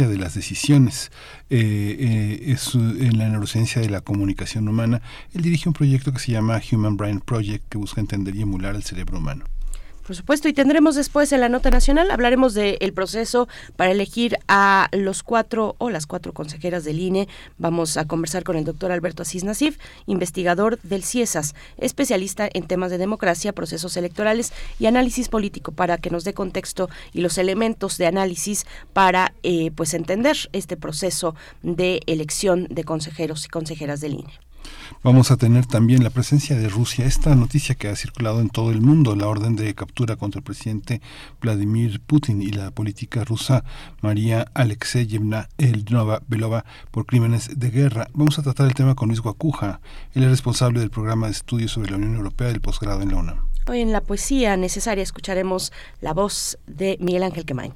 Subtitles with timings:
[0.07, 1.11] de las decisiones.
[1.49, 5.01] Eh, es en la neurociencia de la comunicación humana.
[5.33, 8.75] Él dirige un proyecto que se llama Human Brain Project, que busca entender y emular
[8.75, 9.45] el cerebro humano.
[10.07, 14.87] Por supuesto, y tendremos después en la nota nacional, hablaremos del proceso para elegir a
[14.93, 17.27] los cuatro o las cuatro consejeras del INE.
[17.57, 22.89] Vamos a conversar con el doctor Alberto Asís Nasif, investigador del CIESAS, especialista en temas
[22.89, 27.97] de democracia, procesos electorales y análisis político, para que nos dé contexto y los elementos
[27.97, 34.13] de análisis para eh, pues entender este proceso de elección de consejeros y consejeras del
[34.13, 34.46] INE.
[35.03, 38.71] Vamos a tener también la presencia de Rusia, esta noticia que ha circulado en todo
[38.71, 41.01] el mundo, la orden de captura contra el presidente
[41.41, 43.63] Vladimir Putin y la política rusa
[44.01, 48.07] María Alexeyevna Elnova Belova por crímenes de guerra.
[48.13, 49.79] Vamos a tratar el tema con Luis Guacuja,
[50.13, 53.17] él es responsable del programa de estudios sobre la Unión Europea del posgrado en la
[53.17, 53.47] UNAM.
[53.69, 57.73] Hoy en la poesía necesaria escucharemos la voz de Miguel Ángel Quemain.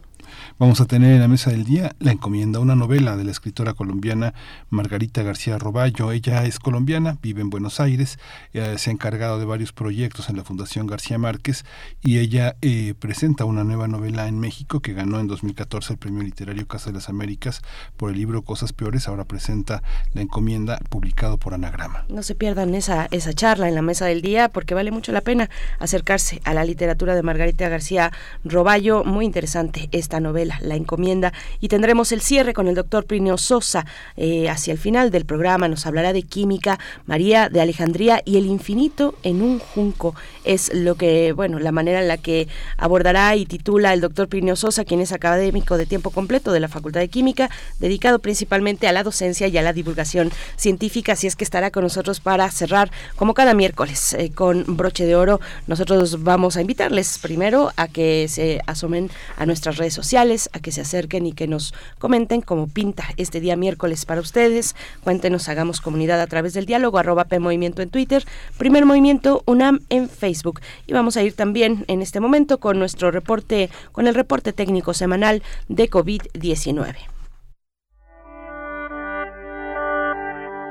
[0.60, 3.74] Vamos a tener en la mesa del día La encomienda, una novela de la escritora
[3.74, 4.34] colombiana
[4.70, 6.12] Margarita García Roballo.
[6.12, 8.20] Ella es colombiana, vive en Buenos Aires,
[8.54, 11.66] eh, se ha encargado de varios proyectos en la Fundación García Márquez
[12.02, 16.24] y ella eh, presenta una nueva novela en México que ganó en 2014 el Premio
[16.24, 17.62] Literario Casa de las Américas
[17.98, 19.08] por el libro Cosas Peores.
[19.08, 19.84] Ahora presenta
[20.14, 22.06] La encomienda publicado por Anagrama.
[22.10, 25.22] No se pierdan esa, esa charla en la mesa del día porque vale mucho la
[25.22, 25.50] pena
[25.80, 28.12] acercarse a la literatura de Margarita García
[28.46, 29.04] Roballo.
[29.04, 33.86] Muy interesante esta novela, La Encomienda, y tendremos el cierre con el doctor Plinio Sosa.
[34.16, 38.46] Eh, hacia el final del programa nos hablará de química, María de Alejandría y el
[38.46, 40.16] infinito en un junco.
[40.44, 44.56] Es lo que, bueno, la manera en la que abordará y titula el doctor Plinio
[44.56, 47.50] Sosa, quien es académico de tiempo completo de la Facultad de Química,
[47.80, 51.84] dedicado principalmente a la docencia y a la divulgación científica, así es que estará con
[51.84, 55.40] nosotros para cerrar, como cada miércoles, eh, con broche de oro.
[55.68, 60.74] Nosotros vamos a invitarles primero a que se asomen a nuestras redes sociales a que
[60.74, 64.76] se acerquen y que nos comenten cómo pinta este día miércoles para ustedes.
[65.06, 68.26] Cuéntenos, hagamos comunidad a través del diálogo, arroba P Movimiento en Twitter,
[68.58, 70.60] Primer Movimiento UNAM en Facebook.
[70.86, 74.94] Y vamos a ir también en este momento con nuestro reporte, con el reporte técnico
[74.94, 76.96] semanal de COVID-19.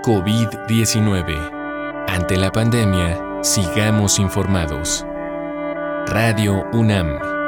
[0.04, 2.06] COVID-19.
[2.08, 5.06] Ante la pandemia, sigamos informados.
[6.06, 7.39] Radio UNAM.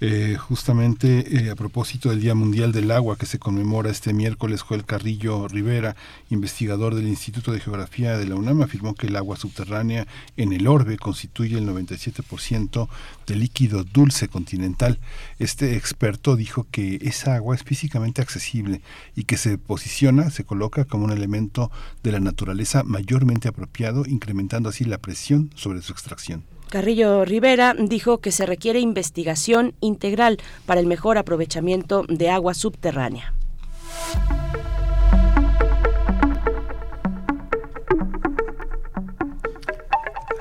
[0.00, 4.62] Eh, justamente eh, a propósito del Día Mundial del Agua que se conmemora este miércoles,
[4.62, 5.96] Joel Carrillo Rivera,
[6.30, 10.06] investigador del Instituto de Geografía de la UNAM, afirmó que el agua subterránea
[10.36, 12.88] en el orbe constituye el 97%
[13.26, 15.00] del líquido dulce continental.
[15.40, 18.82] Este experto dijo que esa agua es físicamente accesible
[19.16, 21.72] y que se posiciona, se coloca como un elemento
[22.04, 26.44] de la naturaleza mayormente apropiado, incrementando así la presión sobre su extracción.
[26.68, 33.34] Carrillo Rivera dijo que se requiere investigación integral para el mejor aprovechamiento de agua subterránea.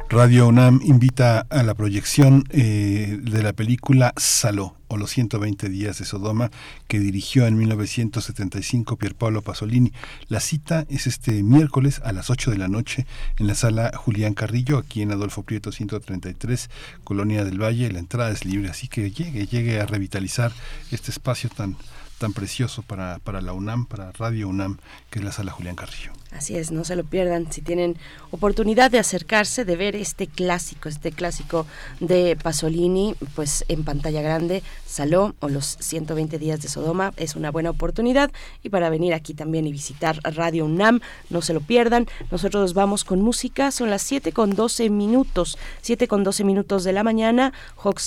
[0.10, 6.00] Radio UNAM invita a la proyección eh, de la película Saló o Los 120 días
[6.00, 6.52] de Sodoma
[6.88, 9.92] que dirigió en 1975 Pierpaolo Pasolini.
[10.28, 13.06] La cita es este miércoles a las 8 de la noche
[13.38, 16.70] en la sala Julián Carrillo, aquí en Adolfo Prieto 133,
[17.04, 17.92] Colonia del Valle.
[17.92, 20.52] La entrada es libre, así que llegue, llegue a revitalizar
[20.92, 21.76] este espacio tan
[22.18, 24.78] tan precioso para, para la UNAM, para Radio UNAM,
[25.10, 26.12] que es la sala Julián Carrillo.
[26.32, 27.52] Así es, no se lo pierdan.
[27.52, 27.98] Si tienen
[28.32, 31.66] oportunidad de acercarse, de ver este clásico, este clásico
[32.00, 34.62] de Pasolini, pues en pantalla grande,
[34.98, 38.32] Saló o los 120 días de Sodoma, es una buena oportunidad.
[38.64, 42.08] Y para venir aquí también y visitar Radio UNAM, no se lo pierdan.
[42.32, 46.94] Nosotros vamos con música, son las 7 con 12 minutos, 7 con 12 minutos de
[46.94, 47.54] la mañana,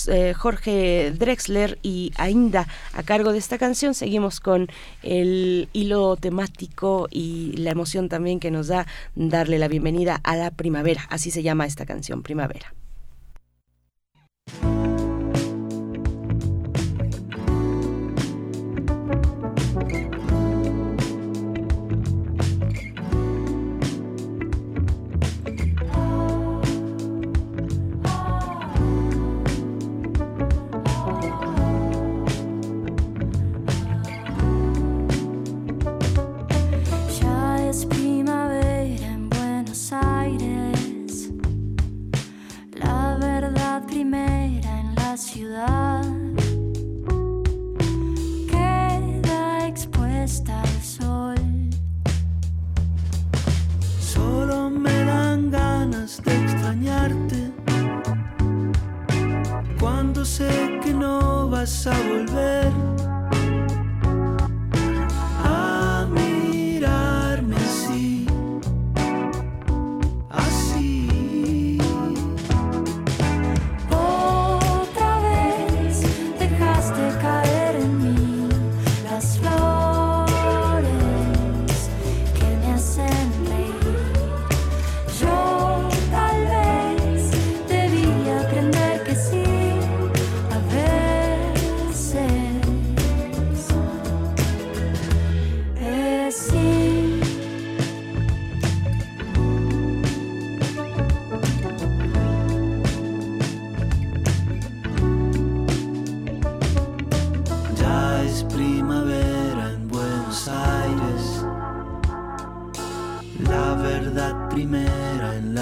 [0.07, 4.67] eh, Jorge Drexler y Ainda a cargo de esta canción, seguimos con
[5.03, 8.85] el hilo temático y la emoción también que nos da
[9.15, 11.07] darle la bienvenida a la primavera.
[11.09, 12.75] Así se llama esta canción, Primavera.
[48.49, 51.35] Queda expuesta al sol.
[53.99, 57.51] Solo me dan ganas de extrañarte
[59.79, 63.10] cuando sé que no vas a volver.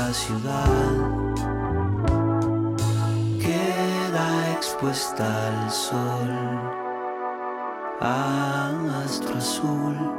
[0.09, 0.65] la ciudad
[3.39, 6.31] queda expuesta al sol,
[8.01, 8.71] a
[9.05, 10.18] astro azul.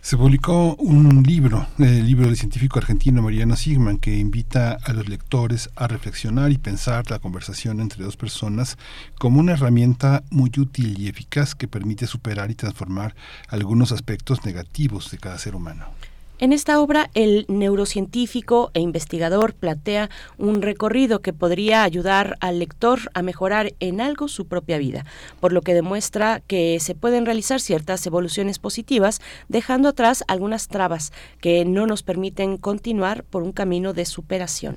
[0.00, 5.08] Se publicó un libro, el libro del científico argentino Mariano Sigman, que invita a los
[5.08, 8.78] lectores a reflexionar y pensar la conversación entre dos personas
[9.18, 13.14] como una herramienta muy útil y eficaz que permite superar y transformar
[13.48, 15.86] algunos aspectos negativos de cada ser humano.
[16.40, 23.10] En esta obra, el neurocientífico e investigador plantea un recorrido que podría ayudar al lector
[23.12, 25.04] a mejorar en algo su propia vida,
[25.40, 31.12] por lo que demuestra que se pueden realizar ciertas evoluciones positivas, dejando atrás algunas trabas
[31.40, 34.76] que no nos permiten continuar por un camino de superación.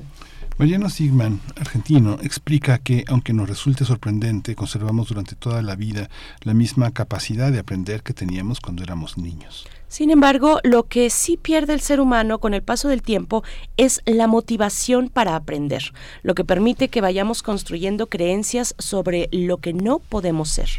[0.58, 6.10] Mariano Sigman, argentino, explica que, aunque nos resulte sorprendente, conservamos durante toda la vida
[6.42, 9.68] la misma capacidad de aprender que teníamos cuando éramos niños.
[9.92, 13.44] Sin embargo, lo que sí pierde el ser humano con el paso del tiempo
[13.76, 15.92] es la motivación para aprender,
[16.24, 20.70] lo que permite que vayamos construyendo creencias sobre lo que no podemos ser.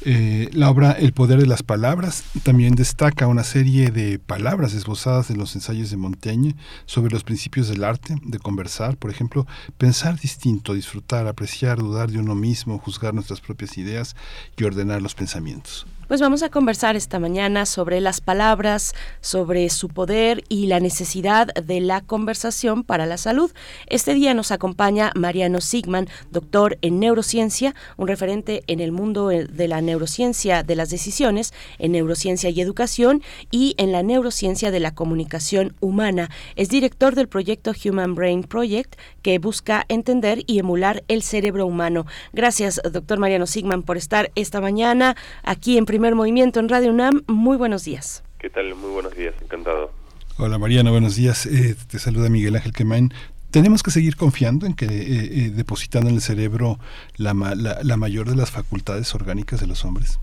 [0.00, 5.28] Eh, la obra El poder de las palabras también destaca una serie de palabras esbozadas
[5.28, 10.18] en los ensayos de Montaigne sobre los principios del arte, de conversar, por ejemplo, pensar
[10.18, 14.16] distinto, disfrutar, apreciar, dudar de uno mismo, juzgar nuestras propias ideas
[14.56, 15.86] y ordenar los pensamientos.
[16.08, 21.48] Pues vamos a conversar esta mañana sobre las palabras, sobre su poder y la necesidad
[21.48, 23.52] de la conversación para la salud.
[23.88, 29.68] Este día nos acompaña Mariano Sigman, doctor en neurociencia, un referente en el mundo de
[29.68, 34.94] la neurociencia de las decisiones, en neurociencia y educación y en la neurociencia de la
[34.94, 36.30] comunicación humana.
[36.56, 42.06] Es director del proyecto Human Brain Project que busca entender y emular el cerebro humano.
[42.32, 47.22] Gracias, doctor Mariano Sigman, por estar esta mañana aquí en Primer Movimiento en Radio UNAM.
[47.26, 48.24] Muy buenos días.
[48.38, 48.74] ¿Qué tal?
[48.74, 49.90] Muy buenos días, encantado.
[50.38, 51.46] Hola Mariano, buenos días.
[51.46, 53.12] Eh, te saluda Miguel Ángel Quemain.
[53.50, 56.78] ¿Tenemos que seguir confiando en que eh, eh, depositando en el cerebro
[57.16, 60.20] la, la, la, mayor de las facultades orgánicas de los hombres?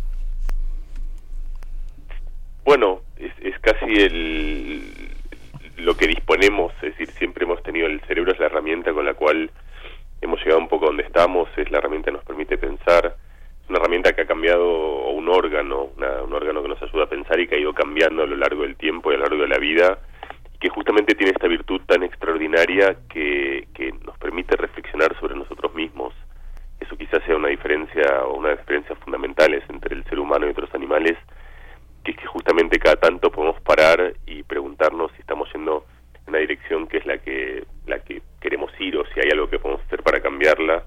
[2.64, 5.12] Bueno, es, es casi el,
[5.78, 9.14] lo que disponemos, es decir, siempre hemos tenido el cerebro es la herramienta con la
[9.14, 9.52] cual
[10.22, 13.18] hemos llegado un poco donde estamos, es la herramienta que nos permite pensar,
[13.70, 17.40] una herramienta que ha cambiado, un órgano, una, un órgano que nos ayuda a pensar
[17.40, 19.50] y que ha ido cambiando a lo largo del tiempo y a lo largo de
[19.50, 20.00] la vida,
[20.60, 26.14] que justamente tiene esta virtud tan extraordinaria que, que nos permite reflexionar sobre nosotros mismos.
[26.80, 30.46] Eso quizás sea una diferencia o una de las diferencias fundamentales entre el ser humano
[30.46, 31.18] y otros animales,
[32.04, 36.40] que es que justamente cada tanto podemos parar y preguntarnos si estamos yendo en una
[36.40, 39.84] dirección que es la que, la que queremos ir o si hay algo que podemos
[39.86, 40.84] hacer para cambiarla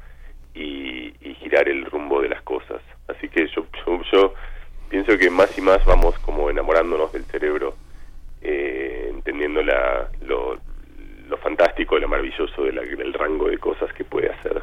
[0.59, 2.83] y, y girar el rumbo de las cosas.
[3.07, 4.35] Así que yo, yo, yo,
[4.88, 7.75] pienso que más y más vamos como enamorándonos del cerebro,
[8.43, 10.59] eh, entendiendo la, lo,
[11.29, 14.62] lo fantástico, lo maravilloso de la, del rango de cosas que puede hacer.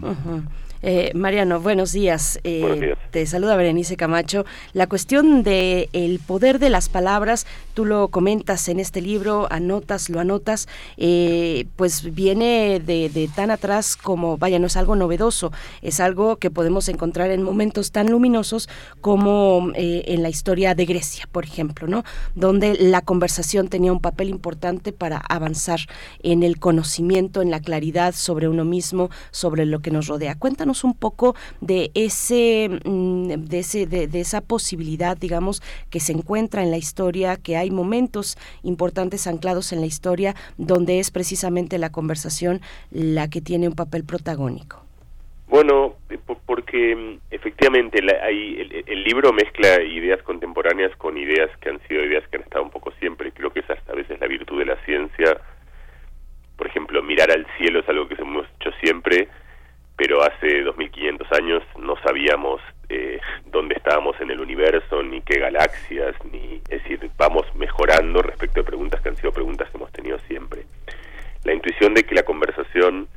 [0.00, 0.42] Uh.
[0.82, 2.40] Eh, Mariano, buenos días.
[2.42, 2.98] Eh, buenos días.
[3.12, 4.44] Te saluda Berenice Camacho.
[4.72, 10.10] La cuestión de el poder de las palabras, tú lo comentas en este libro, anotas,
[10.10, 15.52] lo anotas, eh, pues viene de, de, tan atrás como, vaya, no es algo novedoso,
[15.82, 18.68] es algo que podemos encontrar en momentos tan luminosos
[19.00, 22.02] como eh, en la historia de Grecia, por ejemplo, ¿no?
[22.34, 25.80] Donde la conversación tenía un papel importante para avanzar
[26.24, 30.34] en el conocimiento, en la claridad sobre uno mismo, sobre lo que nos rodea.
[30.34, 36.70] Cuéntanos un poco de ese de ese de, esa posibilidad digamos que se encuentra en
[36.70, 42.60] la historia que hay momentos importantes anclados en la historia donde es precisamente la conversación
[42.90, 44.82] la que tiene un papel protagónico.
[45.48, 45.96] Bueno
[46.46, 52.04] porque efectivamente la, hay, el, el, libro mezcla ideas contemporáneas con ideas que han sido
[52.04, 54.66] ideas que han estado un poco siempre creo que esa a veces la virtud de
[54.66, 55.40] la ciencia.
[56.56, 59.28] Por ejemplo mirar al cielo es algo que hemos hecho siempre
[59.96, 66.14] pero hace 2500 años no sabíamos eh, dónde estábamos en el universo, ni qué galaxias,
[66.30, 70.18] ni es decir, vamos mejorando respecto a preguntas que han sido preguntas que hemos tenido
[70.20, 70.64] siempre.
[71.44, 73.08] La intuición de que la conversación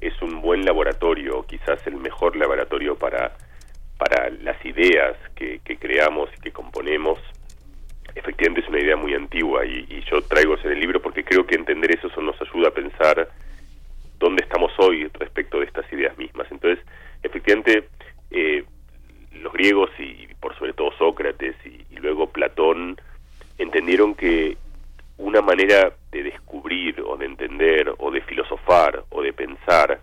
[0.00, 3.32] es un buen laboratorio, quizás el mejor laboratorio para,
[3.98, 7.18] para las ideas que, que creamos y que componemos.
[8.14, 11.24] Efectivamente es una idea muy antigua y, y yo traigo eso en el libro porque
[11.24, 13.28] creo que entender eso, eso nos ayuda a pensar
[14.18, 16.46] dónde estamos hoy respecto de estas ideas mismas.
[16.50, 16.84] Entonces,
[17.22, 17.88] efectivamente,
[18.30, 18.64] eh,
[19.32, 22.96] los griegos y por sobre todo Sócrates y, luego Platón
[23.58, 24.56] entendieron que
[25.18, 29.98] una manera de descubrir o de entender o de filosofar o de pensar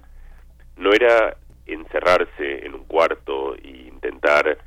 [0.75, 4.57] no era encerrarse en un cuarto e intentar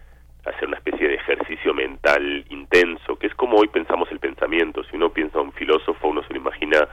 [0.47, 4.85] hacer una especie de ejercicio mental intenso, que es como hoy pensamos el pensamiento.
[4.85, 6.89] Si uno piensa a un filósofo, uno se lo imagina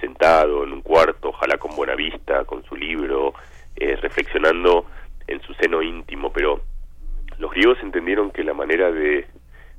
[0.00, 3.34] sentado en un cuarto, ojalá con buena vista, con su libro,
[3.76, 4.86] eh, reflexionando
[5.26, 6.60] en su seno íntimo, pero
[7.38, 9.26] los griegos entendieron que la manera de,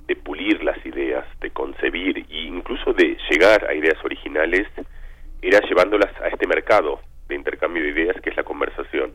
[0.08, 4.68] de pulir las ideas, de concebir e incluso de llegar a ideas originales
[5.42, 9.12] era llevándolas a este mercado de intercambio de ideas que es la conversación,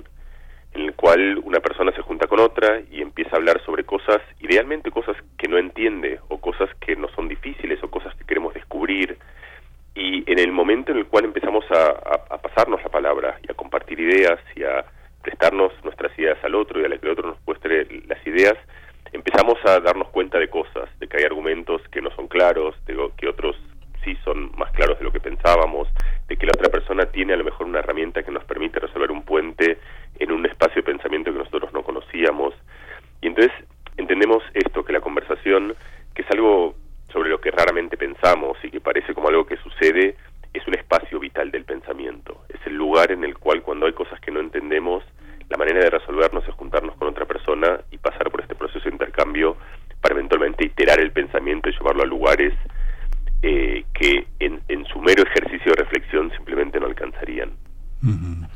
[0.73, 4.21] en el cual una persona se junta con otra y empieza a hablar sobre cosas,
[4.41, 8.55] idealmente cosas que no entiende o cosas que no son difíciles o cosas que queremos
[8.55, 9.19] descubrir,
[9.95, 11.91] y en el momento en el cual empezamos a,
[12.31, 14.85] a, pasarnos la palabra y a compartir ideas y a
[15.23, 18.55] prestarnos nuestras ideas al otro y a que el otro nos muestre las ideas,
[19.13, 22.97] empezamos a darnos cuenta de cosas, de que hay argumentos que no son claros, de
[23.17, 23.57] que otros
[24.05, 25.89] sí son más claros de lo que pensábamos,
[26.29, 29.11] de que la otra persona tiene a lo mejor una herramienta que nos permite resolver
[29.11, 29.79] un puente
[30.19, 32.55] en un espacio de pensamiento que nosotros no conocíamos.
[33.23, 33.53] Y entonces
[33.97, 35.75] entendemos esto, que la conversación,
[36.15, 36.75] que es algo
[37.13, 40.17] sobre lo que raramente pensamos y que parece como algo que sucede,
[40.53, 42.43] es un espacio vital del pensamiento.
[42.49, 45.05] Es el lugar en el cual cuando hay cosas que no entendemos,
[45.49, 48.91] la manera de resolvernos es juntarnos con otra persona y pasar por este proceso de
[48.91, 49.57] intercambio
[50.01, 52.53] para eventualmente iterar el pensamiento y llevarlo a lugares
[53.43, 57.51] eh, que en, en, su mero ejercicio de reflexión simplemente no alcanzarían.
[58.03, 58.49] Uh -huh.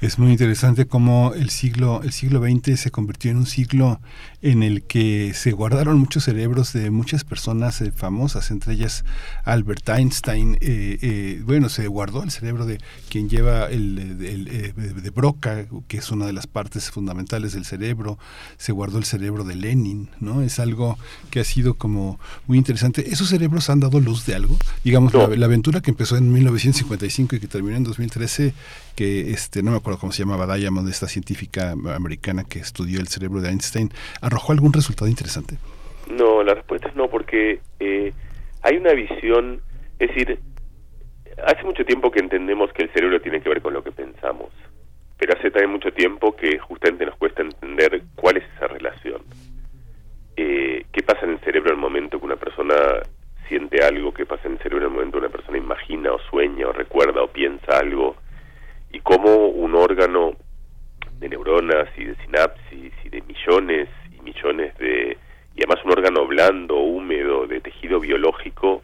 [0.00, 4.00] Es muy interesante cómo el siglo, el siglo XX se convirtió en un siglo
[4.42, 9.04] en el que se guardaron muchos cerebros de muchas personas eh, famosas, entre ellas
[9.44, 10.56] Albert Einstein.
[10.60, 12.78] Eh, eh, bueno, se guardó el cerebro de
[13.10, 17.66] quien lleva el, el, el, de Broca, que es una de las partes fundamentales del
[17.66, 18.18] cerebro.
[18.56, 20.40] Se guardó el cerebro de Lenin, ¿no?
[20.40, 20.98] Es algo
[21.30, 23.12] que ha sido como muy interesante.
[23.12, 24.56] ¿Esos cerebros han dado luz de algo?
[24.84, 25.28] Digamos, no.
[25.28, 28.54] la, la aventura que empezó en 1955 y que terminó en 2013
[29.00, 33.08] que este no me acuerdo cómo se llamaba Diamond, esta científica americana que estudió el
[33.08, 33.90] cerebro de Einstein,
[34.30, 35.56] ¿arrojó algún resultado interesante?
[36.10, 38.12] No, la respuesta es no, porque eh,
[38.62, 39.60] hay una visión,
[39.98, 40.38] es decir,
[41.44, 44.50] hace mucho tiempo que entendemos que el cerebro tiene que ver con lo que pensamos,
[45.18, 49.22] pero hace también mucho tiempo que justamente nos cuesta entender cuál es esa relación.
[50.36, 52.74] Eh, ¿Qué pasa en el cerebro el momento que una persona
[53.48, 54.14] siente algo?
[54.14, 57.22] ¿Qué pasa en el cerebro el momento que una persona imagina o sueña o recuerda
[57.22, 58.16] o piensa algo?
[58.92, 60.32] y cómo un órgano
[61.18, 63.88] de neuronas y de sinapsis y de millones
[64.22, 65.16] millones de
[65.56, 68.82] y además un órgano blando, húmedo, de tejido biológico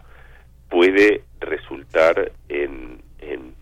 [0.69, 3.55] puede resultar en, en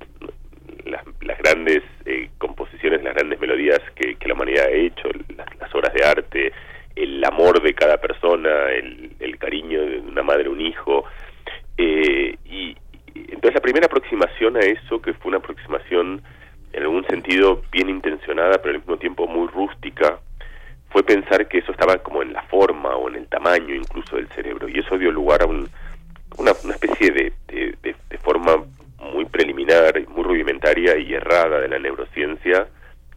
[0.85, 5.75] las, las grandes eh, composiciones, las grandes melodías que, la humanidad ha hecho, las, las,
[5.75, 6.53] obras de arte,
[6.97, 11.05] el amor de cada persona, el, el cariño de una madre, un hijo,
[11.77, 12.77] eh, y,
[13.15, 16.23] entonces la primera aproximación a eso, que fue una aproximación
[16.73, 20.19] en algún sentido bien intencionada, pero al mismo tiempo muy rústica,
[20.95, 24.29] fue pensar que eso estaba como en la forma o en el tamaño incluso del
[24.29, 25.69] cerebro, y eso dio lugar a un,
[26.37, 28.65] una, una, especie de, de, de, de forma
[29.01, 32.69] muy preliminar, muy rudimentaria y errada de la neurociencia,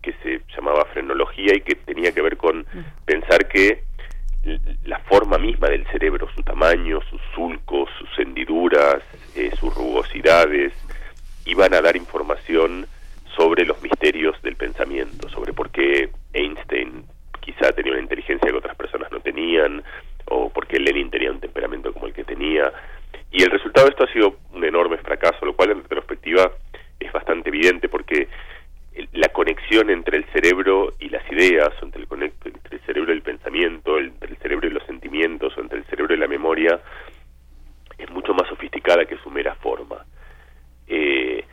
[0.01, 2.65] que se llamaba frenología y que tenía que ver con
[3.05, 3.83] pensar que
[4.85, 9.03] la forma misma del cerebro, su tamaño, sus sulcos, sus hendiduras,
[9.35, 10.73] eh, sus rugosidades,
[11.45, 12.87] iban a dar información
[13.35, 17.05] sobre los misterios del pensamiento, sobre por qué Einstein
[17.47, 19.81] quizá tenía una inteligencia que otras personas no tenían,
[20.25, 22.73] o por qué Lenin tenía un temperamento como el que tenía.
[23.31, 26.51] Y el resultado de esto ha sido un enorme fracaso, lo cual en retrospectiva
[26.99, 28.27] es bastante evidente porque
[29.13, 33.21] la conexión entre el cerebro y las ideas, entre el, entre el cerebro y el
[33.21, 36.81] pensamiento, entre el cerebro y los sentimientos, o entre el cerebro y la memoria,
[37.97, 40.03] es mucho más sofisticada que su mera forma.
[40.87, 41.45] Eh,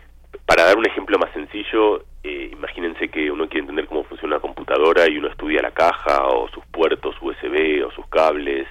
[0.47, 4.43] para dar un ejemplo más sencillo, eh, imagínense que uno quiere entender cómo funciona una
[4.43, 8.67] computadora y uno estudia la caja o sus puertos USB o sus cables.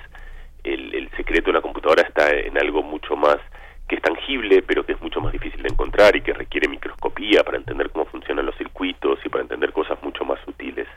[0.64, 3.38] El, el secreto de una computadora está en algo mucho más
[3.88, 7.44] que es tangible, pero que es mucho más difícil de encontrar y que requiere microscopía
[7.44, 10.88] para entender cómo funcionan los circuitos y para entender cosas mucho más sutiles.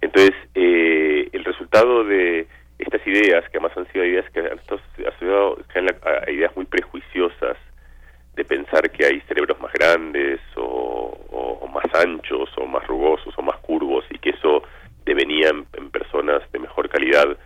[0.00, 6.30] Entonces, eh, el resultado de estas ideas, que además han sido ideas que han a
[6.30, 7.56] ideas muy prejuiciosas
[8.40, 13.56] de pensar que hay cerebros más grandes o, más anchos o más rugosos o más
[13.58, 14.62] curvos y que eso
[15.04, 17.36] devenía en, en personas de mejor calidad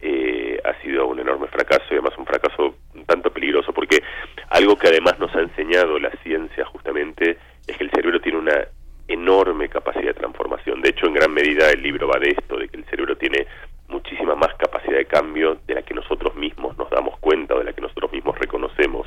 [0.00, 4.02] eh, ha sido un enorme fracaso y además un fracaso un tanto peligroso porque
[4.48, 8.66] algo que además nos ha enseñado la ciencia justamente es que el cerebro tiene una
[9.06, 10.82] enorme capacidad de transformación.
[10.82, 13.46] De hecho, en gran medida el libro va de esto, de que el cerebro tiene
[13.88, 17.64] muchísima más capacidad de cambio de la que nosotros mismos nos damos cuenta o de
[17.64, 19.06] la que nosotros mismos reconocemos.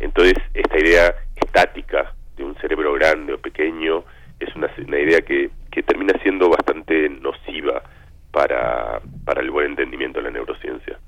[0.00, 4.04] Entonces, esta idea estática de un cerebro grande o pequeño
[4.40, 7.82] es una, una idea que, que termina siendo bastante nociva
[8.32, 10.98] para, para el buen entendimiento de la neurociencia.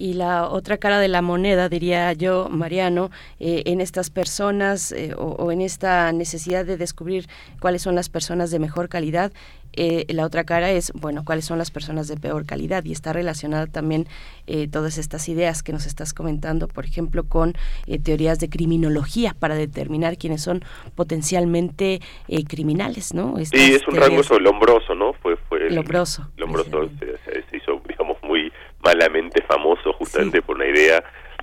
[0.00, 5.12] Y la otra cara de la moneda, diría yo, Mariano, eh, en estas personas eh,
[5.14, 7.28] o, o, en esta necesidad de descubrir
[7.60, 9.30] cuáles son las personas de mejor calidad,
[9.72, 13.12] eh, la otra cara es, bueno, cuáles son las personas de peor calidad y está
[13.12, 14.06] relacionada también
[14.46, 17.54] eh, todas estas ideas que nos estás comentando, por ejemplo, con
[17.86, 23.38] eh, teorías de criminología para determinar quiénes son potencialmente eh, criminales, ¿no?
[23.38, 25.12] Estas sí, es un rango sobre lombroso, ¿no?
[25.14, 26.28] Fue, fue el, lombroso.
[26.36, 30.42] Lombroso se, se, se, hizo, digamos, muy malamente famoso justamente sí.
[30.42, 31.02] por una idea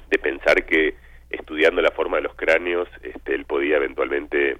[0.09, 0.95] de pensar que
[1.29, 4.57] estudiando la forma de los cráneos, este, él podía eventualmente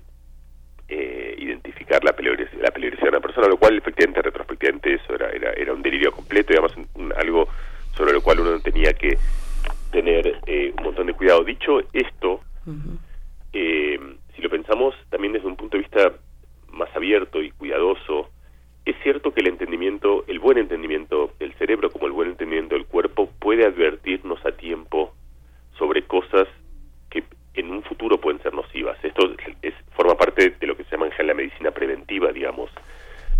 [0.89, 5.29] eh, identificar la peligrosidad, la peligrosidad de una persona, lo cual efectivamente retrospectivamente eso era,
[5.29, 7.47] era, era un delirio completo, digamos, un, un, algo
[7.95, 9.17] sobre lo cual uno tenía que
[9.91, 11.43] tener eh, un montón de cuidado.
[11.43, 12.97] Dicho esto, uh -huh.
[13.53, 13.99] eh,
[14.35, 16.13] si lo pensamos también desde un punto de vista
[16.69, 18.29] más abierto y cuidadoso,
[18.91, 22.85] es cierto que el entendimiento, el buen entendimiento del cerebro como el buen entendimiento del
[22.85, 25.13] cuerpo puede advertirnos a tiempo
[25.77, 26.47] sobre cosas
[27.09, 27.23] que
[27.53, 28.97] en un futuro pueden ser nocivas.
[29.03, 29.29] Esto
[29.61, 32.69] es, forma parte de lo que se llama en la medicina preventiva, digamos,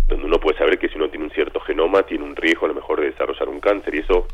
[0.06, 2.68] donde uno puede saber que si uno tiene un cierto genoma tiene un riesgo a
[2.68, 4.26] lo mejor de desarrollar un cáncer y eso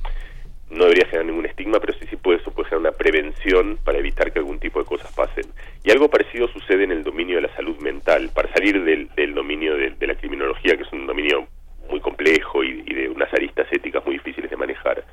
[0.71, 4.33] no debería generar ningún estigma, pero sí, sí puede, eso generar una prevención para evitar
[4.33, 5.45] que algún tipo de cosas pasen.
[5.85, 9.77] Y algo parecido sucede en el dominio de la salud mental, para salir del, dominio
[9.77, 11.47] de, la criminología, que es un dominio
[11.91, 15.05] muy complejo y, y de unas aristas éticas muy difíciles de manejar.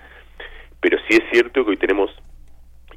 [0.80, 2.10] Pero sí es cierto que hoy tenemos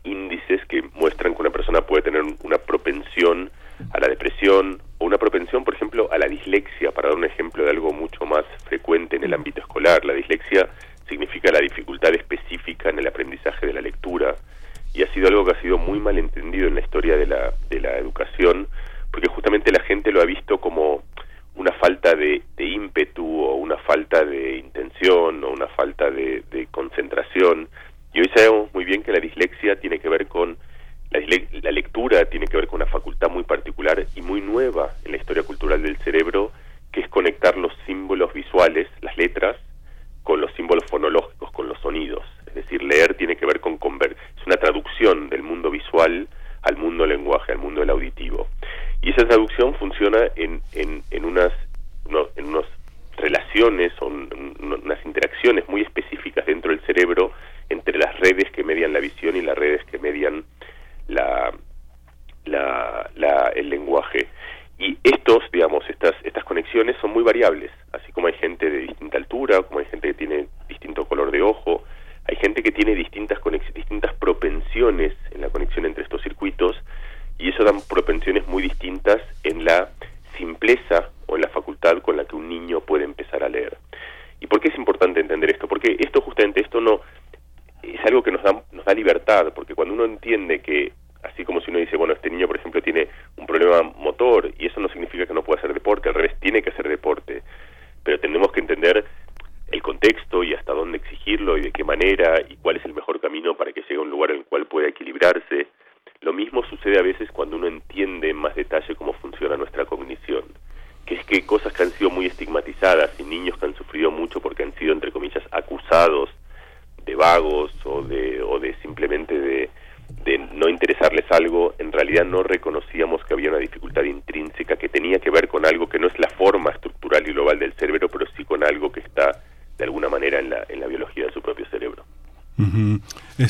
[0.05, 3.51] índices que muestran que una persona puede tener una propensión
[3.93, 7.25] a la depresión o una propensión, por ejemplo, a la dislexia, para dar un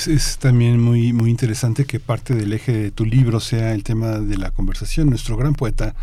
[0.06, 4.18] es, también muy, muy interesante que parte del eje de tu libro sea el tema
[4.18, 5.08] de la conversación.
[5.08, 5.94] Nuestro gran poeta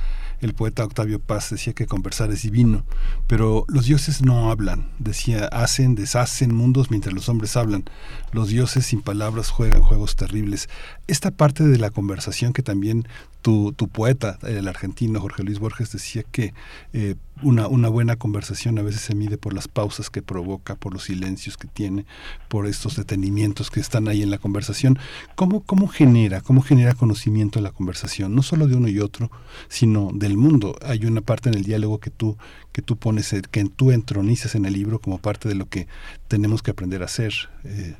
[0.41, 2.83] el poeta Octavio Paz decía que conversar es divino,
[3.27, 4.89] pero los dioses no hablan.
[4.97, 7.83] Decía, hacen, deshacen mundos mientras los hombres hablan.
[8.31, 10.67] Los dioses sin palabras juegan juegos terribles.
[11.07, 13.07] Esta parte de la conversación que también
[13.43, 16.55] tu, tu poeta, el argentino Jorge Luis Borges, decía que
[16.93, 20.93] eh, una, una, buena conversación a veces se mide por las pausas que provoca, por
[20.93, 22.05] los silencios que tiene,
[22.49, 24.97] por estos detenimientos que están ahí en la conversación.
[25.35, 29.29] ¿Cómo, cómo genera, cómo genera conocimiento la conversación, no solo de uno y otro,
[29.67, 30.75] sino del mundo?
[30.83, 32.37] Hay una parte en el diálogo que tú,
[32.71, 35.87] que tú pones, eh, que tú entronizas en el libro como parte de lo que
[36.27, 37.33] tenemos que aprender a hacer.
[37.65, 37.95] Eh.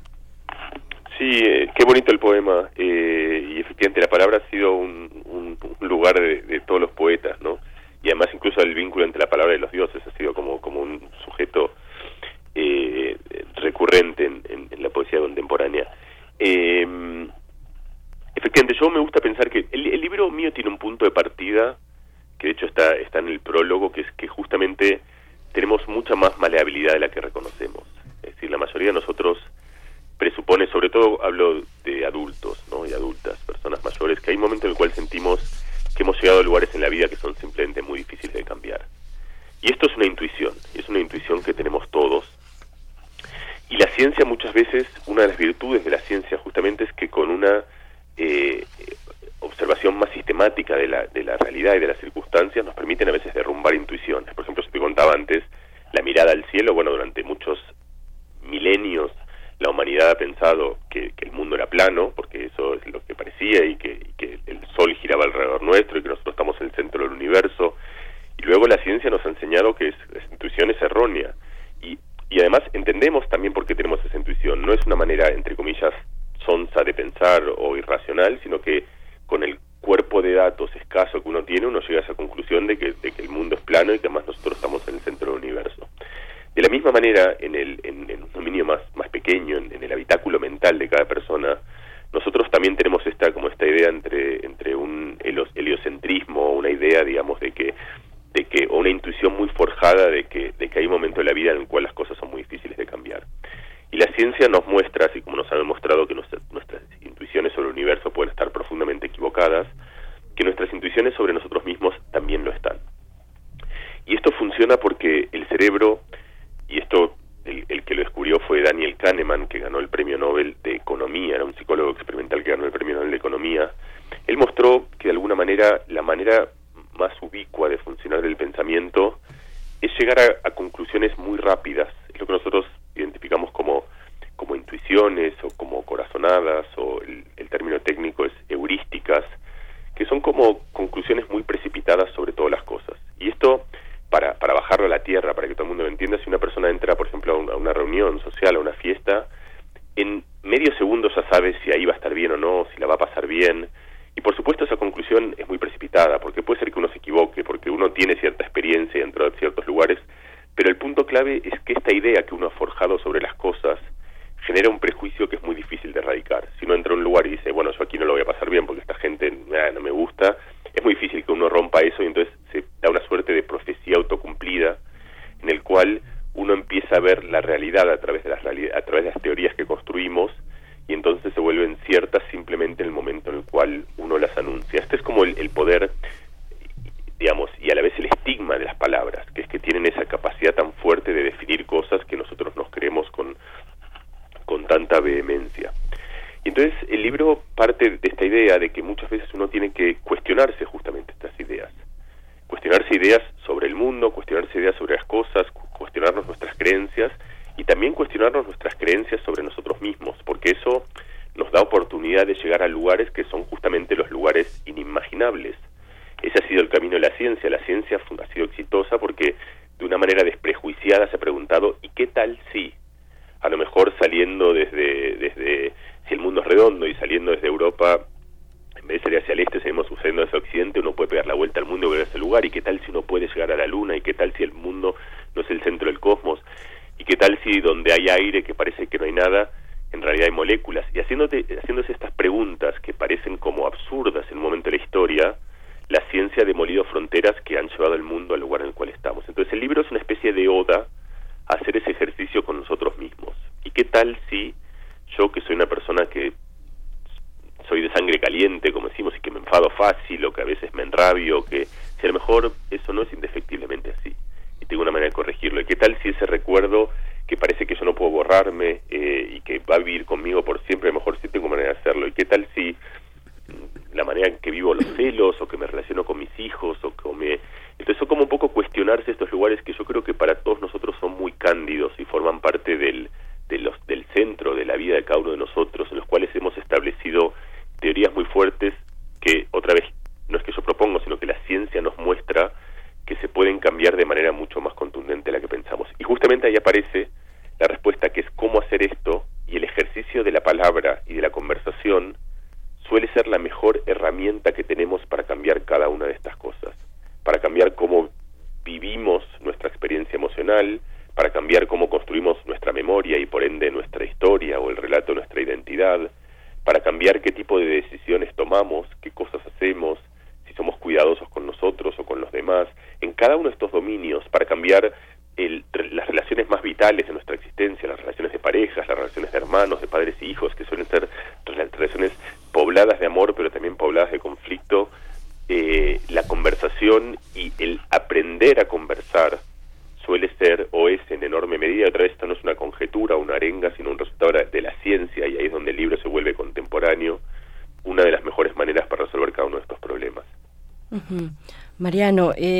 [1.18, 2.70] Sí, eh, qué bonito el poema.
[2.76, 6.41] Eh, y efectivamente la palabra ha sido un, un lugar de,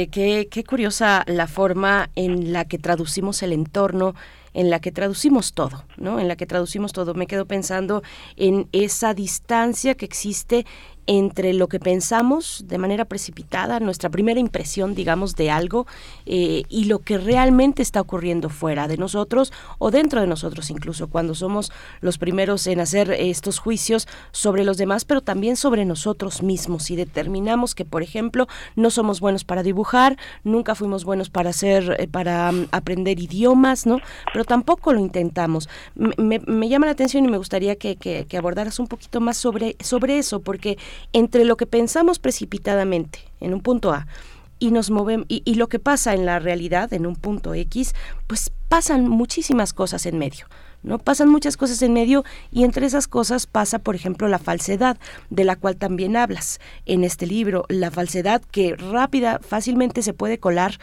[0.03, 4.15] eh, qué, curiosa la forma en la que traducimos el entorno
[4.55, 6.21] en la que traducimos todo, ¿no?
[6.21, 7.15] En la que traducimos todo.
[7.15, 8.03] Me quedo pensando
[8.37, 10.67] en esa distancia que existe
[11.07, 15.87] entre lo que pensamos de manera precipitada, nuestra primera impresión, digamos, de algo,
[16.27, 21.09] eh, y lo que realmente está ocurriendo fuera de nosotros o dentro de nosotros, incluso
[21.09, 26.41] cuando somos los primeros en hacer estos juicios sobre los demás, pero también sobre nosotros
[26.41, 26.89] mismos.
[26.93, 31.97] Y determinamos que, por ejemplo, no somos buenos para dibujar, nunca fuimos buenos para hacer,
[31.99, 33.99] eh, para mm, aprender idiomas, ¿no?
[34.33, 35.69] Pero tampoco lo intentamos.
[35.97, 40.17] Me, llama la atención y me gustaría que, que, abordaras un poquito más sobre, sobre
[40.17, 40.79] eso, porque
[41.13, 44.07] entre lo que pensamos precipitadamente en un punto A
[44.63, 47.97] y nos movemos y, lo que pasa en la realidad en un punto X,
[48.73, 50.47] pasan muchísimas cosas en medio.
[50.83, 50.99] ¿no?
[50.99, 54.97] Pasan muchas cosas en medio y entre esas cosas pasa, por ejemplo, la falsedad,
[55.29, 60.39] de la cual también hablas en este libro, la falsedad que rápida, fácilmente se puede
[60.39, 60.81] colar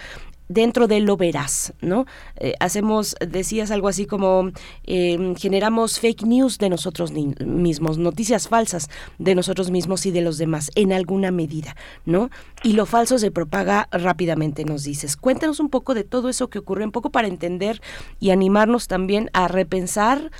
[0.49, 2.05] dentro de lo veraz, ¿no?
[2.35, 4.51] Eh, hacemos, decías algo así como,
[4.83, 10.37] em, generamos fake news de nosotros mismos, noticias falsas de nosotros mismos y de los
[10.37, 12.29] demás, en alguna medida, ¿no?
[12.63, 15.15] Y lo falso se propaga rápidamente, nos dices.
[15.15, 17.81] Cuéntanos un poco de todo eso que ocurre, un poco para entender
[18.19, 20.31] y animarnos también a repensar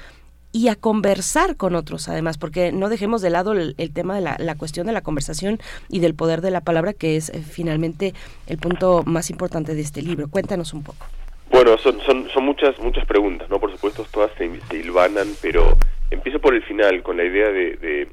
[0.52, 4.56] y a conversar con otros además, porque no dejemos de lado el, tema de la,
[4.56, 5.60] cuestión de la conversación
[5.90, 8.14] y del poder de la palabra, que es eh, finalmente
[8.48, 10.28] el punto más importante de este libro.
[10.30, 11.06] Cuéntanos un poco.
[11.52, 13.60] Bueno, son, son, son muchas, muchas preguntas, ¿no?
[13.60, 15.78] Por supuesto, todas se, se hilvanan, pero
[16.12, 18.08] empiezo por el final, con la idea de, de,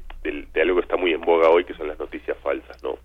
[0.53, 2.97] de, algo que está muy en boga hoy, que son las noticias falsas, ¿no?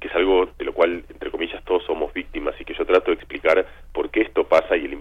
[0.00, 3.10] que es algo de lo cual, entre comillas, todos somos víctimas y que yo trato
[3.10, 4.94] de explicar por qué esto pasa y el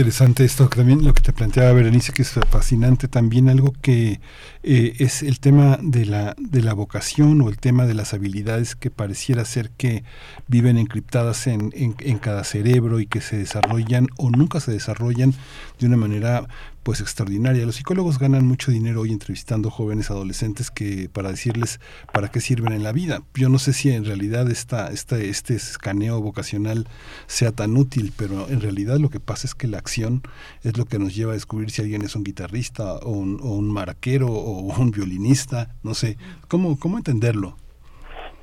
[0.00, 4.18] interesante esto que también lo que te planteaba Berenice, que es fascinante también algo que
[4.62, 8.76] eh, es el tema de la, de la vocación o el tema de las habilidades
[8.76, 10.02] que pareciera ser que
[10.48, 15.34] viven encriptadas en, en, en cada cerebro y que se desarrollan o nunca se desarrollan
[15.78, 16.48] de una manera
[16.82, 17.66] pues extraordinaria.
[17.66, 21.80] Los psicólogos ganan mucho dinero hoy entrevistando jóvenes adolescentes que para decirles
[22.12, 23.20] para qué sirven en la vida.
[23.34, 26.86] Yo no sé si en realidad esta, esta, este escaneo vocacional
[27.26, 30.22] sea tan útil, pero en realidad lo que pasa es que la acción
[30.62, 33.54] es lo que nos lleva a descubrir si alguien es un guitarrista o un, o
[33.54, 36.16] un marquero o un violinista, no sé.
[36.48, 37.56] ¿Cómo, cómo entenderlo?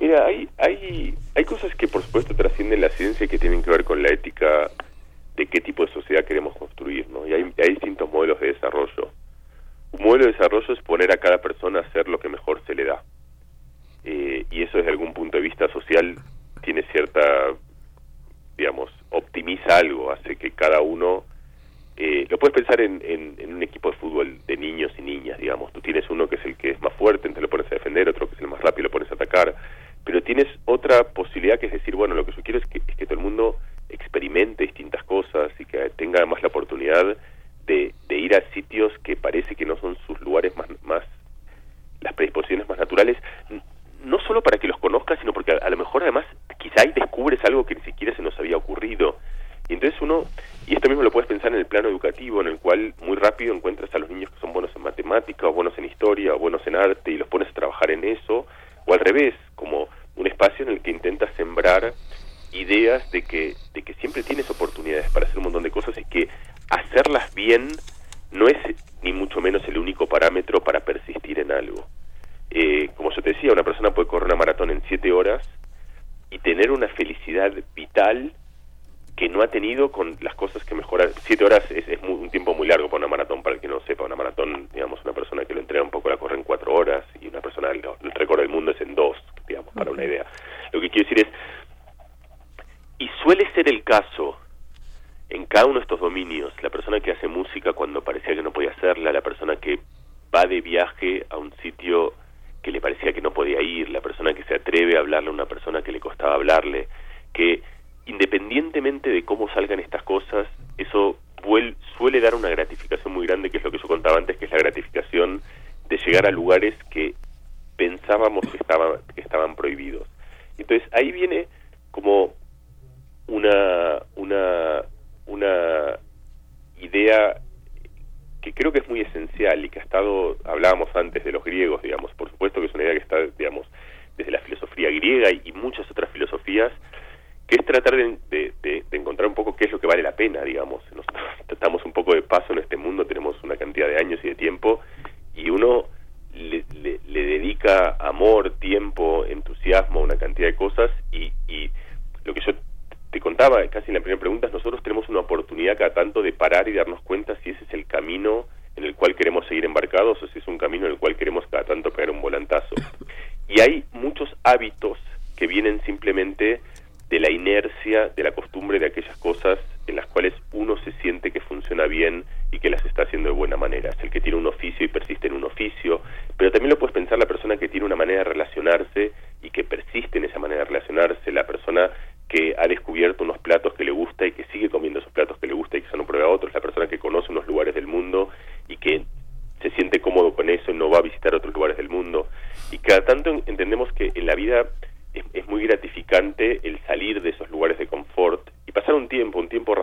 [0.00, 3.70] Mira, hay, hay, hay cosas que por supuesto trascienden la ciencia y que tienen que
[3.70, 4.70] ver con la ética
[5.36, 5.84] de qué tipo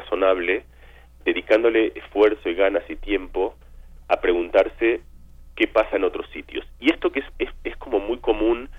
[0.05, 0.63] razonable,
[1.23, 3.55] dedicándole esfuerzo y ganas y tiempo
[4.07, 5.01] a preguntarse
[5.55, 6.65] qué pasa en otros sitios.
[6.79, 8.69] Y esto que es, es, como muy común,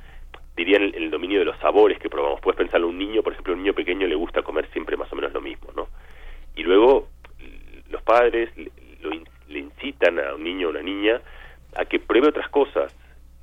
[0.56, 2.40] diría, en el, dominio de los sabores que probamos.
[2.40, 5.12] Puedes pensarlo, un niño, por ejemplo, a un niño pequeño le gusta comer siempre más
[5.12, 5.88] o menos lo mismo, ¿no?
[6.54, 7.08] Y luego
[7.90, 8.50] los padres
[9.00, 9.10] lo
[9.48, 11.20] le incitan a un niño o una niña
[11.76, 12.94] a que pruebe otras cosas,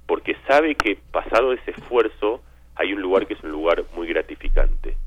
[0.06, 2.42] porque sabe que pasado ese esfuerzo
[2.76, 4.98] hay un lugar que es un lugar muy gratificante.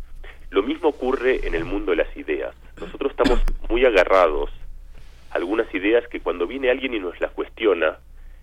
[0.51, 2.55] Lo mismo ocurre en el mundo de las ideas.
[2.81, 4.51] Nosotros estamos muy agarrados
[5.31, 7.99] a algunas ideas que cuando viene alguien y nos las cuestiona,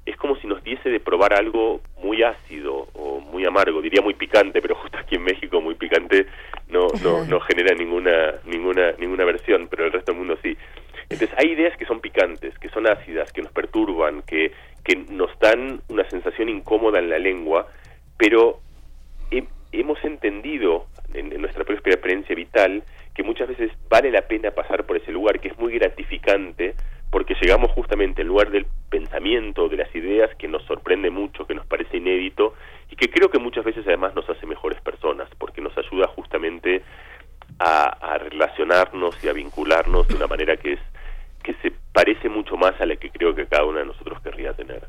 [0.06, 4.14] es como si nos diese de probar algo muy ácido o muy amargo, diría muy
[4.14, 6.28] picante, pero justo aquí en México muy picante
[6.68, 10.58] no, no, no genera ninguna, ninguna, ninguna versión, pero el resto del mundo sí.
[11.10, 14.52] Entonces hay ideas que son picantes, que son ácidas, que nos perturban, que,
[14.84, 17.68] que nos dan una sensación incómoda en la lengua,
[18.18, 18.60] pero
[19.32, 19.46] eh,
[19.80, 24.98] hemos entendido en, nuestra propia experiencia vital que muchas veces vale la pena pasar por
[24.98, 26.76] ese lugar, que es muy gratificante,
[27.12, 31.54] porque llegamos justamente al lugar del pensamiento, de las ideas, que nos sorprende mucho, que
[31.54, 32.56] nos parece inédito,
[32.90, 36.82] y que creo que muchas veces además nos hace mejores personas, porque nos ayuda justamente
[37.60, 40.80] a, relacionarnos y a vincularnos de una manera que es
[41.44, 44.54] que se parece mucho más a la que creo que cada uno de nosotros querría
[44.54, 44.88] tener.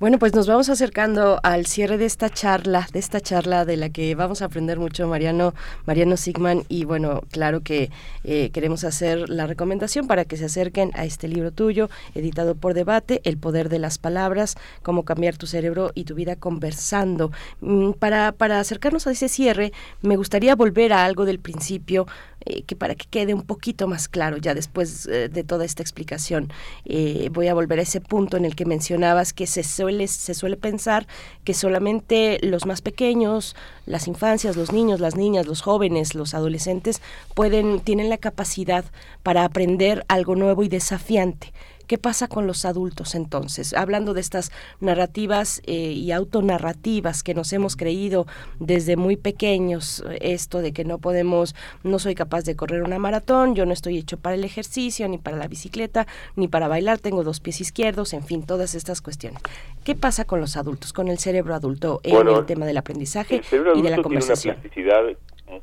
[0.00, 3.90] Bueno, pues nos vamos acercando al cierre de esta charla, de esta charla de la
[3.90, 5.54] que vamos a aprender mucho Mariano,
[5.86, 7.90] Mariano Sigman y bueno, claro que
[8.22, 12.74] eh, queremos hacer la recomendación para que se acerquen a este libro tuyo, editado por
[12.74, 17.32] Debate, El poder de las palabras, cómo cambiar tu cerebro y tu vida conversando.
[17.60, 22.06] Mm, Para, para acercarnos a ese cierre, me gustaría volver a algo del principio,
[22.48, 25.82] eh, que para que quede un poquito más claro ya después eh, de toda esta
[25.82, 26.50] explicación.
[26.86, 30.32] Eh, voy a volver a ese punto en el que mencionabas que se suele, se
[30.32, 31.06] suele pensar
[31.44, 37.02] que solamente los más pequeños, las infancias, los niños, las niñas, los jóvenes, los adolescentes,
[37.34, 38.86] pueden, tienen la capacidad
[39.22, 41.52] para aprender algo nuevo y desafiante.
[41.88, 43.72] ¿Qué pasa con los adultos entonces?
[43.72, 48.26] Hablando de estas narrativas eh, y autonarrativas que nos hemos creído
[48.60, 53.54] desde muy pequeños, esto de que no podemos, no soy capaz de correr una maratón,
[53.54, 57.24] yo no estoy hecho para el ejercicio, ni para la bicicleta, ni para bailar, tengo
[57.24, 59.40] dos pies izquierdos, en fin, todas estas cuestiones.
[59.82, 63.36] ¿Qué pasa con los adultos, con el cerebro adulto en Bueno, el tema del aprendizaje
[63.36, 64.56] El cerebro y de la adulto tiene una conversación?
[64.56, 65.04] plasticidad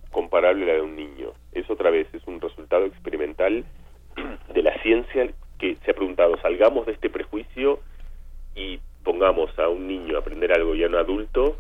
[0.10, 1.34] comparable a la de un niño.
[1.52, 3.64] Es otra vez, es un resultado experimental
[4.56, 7.80] de la ciencia que se ha preguntado, salgamos de este prejuicio
[8.56, 11.58] y pongamos a un niño a aprender algo y a un adulto,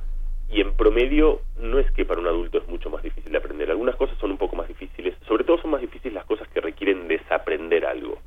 [0.49, 3.69] y en promedio no es que para un adulto es mucho más difícil de aprender.
[3.71, 6.61] Algunas cosas son un poco más difíciles, sobre todo son más difíciles las cosas que
[6.61, 8.19] requieren desaprender algo.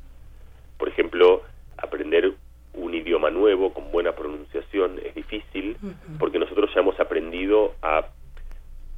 [0.79, 1.43] Por ejemplo,
[1.77, 2.33] aprender
[2.75, 5.77] un idioma nuevo con buena pronunciación es difícil
[6.19, 8.07] porque nosotros ya hemos aprendido a,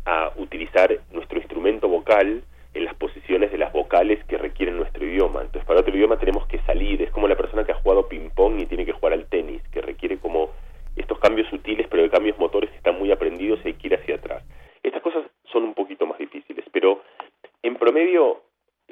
[0.04, 2.42] a utilizar nuestro instrumento vocal
[2.72, 5.42] en las posiciones de las vocales que requieren nuestro idioma.
[5.42, 7.02] Entonces, para otro idioma tenemos que salir.
[7.02, 9.80] Es como la persona que ha jugado ping-pong y tiene que jugar al tenis, que
[9.80, 10.50] requiere como
[10.96, 13.94] estos cambios sutiles, pero de cambios motores que están muy aprendidos y hay que ir
[13.94, 14.44] hacia atrás.
[14.82, 17.02] Estas cosas son un poquito más difíciles, pero
[17.62, 18.42] en promedio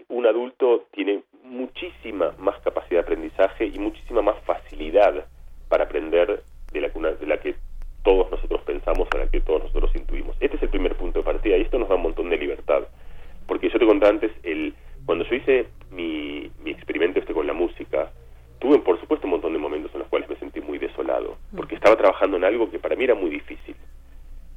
[0.08, 5.26] un adulto tiene muchísima más capacidad de aprendizaje y muchísima más facilidad
[5.68, 7.54] para aprender de la, de la que
[8.02, 10.36] todos nosotros pensamos, a la que todos nosotros intuimos.
[10.40, 12.84] Este es el primer punto de partida y esto nos da un montón de libertad.
[13.48, 14.74] Porque yo te conté antes, el,
[15.06, 18.12] cuando yo hice mi, mi experimento este con la música,
[18.58, 21.74] tuve por supuesto un montón de momentos en los cuales me sentí muy desolado, porque
[21.74, 23.74] estaba trabajando en algo que para mí era muy difícil.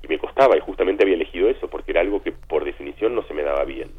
[0.03, 3.23] Y me costaba, y justamente había elegido eso, porque era algo que por definición no
[3.23, 3.91] se me daba bien.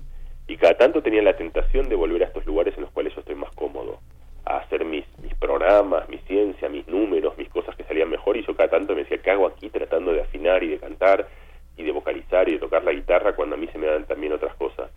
[0.46, 3.20] Y cada tanto tenía la tentación de volver a estos lugares en los cuales yo
[3.20, 4.00] estoy más cómodo,
[4.44, 8.44] a hacer mis, mis programas, mi ciencia, mis números, mis cosas que salían mejor, y
[8.44, 11.28] yo cada tanto me decía, ¿qué hago aquí tratando de afinar y de cantar
[11.76, 14.32] y de vocalizar y de tocar la guitarra cuando a mí se me dan también
[14.32, 14.90] otras cosas?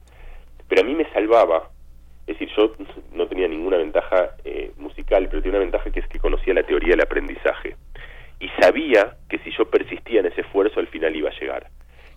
[0.67, 1.69] Pero a mí me salvaba,
[2.27, 2.73] es decir, yo
[3.13, 6.63] no tenía ninguna ventaja eh, musical, pero tenía una ventaja que es que conocía la
[6.63, 7.75] teoría del aprendizaje.
[8.39, 11.67] Y sabía que si yo persistía en ese esfuerzo, al final iba a llegar.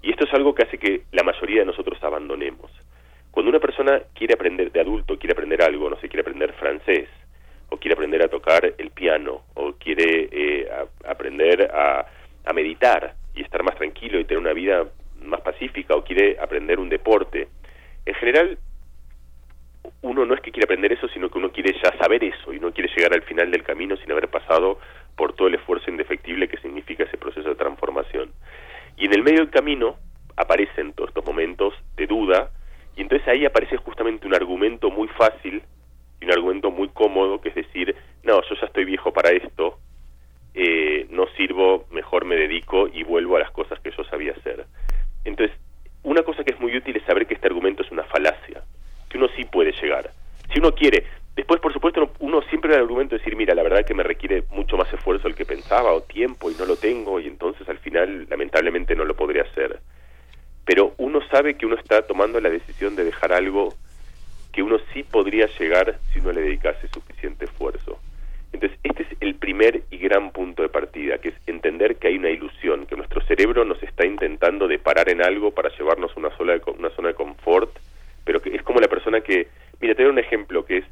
[0.02, 2.70] Y esto es algo que hace que la mayoría de nosotros abandonemos.
[3.30, 7.08] Cuando una persona quiere aprender de adulto, quiere aprender algo, no sé, quiere aprender francés,
[7.68, 12.06] o quiere aprender a tocar el piano, o quiere eh, a- aprender a,
[12.46, 14.86] a meditar y estar más tranquilo y tener una vida
[15.22, 17.48] más pacífica, o quiere aprender un deporte,
[18.04, 18.58] en general
[20.02, 22.60] uno no es que quiere aprender eso, sino que uno quiere ya saber eso y
[22.60, 24.78] no quiere llegar al final del camino sin haber pasado
[25.16, 28.30] por todo el esfuerzo indefectible que significa ese proceso de transformación.
[28.96, 29.96] Y en el medio del camino
[30.36, 32.50] aparecen todos estos momentos de duda
[32.96, 35.62] y entonces ahí aparece justamente un argumento muy fácil
[36.20, 39.78] y un argumento muy cómodo que es decir, no, yo ya estoy viejo para esto,
[40.60, 44.66] eh, no sirvo, mejor me dedico y vuelvo a las cosas que yo sabía hacer.
[45.24, 45.56] Entonces,
[46.02, 48.62] una cosa que es muy útil es saber que este argumento es una falacia,
[49.08, 50.10] que uno sí puede llegar.
[50.52, 51.04] Si uno quiere,
[51.36, 54.02] después por supuesto uno- siempre da el argumento de decir, mira, la verdad que me
[54.02, 57.68] requiere mucho más esfuerzo del que pensaba o tiempo y no lo tengo y entonces
[57.68, 59.78] al final lamentablemente no lo podré hacer.
[60.64, 63.76] Pero uno sabe que uno está tomando la decisión de dejar algo
[64.52, 68.00] que uno sí podría llegar si uno le dedicase suficiente esfuerzo.
[68.52, 72.18] Entonces, este es el primer y gran punto de partida, que es entender que hay
[72.18, 76.20] una ilusión, que nuestro cerebro nos está intentando de parar en algo para llevarnos a
[76.20, 77.70] una, sola una zona de confort,
[78.24, 79.48] pero que es como la persona que...
[79.80, 80.84] Mira, te un ejemplo que es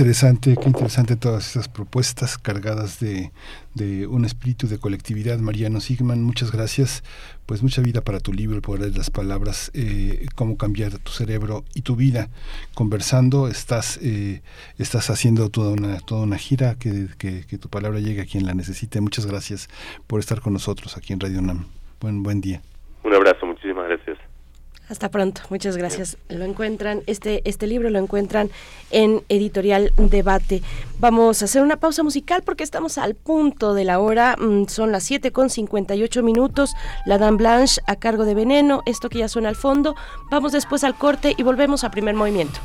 [0.00, 3.32] interesante, qué interesante todas estas propuestas cargadas de,
[3.74, 5.38] de un espíritu de colectividad.
[5.38, 7.04] Mariano Sigman, muchas gracias.
[7.44, 11.12] Pues mucha vida para tu libro, el poder de las palabras, eh, cómo cambiar tu
[11.12, 12.28] cerebro y tu vida.
[12.74, 14.40] Conversando, estás, eh,
[14.78, 18.46] estás haciendo toda una, toda una gira, que, que, que, tu palabra llegue a quien
[18.46, 19.02] la necesite.
[19.02, 19.68] Muchas gracias
[20.06, 21.66] por estar con nosotros aquí en Radio Nam
[22.00, 22.62] Buen, buen día.
[23.04, 24.16] Un abrazo, muchísimas gracias.
[24.90, 26.18] Hasta pronto, muchas gracias.
[26.28, 28.50] Lo encuentran, este, este libro lo encuentran
[28.90, 30.62] en Editorial Debate.
[30.98, 34.36] Vamos a hacer una pausa musical porque estamos al punto de la hora.
[34.38, 36.74] Mm, son las 7 con 58 minutos.
[37.06, 38.82] La Dame Blanche a cargo de Veneno.
[38.86, 39.96] Esto que ya suena al fondo.
[40.30, 42.60] Vamos después al corte y volvemos a primer movimiento.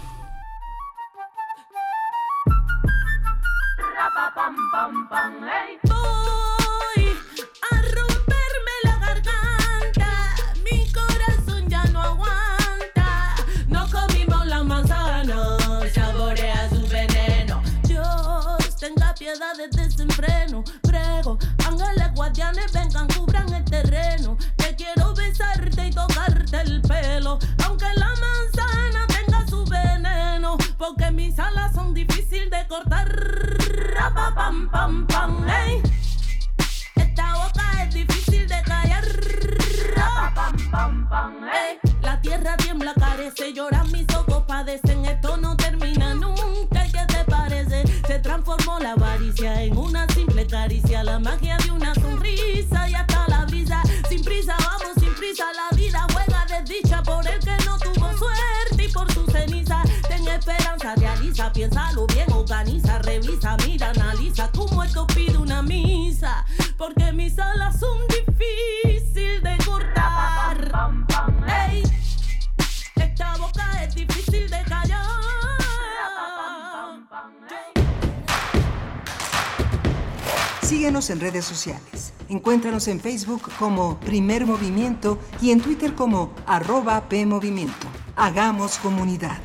[82.75, 87.87] En Facebook como Primer Movimiento y en Twitter como arroba PMovimiento.
[88.17, 89.39] Hagamos comunidad.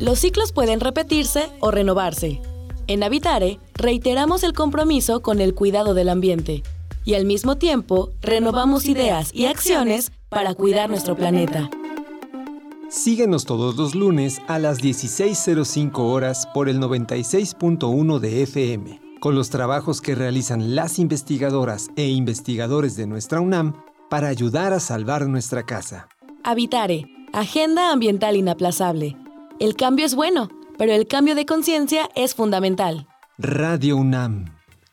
[0.00, 2.42] Los ciclos pueden repetirse o renovarse.
[2.88, 6.64] En Habitare reiteramos el compromiso con el cuidado del ambiente
[7.04, 11.70] y al mismo tiempo renovamos ideas y acciones para cuidar nuestro planeta.
[12.90, 19.50] Síguenos todos los lunes a las 16.05 horas por el 96.1 de FM, con los
[19.50, 23.74] trabajos que realizan las investigadoras e investigadores de nuestra UNAM
[24.08, 26.08] para ayudar a salvar nuestra casa.
[26.44, 29.18] Habitare, Agenda Ambiental Inaplazable.
[29.60, 33.06] El cambio es bueno, pero el cambio de conciencia es fundamental.
[33.36, 34.46] Radio UNAM,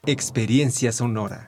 [0.06, 1.48] Experiencia Sonora.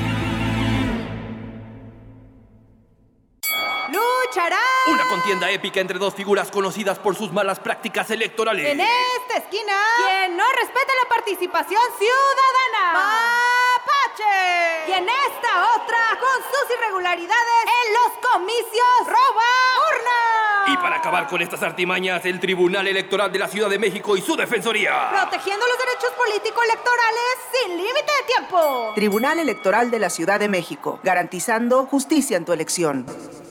[5.11, 8.65] Contienda épica entre dos figuras conocidas por sus malas prácticas electorales.
[8.65, 12.93] En esta esquina, quien no respeta la participación ciudadana.
[12.93, 14.87] ¡Mapache!
[14.87, 19.49] Y en esta otra, con sus irregularidades en los comicios, roba
[19.91, 20.73] urna.
[20.73, 24.21] Y para acabar con estas artimañas, el Tribunal Electoral de la Ciudad de México y
[24.21, 25.09] su Defensoría.
[25.09, 28.91] Protegiendo los derechos político-electorales sin límite de tiempo.
[28.95, 33.50] Tribunal Electoral de la Ciudad de México, garantizando justicia en tu elección.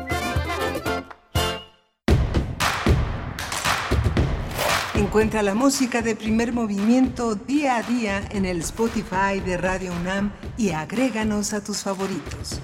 [5.01, 10.31] Encuentra la música de primer movimiento día a día en el Spotify de Radio UNAM
[10.57, 12.61] y agréganos a tus favoritos.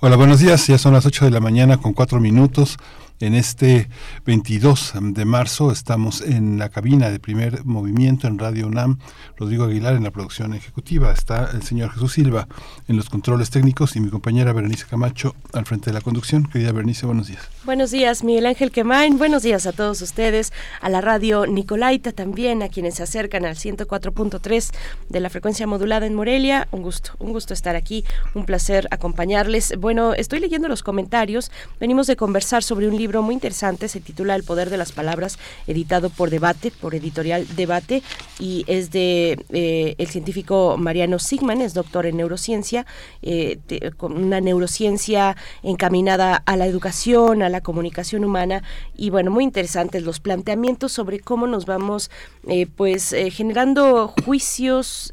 [0.00, 0.66] Hola, buenos días.
[0.66, 2.78] Ya son las 8 de la mañana con 4 minutos.
[3.20, 3.88] En este
[4.26, 9.00] 22 de marzo estamos en la cabina de primer movimiento en Radio UNAM.
[9.36, 11.10] Rodrigo Aguilar en la producción ejecutiva.
[11.10, 12.46] Está el señor Jesús Silva
[12.86, 16.48] en los controles técnicos y mi compañera Berenice Camacho al frente de la conducción.
[16.48, 17.48] Querida Berenice, buenos días.
[17.64, 19.18] Buenos días, Miguel Ángel Quemain.
[19.18, 23.56] Buenos días a todos ustedes, a la radio Nicolaita también, a quienes se acercan al
[23.56, 24.70] 104.3
[25.08, 26.68] de la frecuencia modulada en Morelia.
[26.70, 28.04] Un gusto, un gusto estar aquí,
[28.34, 29.74] un placer acompañarles.
[29.76, 31.50] Bueno, estoy leyendo los comentarios.
[31.80, 35.38] Venimos de conversar sobre un libro muy interesante, se titula El poder de las palabras,
[35.66, 38.02] editado por Debate, por editorial Debate,
[38.38, 42.86] y es de eh, el científico Mariano Sigman, es doctor en neurociencia,
[43.22, 43.58] eh,
[43.96, 48.62] con una neurociencia encaminada a la educación, a la comunicación humana,
[48.96, 52.10] y bueno, muy interesantes los planteamientos sobre cómo nos vamos
[52.46, 55.12] eh, pues generando juicios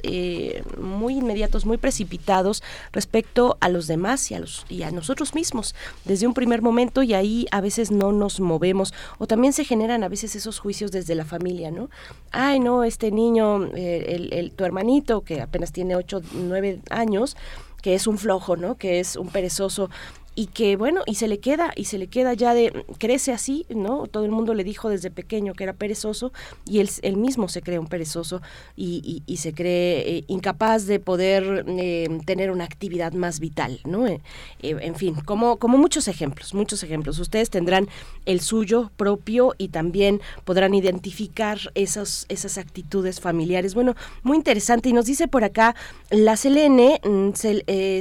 [0.80, 5.76] muy inmediatos, muy precipitados respecto a los demás y a los y a nosotros mismos
[6.04, 10.04] desde un primer momento y ahí a veces no nos movemos o también se generan
[10.04, 11.90] a veces esos juicios desde la familia, ¿no?
[12.32, 17.38] Ay, no, este niño, eh, el, el, tu hermanito que apenas tiene 8, 9 años,
[17.82, 18.76] que es un flojo, ¿no?
[18.76, 19.90] Que es un perezoso
[20.36, 23.66] y que bueno, y se le queda, y se le queda ya de, crece así,
[23.70, 24.06] ¿no?
[24.08, 26.34] Todo el mundo le dijo desde pequeño que era perezoso
[26.66, 28.42] y él, mismo se cree un perezoso
[28.76, 34.08] y, se cree eh, incapaz de poder eh, tener una actividad más vital, ¿no?
[34.08, 34.20] Eh,
[34.62, 37.20] en fin, como, como muchos ejemplos, muchos ejemplos.
[37.20, 37.88] Ustedes tendrán
[38.26, 43.74] el suyo propio y también podrán identificar esas, esas actitudes familiares.
[43.74, 44.90] Bueno, muy interesante.
[44.90, 45.76] Y nos dice por acá,
[46.10, 47.30] la Selene, mm,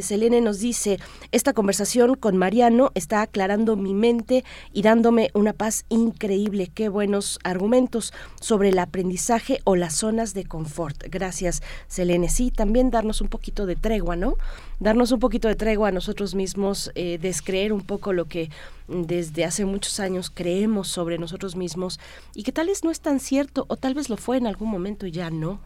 [0.02, 0.98] Selene nos dice,
[1.30, 6.70] esta conversación con Mariano está aclarando mi mente y dándome una paz increíble.
[6.72, 11.04] Qué buenos argumentos sobre el aprendizaje o las zonas de confort.
[11.10, 12.30] Gracias, Selene.
[12.30, 14.38] Sí, también darnos un poquito de tregua, ¿no?
[14.80, 18.48] Darnos un poquito de tregua a nosotros mismos, eh, descreer un poco lo que
[18.88, 22.00] desde hace muchos años creemos sobre nosotros mismos
[22.34, 24.70] y que tal vez no es tan cierto o tal vez lo fue en algún
[24.70, 25.60] momento y ya no.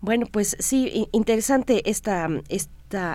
[0.00, 2.30] Bueno, pues sí, interesante esta,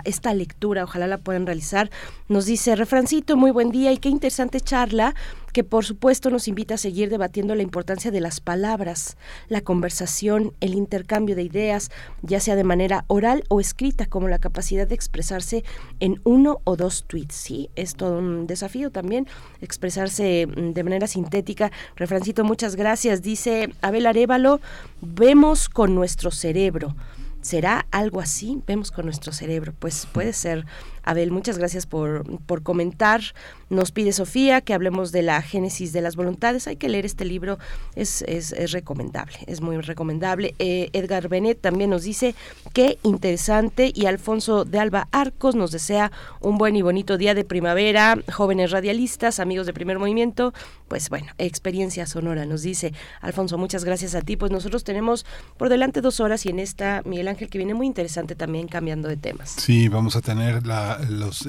[0.03, 1.89] esta, lectura, ojalá la puedan realizar.
[2.27, 5.15] Nos dice, refrancito, muy buen día y qué interesante charla
[5.51, 9.17] que por supuesto nos invita a seguir debatiendo la importancia de las palabras,
[9.49, 11.91] la conversación, el intercambio de ideas,
[12.23, 15.63] ya sea de manera oral o escrita, como la capacidad de expresarse
[15.99, 17.35] en uno o dos tweets.
[17.35, 19.27] Sí, es todo un desafío también
[19.61, 21.71] expresarse mm, de manera sintética.
[21.95, 23.21] Refrancito, muchas gracias.
[23.21, 24.59] Dice Abel Arevalo,
[25.01, 26.95] vemos con nuestro cerebro.
[27.43, 28.61] ¿Será algo así?
[28.65, 29.73] Vemos con nuestro cerebro.
[29.77, 30.65] Pues puede ser.
[31.03, 33.21] Abel, muchas gracias por, por comentar.
[33.69, 36.67] Nos pide Sofía que hablemos de la génesis de las voluntades.
[36.67, 37.57] Hay que leer este libro,
[37.95, 40.55] es, es, es recomendable, es muy recomendable.
[40.59, 42.35] Eh, Edgar Benet también nos dice
[42.71, 47.43] qué interesante y Alfonso de Alba Arcos nos desea un buen y bonito día de
[47.43, 48.17] primavera.
[48.31, 50.53] Jóvenes radialistas, amigos de primer movimiento,
[50.87, 54.37] pues bueno, experiencia sonora nos dice Alfonso, muchas gracias a ti.
[54.37, 55.25] Pues nosotros tenemos
[55.57, 59.07] por delante dos horas y en esta Miguel Ángel que viene muy interesante también cambiando
[59.07, 59.51] de temas.
[59.57, 60.99] Sí, vamos a tener la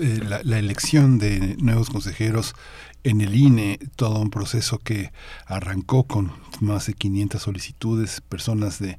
[0.00, 2.54] eh, la, elección de nuevos consejeros
[3.04, 5.12] en el INE, todo un proceso que
[5.46, 8.96] arrancó con más de 500 solicitudes, personas de,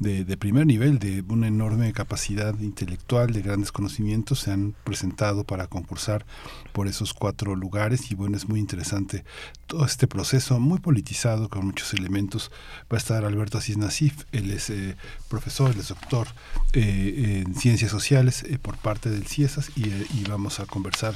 [0.00, 5.68] de, primer nivel, de una enorme capacidad intelectual, de grandes conocimientos, se han presentado para
[5.68, 6.26] concursar
[6.72, 9.24] por esos cuatro lugares y bueno, es muy interesante
[9.68, 12.50] todo este proceso, muy politizado, con muchos elementos.
[12.92, 14.96] Va a estar Alberto Asís Nasif, él es eh,
[15.28, 16.26] profesor, él es doctor
[16.72, 21.14] eh, en ciencias sociales eh, por parte del CIESAS y vamos a conversar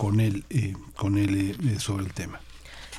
[0.00, 2.40] con él, eh, con él eh, sobre el tema.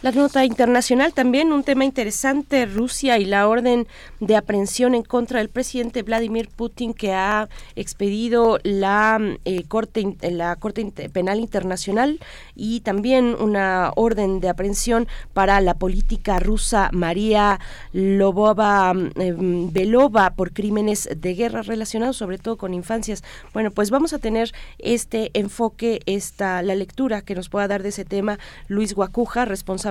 [0.02, 3.86] La nota internacional también, un tema interesante, Rusia y la orden
[4.20, 10.56] de aprehensión en contra del presidente Vladimir Putin que ha expedido la eh, Corte la
[10.56, 12.20] Corte Penal Internacional
[12.56, 17.60] y también una orden de aprehensión para la política rusa María
[17.93, 23.24] Lobova em, Belova por crímenes de guerra relacionados sobre todo con infancias.
[23.54, 27.89] Bueno, pues vamos a tener este enfoque, esta la lectura que nos pueda dar de
[27.89, 29.91] ese tema Luis Guacuja, responsable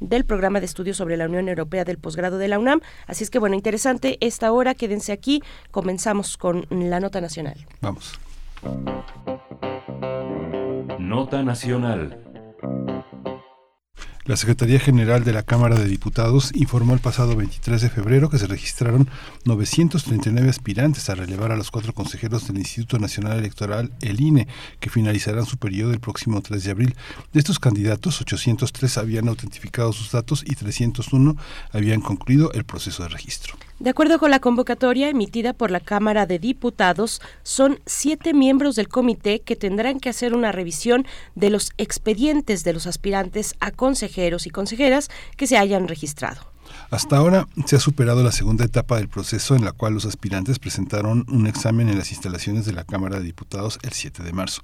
[0.00, 2.80] del programa de estudios sobre la Unión Europea del posgrado de la UNAM.
[3.06, 7.56] Así es que bueno, interesante esta hora, quédense aquí, comenzamos con la nota nacional.
[7.80, 8.18] Vamos.
[10.98, 12.27] Nota nacional.
[14.28, 18.36] La Secretaría General de la Cámara de Diputados informó el pasado 23 de febrero que
[18.36, 19.08] se registraron
[19.46, 24.46] 939 aspirantes a relevar a los cuatro consejeros del Instituto Nacional Electoral, el INE,
[24.80, 26.94] que finalizarán su periodo el próximo 3 de abril.
[27.32, 31.34] De estos candidatos, 803 habían autentificado sus datos y 301
[31.72, 33.54] habían concluido el proceso de registro.
[33.78, 38.88] De acuerdo con la convocatoria emitida por la Cámara de Diputados, son siete miembros del
[38.88, 41.06] comité que tendrán que hacer una revisión
[41.36, 46.40] de los expedientes de los aspirantes a consejeros y consejeras que se hayan registrado.
[46.90, 50.58] Hasta ahora se ha superado la segunda etapa del proceso en la cual los aspirantes
[50.58, 54.62] presentaron un examen en las instalaciones de la Cámara de Diputados el 7 de marzo.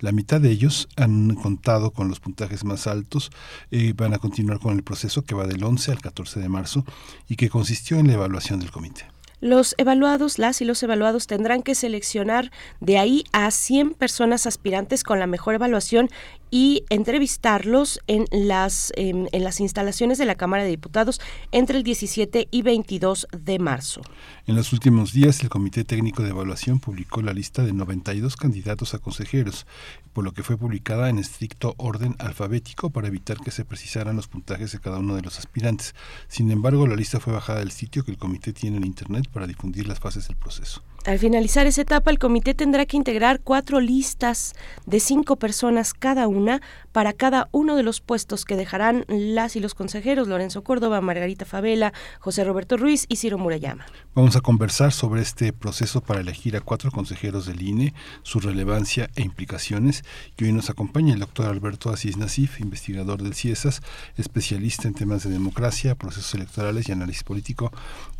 [0.00, 3.30] La mitad de ellos han contado con los puntajes más altos
[3.70, 6.84] y van a continuar con el proceso que va del 11 al 14 de marzo
[7.28, 9.06] y que consistió en la evaluación del comité.
[9.40, 12.50] Los evaluados, las y los evaluados tendrán que seleccionar
[12.80, 16.08] de ahí a 100 personas aspirantes con la mejor evaluación
[16.50, 21.20] y entrevistarlos en las, en, las instalaciones de la Cámara de Diputados
[21.52, 24.02] entre el 17 y 22 de marzo.
[24.46, 28.94] En los últimos días, el Comité Técnico de Evaluación publicó la lista de 92 candidatos
[28.94, 29.66] a consejeros,
[30.12, 34.28] por lo que fue publicada en estricto orden alfabético para evitar que se precisaran los
[34.28, 35.94] puntajes de cada uno de los aspirantes.
[36.28, 39.46] Sin embargo, la lista fue bajada del sitio que el comité tiene en Internet para
[39.46, 40.82] difundir las fases del proceso.
[41.06, 44.54] Al finalizar esa etapa, el comité tendrá que integrar cuatro listas
[44.86, 49.60] de cinco personas cada una para cada uno de los puestos que dejarán las y
[49.60, 53.86] los consejeros Lorenzo Córdoba, Margarita Favela, José Roberto Ruiz y Ciro Murayama.
[54.16, 57.94] Vamos a conversar sobre este proceso para elegir a cuatro consejeros del INE,
[58.24, 60.02] su relevancia e implicaciones.
[60.36, 63.80] Y hoy nos acompaña el doctor Alberto Asís Nasif, investigador del CIESAS,
[64.16, 67.70] especialista en temas de democracia, procesos electorales y análisis político.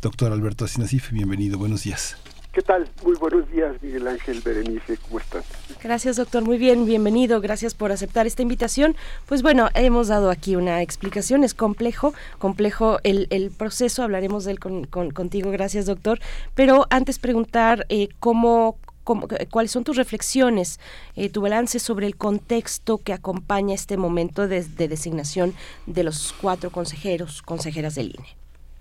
[0.01, 2.15] Doctor Alberto Asís Nasif, bienvenido, buenos días.
[2.57, 2.89] ¿Qué tal?
[3.03, 5.43] Muy buenos días, Miguel Ángel Berenice, ¿cómo están?
[5.83, 6.43] Gracias, doctor.
[6.43, 7.39] Muy bien, bienvenido.
[7.39, 8.95] Gracias por aceptar esta invitación.
[9.27, 11.43] Pues bueno, hemos dado aquí una explicación.
[11.43, 14.01] Es complejo, complejo el, el proceso.
[14.01, 15.51] Hablaremos de él con, con, contigo.
[15.51, 16.17] Gracias, doctor.
[16.55, 20.79] Pero antes preguntar eh, cómo, cómo, cuáles son tus reflexiones,
[21.15, 25.53] eh, tu balance sobre el contexto que acompaña este momento de, de designación
[25.85, 28.35] de los cuatro consejeros, consejeras del INE.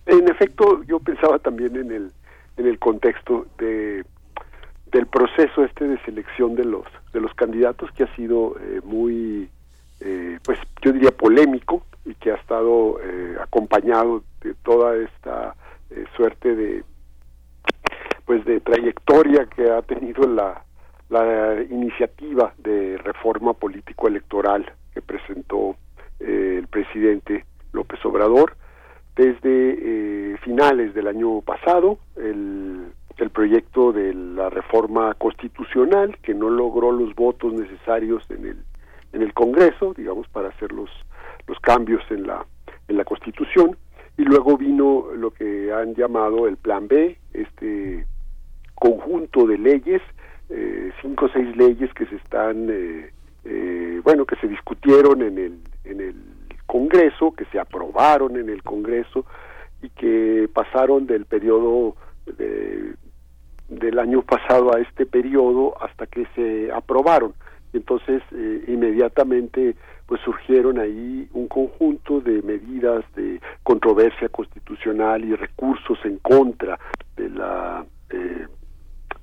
[0.07, 2.13] En efecto, yo pensaba también en el
[2.57, 4.05] en el contexto de
[4.93, 9.49] del proceso este de selección de los de los candidatos que ha sido eh, muy
[10.01, 15.55] eh, pues yo diría polémico y que ha estado eh, acompañado de toda esta
[15.91, 16.85] eh, suerte de
[18.25, 20.63] pues de trayectoria que ha tenido la
[21.09, 25.77] la iniciativa de reforma político electoral que presentó
[26.21, 28.57] eh, el presidente López Obrador
[29.17, 32.87] desde eh, finales del año pasado el,
[33.17, 38.59] el, proyecto de la reforma constitucional que no logró los votos necesarios en el
[39.13, 40.91] en el Congreso digamos para hacer los
[41.47, 42.45] los cambios en la
[42.89, 43.77] en la Constitución.
[44.19, 48.07] Y luego vino lo que han llamado el Plan B este
[48.75, 50.03] conjunto de leyes
[50.49, 53.11] eh, cinco o seis leyes que se están eh,
[53.45, 56.15] eh, bueno que se discutieron en el en el
[56.67, 59.25] Congreso, que se aprobaron en el Congreso
[59.83, 61.97] y que pasaron del periodo
[62.27, 62.95] de,
[63.69, 67.35] del año pasado a este periodo hasta que se aprobaron.
[67.73, 75.99] Entonces, eh, inmediatamente pues surgieron ahí un conjunto de medidas de controversia constitucional y recursos
[76.05, 76.79] en contra
[77.17, 78.47] de la eh,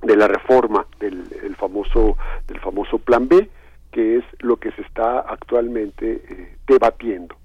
[0.01, 2.17] de la reforma del el famoso
[2.47, 3.49] del famoso plan B
[3.93, 7.35] que es lo que se está actualmente eh, debatiendo.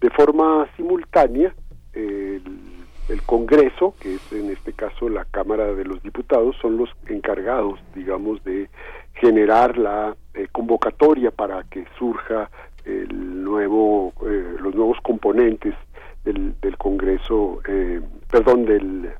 [0.00, 1.52] De forma simultánea,
[1.94, 2.42] el,
[3.08, 7.80] el, Congreso, que es en este caso la Cámara de los Diputados, son los encargados,
[7.94, 8.68] digamos, de
[9.14, 12.50] generar la eh, convocatoria para que surja
[12.84, 15.74] el nuevo, eh, los nuevos componentes
[16.22, 17.60] del, del Congreso,
[18.30, 19.10] perdón, del,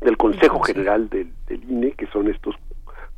[0.00, 2.56] del Consejo General del, del INE, que son estos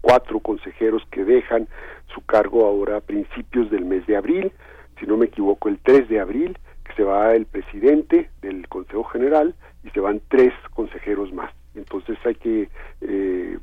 [0.02, 1.68] cuatro consejeros que dejan
[2.14, 4.52] su cargo ahora a principios del mes de abril,
[4.98, 9.04] si no me equivoco el 3 de abril, que se va el presidente del Consejo
[9.04, 9.54] General
[9.84, 11.52] y se van tres consejeros más.
[11.74, 12.68] Entonces hay que
[13.00, 13.58] eh,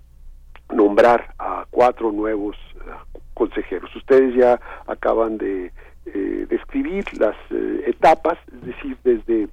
[0.74, 3.96] nombrar a cuatro nuevos uh, consejeros.
[3.96, 5.72] Ustedes ya acaban de
[6.06, 9.48] eh, describir las eh, etapas, es decir, desde,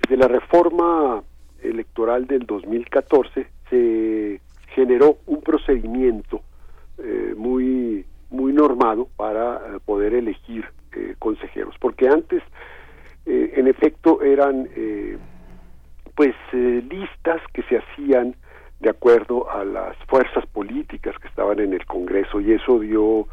[0.00, 1.22] desde la reforma
[1.62, 4.40] electoral del 2014 se
[4.74, 6.42] generó un procedimiento
[6.98, 12.42] eh, muy muy normado para eh, poder elegir eh, consejeros porque antes
[13.24, 14.68] eh, en efecto eran
[16.14, 18.34] pues listas que se hacían
[18.80, 23.28] de acuerdo a las fuerzas políticas que estaban en el Congreso y eso dio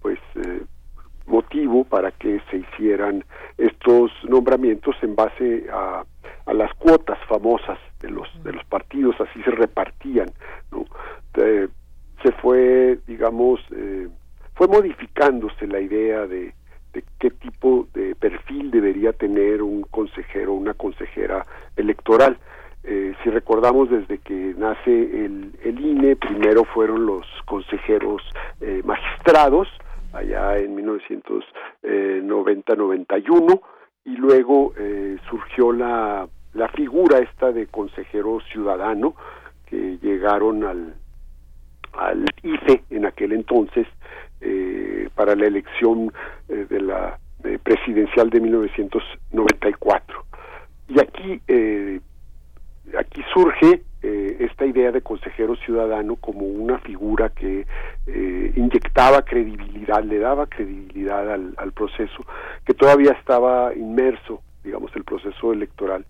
[0.00, 0.18] pues
[1.26, 3.24] motivo para que se hicieran
[3.58, 6.04] estos nombramientos en base a,
[6.46, 10.30] a las cuotas famosas de los de los partidos así se repartían
[10.72, 10.84] ¿no?
[12.24, 14.08] Se fue digamos eh,
[14.54, 16.54] fue modificándose la idea de,
[16.94, 21.44] de qué tipo de perfil debería tener un consejero una consejera
[21.76, 22.38] electoral.
[22.86, 28.22] Eh, si recordamos desde que nace el, el INE primero fueron los consejeros
[28.60, 29.68] eh, magistrados
[30.12, 30.76] allá en
[31.82, 33.60] 1990-91
[34.04, 39.14] y luego eh, surgió la, la figura esta de consejero ciudadano
[39.66, 40.94] que llegaron al,
[41.98, 43.86] al IFE en aquel entonces
[44.40, 46.12] eh, para la elección
[46.48, 50.24] eh, de la eh, presidencial de 1994
[50.88, 52.00] y aquí eh,
[52.98, 57.66] aquí surge eh, esta idea de consejero ciudadano como una figura que
[58.06, 62.24] eh, inyectaba credibilidad, le daba credibilidad al, al, proceso,
[62.66, 66.04] que todavía estaba inmerso, digamos, el proceso electoral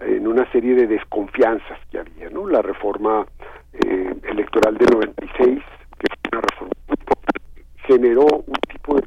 [0.00, 2.46] en una serie de desconfianzas que había, ¿no?
[2.46, 3.26] La reforma
[3.72, 5.62] eh, electoral de 96,
[5.98, 6.72] que fue una reforma
[7.86, 9.02] generó un tipo de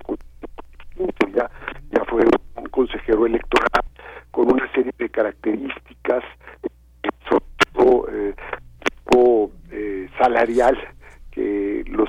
[1.33, 1.49] ya,
[1.91, 2.23] ya fue
[2.55, 3.83] un consejero electoral
[4.31, 6.23] con una serie de características
[7.29, 8.35] sobre todo eh,
[9.71, 10.77] eh, salarial
[11.31, 12.07] que los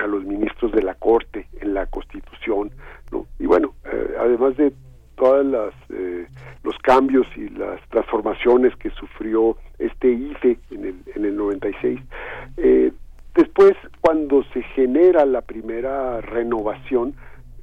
[0.00, 2.70] a los ministros de la Corte en la Constitución,
[3.10, 3.26] ¿no?
[3.38, 4.72] Y bueno, eh, además de
[5.16, 6.26] todas las eh,
[6.62, 12.00] los cambios y las transformaciones que sufrió este IFE en el en el 96
[12.56, 12.92] eh,
[13.34, 17.14] después cuando se genera la primera renovación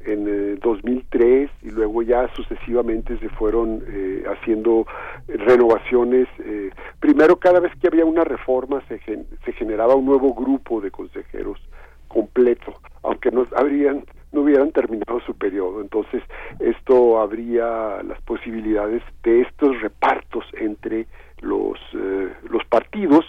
[0.05, 4.85] en el 2003 y luego ya sucesivamente se fueron eh, haciendo
[5.27, 6.27] renovaciones.
[6.39, 10.91] Eh, primero, cada vez que había una reforma se, se generaba un nuevo grupo de
[10.91, 11.59] consejeros
[12.07, 12.73] completo,
[13.03, 15.81] aunque no habrían no hubieran terminado su periodo.
[15.81, 16.23] Entonces,
[16.59, 21.07] esto habría las posibilidades de estos repartos entre
[21.41, 23.25] los, eh, los partidos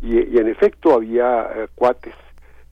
[0.00, 2.14] y, en efecto había cuates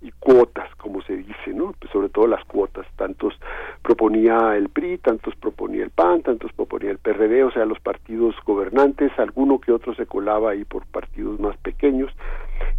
[0.03, 1.75] y cuotas, como se dice, ¿no?
[1.79, 3.35] Pues sobre todo las cuotas, tantos
[3.83, 8.35] proponía el PRI, tantos proponía el PAN, tantos proponía el PRD, o sea, los partidos
[8.45, 12.11] gobernantes, alguno que otro se colaba ahí por partidos más pequeños,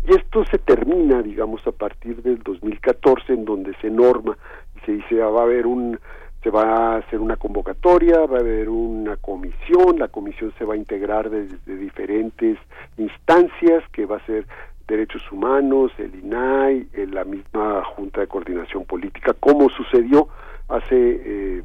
[0.05, 4.37] y esto se termina, digamos, a partir del 2014, en donde se norma
[4.85, 5.99] se dice, ah, va a haber un
[6.43, 10.73] se va a hacer una convocatoria, va a haber una comisión, la comisión se va
[10.73, 12.57] a integrar desde diferentes
[12.97, 14.45] instancias, que va a ser
[14.85, 20.27] Derechos Humanos, el INAI, eh, la misma Junta de Coordinación Política, como sucedió
[20.67, 21.21] hace
[21.59, 21.63] eh,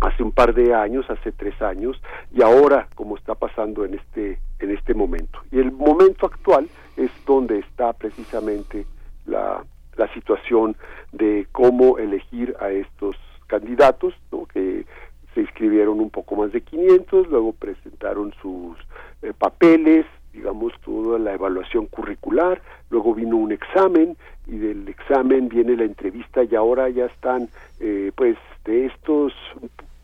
[0.00, 2.00] hace un par de años, hace tres años,
[2.34, 5.40] y ahora como está pasando en este en este momento.
[5.50, 6.68] Y el momento actual
[6.98, 8.84] es donde está precisamente
[9.24, 9.64] la,
[9.96, 10.76] la situación
[11.12, 13.16] de cómo elegir a estos
[13.46, 14.46] candidatos, ¿no?
[14.46, 14.86] que
[15.34, 18.78] se inscribieron un poco más de 500, luego presentaron sus
[19.22, 24.16] eh, papeles, digamos, toda la evaluación curricular, luego vino un examen
[24.46, 27.48] y del examen viene la entrevista y ahora ya están,
[27.80, 29.32] eh, pues, de estos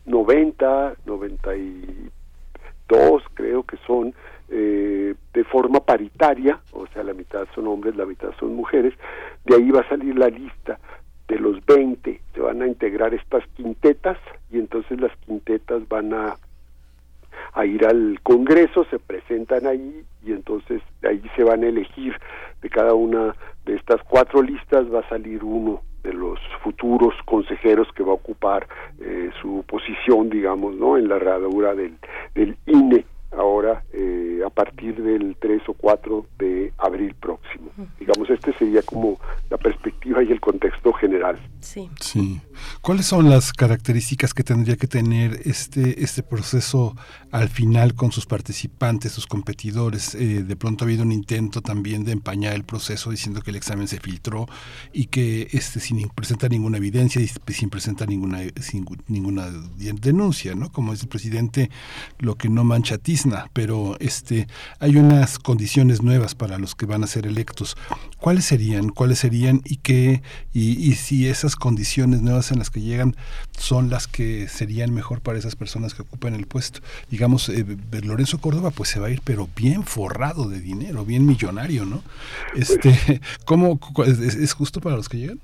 [0.05, 4.13] 90, 92 creo que son,
[4.49, 8.93] eh, de forma paritaria, o sea, la mitad son hombres, la mitad son mujeres,
[9.45, 10.79] de ahí va a salir la lista
[11.27, 14.17] de los 20, se van a integrar estas quintetas
[14.51, 16.35] y entonces las quintetas van a
[17.53, 22.15] a ir al Congreso, se presentan ahí y entonces de ahí se van a elegir
[22.61, 27.87] de cada una de estas cuatro listas va a salir uno de los futuros consejeros
[27.95, 28.67] que va a ocupar
[28.99, 30.97] eh, su posición, digamos, ¿no?
[30.97, 31.95] En la radura del,
[32.35, 33.05] del INE
[33.37, 37.71] ahora eh, a partir del 3 o 4 de abril próximo.
[37.99, 39.19] Digamos, este sería como
[39.49, 41.39] la perspectiva y el contexto general.
[41.59, 41.89] Sí.
[41.99, 42.41] Sí.
[42.81, 46.95] ¿Cuáles son las características que tendría que tener este, este proceso
[47.31, 50.15] al final con sus participantes, sus competidores?
[50.15, 53.57] Eh, de pronto ha habido un intento también de empañar el proceso diciendo que el
[53.57, 54.47] examen se filtró
[54.91, 60.71] y que este sin presentar ninguna evidencia y sin presentar ninguna, sin, ninguna denuncia, ¿no?
[60.71, 61.69] Como dice el presidente,
[62.19, 62.97] lo que no mancha
[63.53, 64.47] pero este
[64.79, 67.77] hay unas condiciones nuevas para los que van a ser electos.
[68.19, 68.89] ¿Cuáles serían?
[68.89, 70.21] ¿Cuáles serían y qué
[70.53, 73.15] y, y si esas condiciones nuevas en las que llegan
[73.57, 76.79] son las que serían mejor para esas personas que ocupan el puesto?
[77.09, 77.65] Digamos, eh,
[78.03, 82.03] Lorenzo Córdoba pues se va a ir pero bien forrado de dinero, bien millonario, ¿no?
[82.55, 85.39] Este, ¿cómo es, es justo para los que llegan?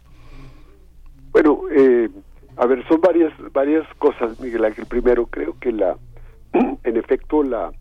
[1.32, 2.10] Bueno, eh,
[2.58, 4.86] a ver, son varias varias cosas, Miguel Ángel.
[4.86, 5.98] Primero, creo que la,
[6.54, 7.72] en efecto, la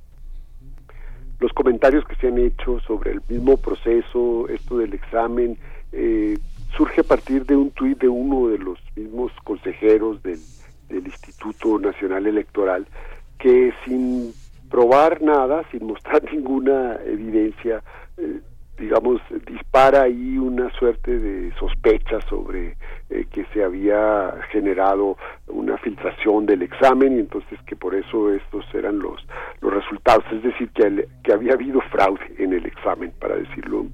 [1.40, 5.56] los comentarios que se han hecho sobre el mismo proceso, esto del examen,
[5.92, 6.36] eh,
[6.76, 10.40] surge a partir de un tuit de uno de los mismos consejeros del,
[10.88, 12.86] del Instituto Nacional Electoral,
[13.38, 14.32] que sin
[14.68, 17.82] probar nada, sin mostrar ninguna evidencia,
[18.16, 18.40] eh,
[18.78, 22.76] digamos, dispara ahí una suerte de sospecha sobre
[23.10, 25.16] eh, que se había generado
[25.48, 29.24] una filtración del examen y entonces que por eso estos eran los
[29.60, 33.86] los resultados, es decir, que, que había habido fraude en el examen, para decirlo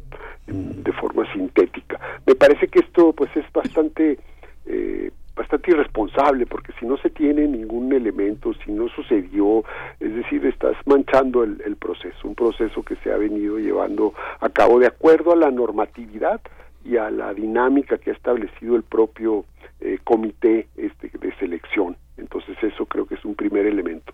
[0.46, 1.98] de forma sintética.
[2.26, 4.18] Me parece que esto pues es bastante
[4.66, 9.64] eh, bastante irresponsable porque si no se tiene ningún elemento, si no sucedió,
[10.00, 14.48] es decir, estás manchando el, el, proceso, un proceso que se ha venido llevando a
[14.48, 16.40] cabo de acuerdo a la normatividad
[16.84, 19.44] y a la dinámica que ha establecido el propio
[19.80, 21.96] eh, comité este, de selección.
[22.16, 24.12] Entonces eso creo que es un primer elemento.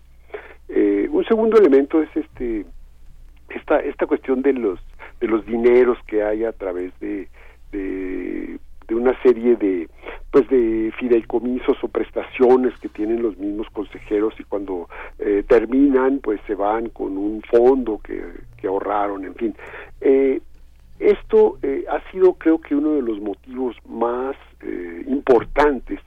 [0.69, 2.65] Eh, un segundo elemento es este
[3.49, 4.79] esta esta cuestión de los
[5.19, 7.27] de los dineros que hay a través de,
[7.71, 8.57] de
[8.91, 9.87] de una serie de
[10.31, 16.41] pues de fideicomisos o prestaciones que tienen los mismos consejeros y cuando eh, terminan pues
[16.45, 18.21] se van con un fondo que,
[18.67, 19.55] ahorraron en fin.
[20.01, 20.41] Eh,
[20.99, 25.99] esto eh, ha sido creo que uno de los motivos más eh, importantes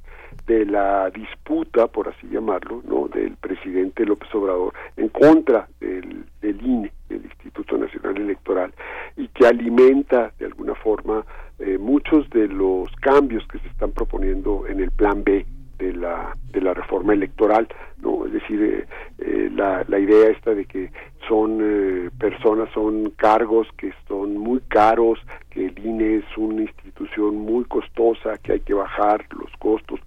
[0.46, 6.60] de la disputa, por así llamarlo, no del presidente López Obrador en contra del, del
[6.64, 8.74] INE, del Instituto Nacional Electoral,
[9.16, 11.24] y que alimenta de alguna forma
[11.58, 15.46] eh, muchos de los cambios que se están proponiendo en el plan B
[15.78, 17.68] de la de la reforma electoral
[18.02, 18.86] no es decir eh,
[19.18, 20.90] eh, la, la idea esta de que
[21.28, 25.18] son eh, personas son cargos que son muy caros
[25.50, 30.00] que el INE es una institución muy costosa que hay que bajar los costos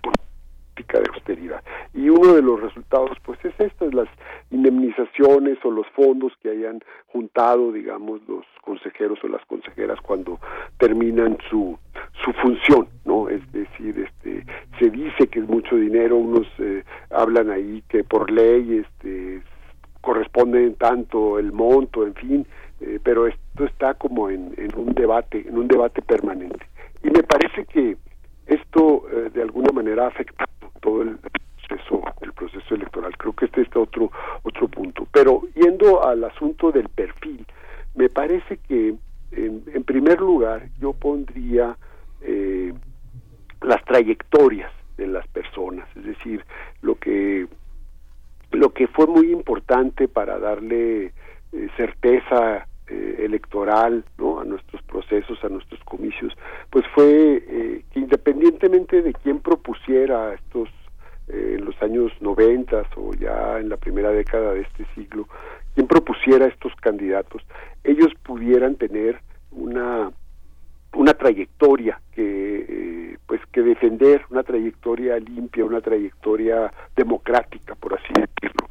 [0.77, 1.63] de austeridad.
[1.93, 4.07] Y uno de los resultados pues es estas las
[4.51, 10.39] indemnizaciones o los fondos que hayan juntado digamos los consejeros o las consejeras cuando
[10.77, 11.77] terminan su
[12.23, 14.45] su función no es decir este
[14.79, 19.41] se dice que es mucho dinero unos eh, hablan ahí que por ley este
[20.01, 22.47] corresponde tanto el monto en fin
[22.81, 26.65] eh, pero esto está como en, en un debate en un debate permanente.
[27.03, 27.97] Y me parece que
[28.47, 30.49] esto eh, de alguna manera ha afectado
[30.81, 33.15] todo el proceso el proceso electoral.
[33.17, 34.11] Creo que este es otro
[34.43, 35.07] otro punto.
[35.11, 37.45] Pero yendo al asunto del perfil
[37.95, 38.95] me parece que
[39.31, 41.77] en, primer lugar yo pondría
[42.21, 42.73] eh,
[43.61, 45.87] las trayectorias de las personas.
[45.95, 46.43] Es decir
[46.81, 47.47] lo que
[48.51, 51.11] lo que fue muy importante para darle eh,
[51.75, 54.39] certeza eh, electoral ¿no?
[54.39, 56.34] a nuestros procesos, a nuestros comicios,
[56.69, 60.69] pues fue eh, que independientemente de quién propusiera estos
[61.27, 65.27] eh, en los años noventas o ya en la primera década de este siglo,
[65.76, 67.41] quien propusiera estos candidatos,
[67.84, 69.19] ellos pudieran tener
[69.51, 70.11] una
[70.93, 78.14] una trayectoria que eh, pues que defender una trayectoria limpia una trayectoria democrática por así
[78.15, 78.68] decirlo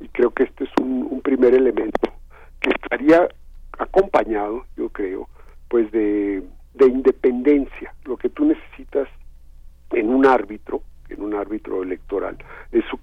[0.00, 2.12] y creo que este es un, un primer elemento
[2.60, 3.28] que estaría
[3.80, 5.28] acompañado yo creo
[5.68, 6.42] pues de,
[6.74, 9.08] de independencia lo que tú necesitas
[9.92, 12.36] en un árbitro en un árbitro electoral
[12.72, 12.98] es su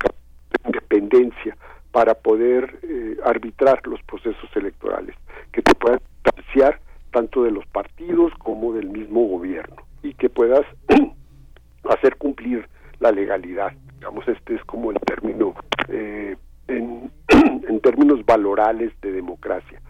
[0.66, 1.58] independencia
[1.92, 5.16] para poder eh, arbitrar los procesos electorales
[5.52, 6.80] que te puedan distanciar
[7.12, 10.66] tanto de los partidos como del mismo gobierno y que puedas
[11.90, 12.68] hacer cumplir
[13.00, 13.72] la legalidad.
[13.96, 15.56] Digamos, este es como el término
[15.88, 16.36] eh,
[16.68, 17.12] en,
[17.68, 19.82] en, términos valorales de democracia.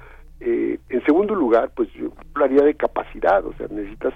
[0.50, 4.14] Eh, en segundo lugar, pues yo hablaría de capacidad, o sea, necesitas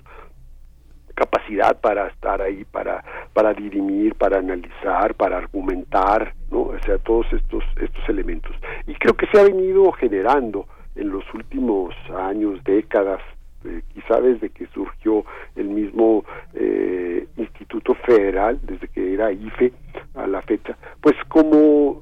[1.13, 3.03] capacidad para estar ahí, para
[3.33, 6.61] para dirimir, para analizar, para argumentar, ¿no?
[6.61, 8.55] O sea, todos estos estos elementos.
[8.87, 13.19] Y creo que se ha venido generando en los últimos años, décadas,
[13.65, 15.25] eh, quizá desde que surgió
[15.57, 19.73] el mismo eh, Instituto Federal, desde que era IFE
[20.15, 21.99] a la fecha, pues como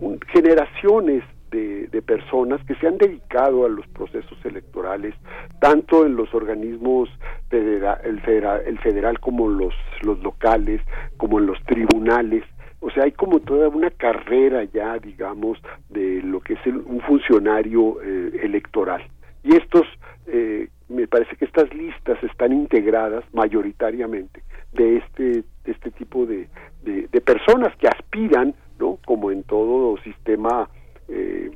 [0.00, 1.22] un, generaciones
[1.56, 5.14] de, personas que se han dedicado a los procesos electorales,
[5.60, 7.08] tanto en los organismos
[7.48, 10.80] federal, el, federal, el federal como los, los locales,
[11.16, 12.44] como en los tribunales,
[12.80, 15.58] o sea, hay como toda una carrera ya, digamos,
[15.88, 19.02] de lo que es el, un funcionario eh, electoral.
[19.42, 19.86] Y estos,
[20.26, 24.42] eh, me parece que estas listas están integradas mayoritariamente
[24.72, 26.48] de este, de este tipo de,
[26.84, 28.98] de, de, personas que aspiran, ¿no?
[29.04, 30.68] Como en todo sistema
[31.08, 31.50] eh,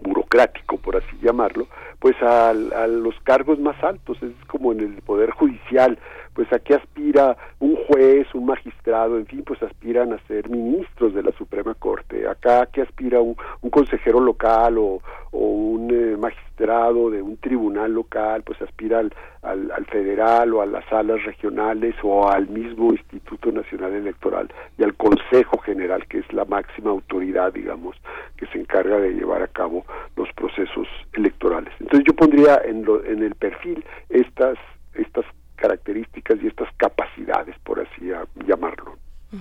[0.00, 1.66] burocrático, por así llamarlo,
[1.98, 5.98] pues a, a, los cargos más altos, es como en el Poder Judicial,
[6.34, 11.14] pues a qué aspira un juez, un magistrado, en fin, pues aspiran a ser ministros
[11.14, 15.00] de la Suprema Corte, acá qué aspira un, un consejero local o,
[15.30, 19.12] o un eh, magistrado de un tribunal local, pues aspira al,
[19.42, 24.82] al, al, federal o a las salas regionales o al mismo Instituto Nacional Electoral y
[24.82, 27.96] al Consejo General, que es la máxima autoridad, digamos,
[28.36, 29.84] que se encarga de llevar a cabo
[30.16, 31.72] los procesos electorales.
[31.80, 34.58] Entonces yo pondría en, lo, en el perfil estas
[34.94, 35.24] estas
[35.56, 38.10] características y estas capacidades, por así
[38.46, 38.96] llamarlo.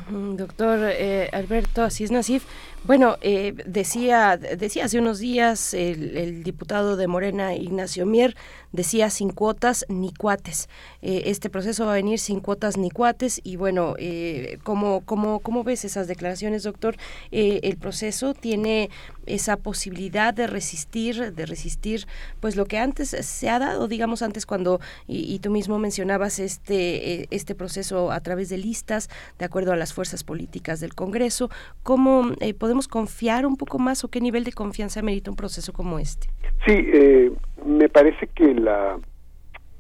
[0.10, 2.45] Doctor eh, Alberto Asís Nasif,
[2.84, 8.35] bueno, eh, decía, decía hace unos días el, el, diputado de Morena, Ignacio Mier,
[8.74, 10.68] decía sin cuotas ni cuates.
[11.02, 15.40] Eh, este proceso va a venir sin cuotas ni cuates y bueno, eh, ¿cómo, cómo,
[15.40, 16.98] ¿cómo ves esas declaraciones, doctor?
[17.32, 18.90] Eh, el proceso tiene
[19.26, 22.08] esa posibilidad de resistir, de resistir
[22.41, 27.34] pues lo que antes se ha dado, digamos antes cuando, y, tú mismo mencionabas este,
[27.34, 29.10] este proceso a través de listas,
[29.40, 31.50] de acuerdo a las fuerzas políticas del Congreso,
[31.84, 36.00] ¿cómo podemos confiar un poco más o qué nivel de confianza merita un proceso como
[36.00, 36.28] este?
[36.66, 37.32] Sí, eh,
[37.65, 38.98] me parece que la,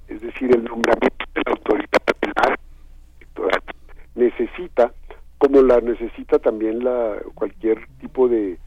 [0.07, 2.57] es decir, el nombramiento de la autoridad
[3.19, 3.61] electoral
[4.15, 4.93] necesita,
[5.37, 8.57] como la necesita también la cualquier tipo de,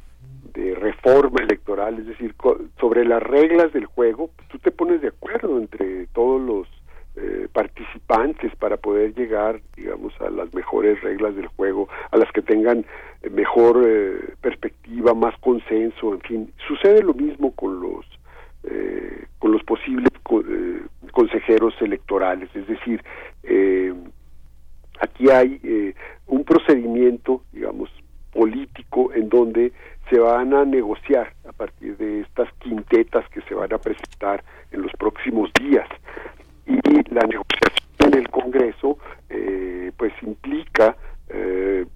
[0.54, 2.34] de reforma electoral, es decir,
[2.80, 6.68] sobre las reglas del juego, pues, tú te pones de acuerdo entre todos los
[7.16, 12.42] eh, participantes para poder llegar, digamos, a las mejores reglas del juego, a las que
[12.42, 12.84] tengan
[13.30, 16.52] mejor eh, perspectiva, más consenso, en fin.
[16.68, 18.04] Sucede lo mismo con los
[19.38, 20.08] con los posibles
[21.12, 22.48] consejeros electorales.
[22.54, 23.02] Es decir,
[25.00, 25.94] aquí hay
[26.26, 27.90] un procedimiento, digamos,
[28.32, 29.72] político en donde
[30.10, 34.82] se van a negociar a partir de estas quintetas que se van a presentar en
[34.82, 35.88] los próximos días.
[36.66, 36.78] Y
[37.12, 38.98] la negociación en el Congreso
[39.30, 40.96] eh, pues implica
[41.28, 41.86] eh,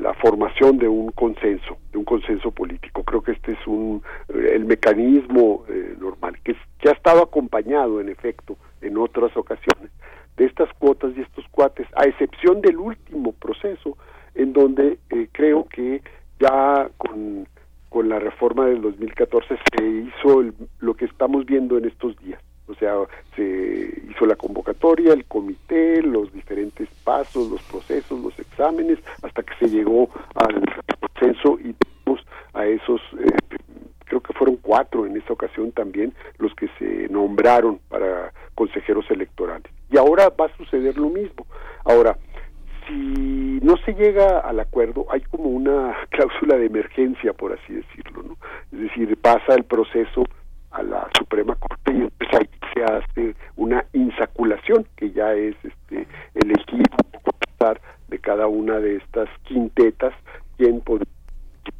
[0.00, 3.02] la formación de un consenso, de un consenso político.
[3.04, 5.64] Creo que este es un eh, el mecanismo
[5.98, 9.90] normal, que, que ha estado acompañado en efecto en otras ocasiones
[10.36, 13.98] de estas cuotas y estos cuates, a excepción del último proceso,
[14.34, 14.98] en donde
[15.32, 16.00] creo que
[16.38, 17.48] ya con,
[17.88, 20.44] con la reforma del 2014 se hizo
[20.78, 22.40] lo que estamos viendo en estos días.
[22.68, 22.94] O sea,
[23.34, 29.54] se hizo la convocatoria, el comité, los diferentes pasos, los procesos, los exámenes, hasta que
[29.58, 30.62] se llegó al
[31.00, 31.74] consenso y
[32.54, 33.56] a esos, eh,
[34.06, 39.70] creo que fueron cuatro en esta ocasión también, los que se nombraron para consejeros electorales.
[39.90, 41.46] Y ahora va a suceder lo mismo.
[41.84, 42.18] Ahora,
[42.86, 48.22] si no se llega al acuerdo, hay como una cláusula de emergencia, por así decirlo,
[48.22, 48.36] ¿no?
[48.72, 50.24] Es decir, pasa el proceso
[50.78, 56.06] a la Suprema Corte y entonces ahí se hace una insaculación que ya es este
[56.34, 56.84] elegir
[58.08, 60.14] de cada una de estas quintetas
[60.56, 60.82] quién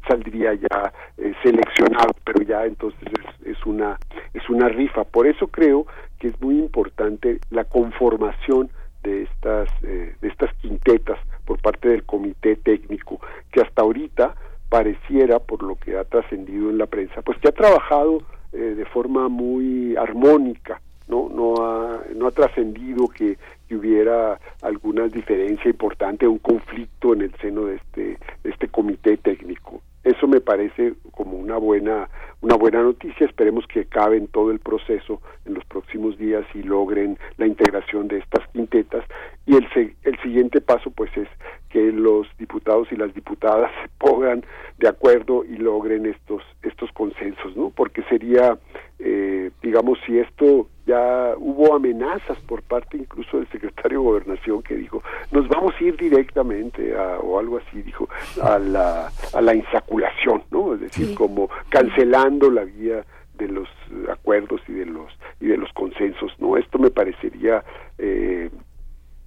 [0.07, 3.97] saldría ya eh, seleccionado pero ya entonces es, es una
[4.33, 5.03] es una rifa.
[5.03, 5.85] Por eso creo
[6.19, 8.69] que es muy importante la conformación
[9.03, 13.19] de estas eh, de estas quintetas por parte del comité técnico
[13.51, 14.35] que hasta ahorita
[14.69, 18.21] pareciera por lo que ha trascendido en la prensa pues que ha trabajado
[18.53, 23.37] eh, de forma muy armónica no no ha no ha trascendido que,
[23.71, 29.81] hubiera alguna diferencia importante un conflicto en el seno de este de este comité técnico
[30.03, 32.09] eso me parece como una buena
[32.41, 33.25] una buena noticia.
[33.25, 38.19] Esperemos que acaben todo el proceso en los próximos días y logren la integración de
[38.19, 39.03] estas quintetas.
[39.45, 39.67] Y el,
[40.03, 41.27] el siguiente paso, pues, es
[41.69, 44.43] que los diputados y las diputadas se pongan
[44.77, 47.69] de acuerdo y logren estos estos consensos, ¿no?
[47.69, 48.57] Porque sería,
[48.99, 54.75] eh, digamos, si esto ya hubo amenazas por parte incluso del secretario de Gobernación que
[54.75, 58.09] dijo, nos vamos a ir directamente a, o algo así, dijo,
[58.41, 59.53] a la, a la
[59.89, 60.73] insaculación, ¿no?
[60.73, 63.05] Es decir, como cancelando la vía
[63.37, 63.67] de los
[64.11, 66.57] acuerdos y de los y de los consensos, ¿no?
[66.57, 67.63] Esto me parecería
[67.97, 68.49] eh,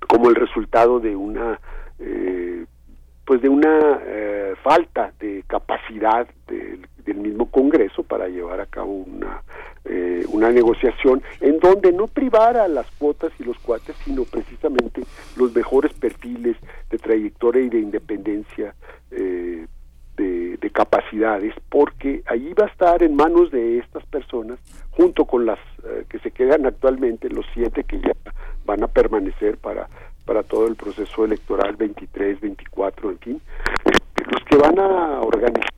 [0.06, 1.58] como el resultado de una
[1.98, 2.66] eh,
[3.24, 9.42] pues de una eh, falta de capacidad del, mismo Congreso para llevar a cabo una
[9.84, 15.02] eh, una negociación en donde no privara las cuotas y los cuates sino precisamente
[15.36, 16.56] los mejores perfiles
[16.90, 18.74] de trayectoria y de independencia
[19.10, 19.68] de, de,
[20.92, 24.58] capacidades porque ahí va a estar en manos de estas personas
[24.90, 25.58] junto con las
[26.08, 28.12] que se quedan actualmente los siete que ya
[28.66, 29.88] van a permanecer para
[30.24, 33.40] para todo el proceso electoral 23, 24, en fin,
[33.84, 35.68] este, los que van a organizar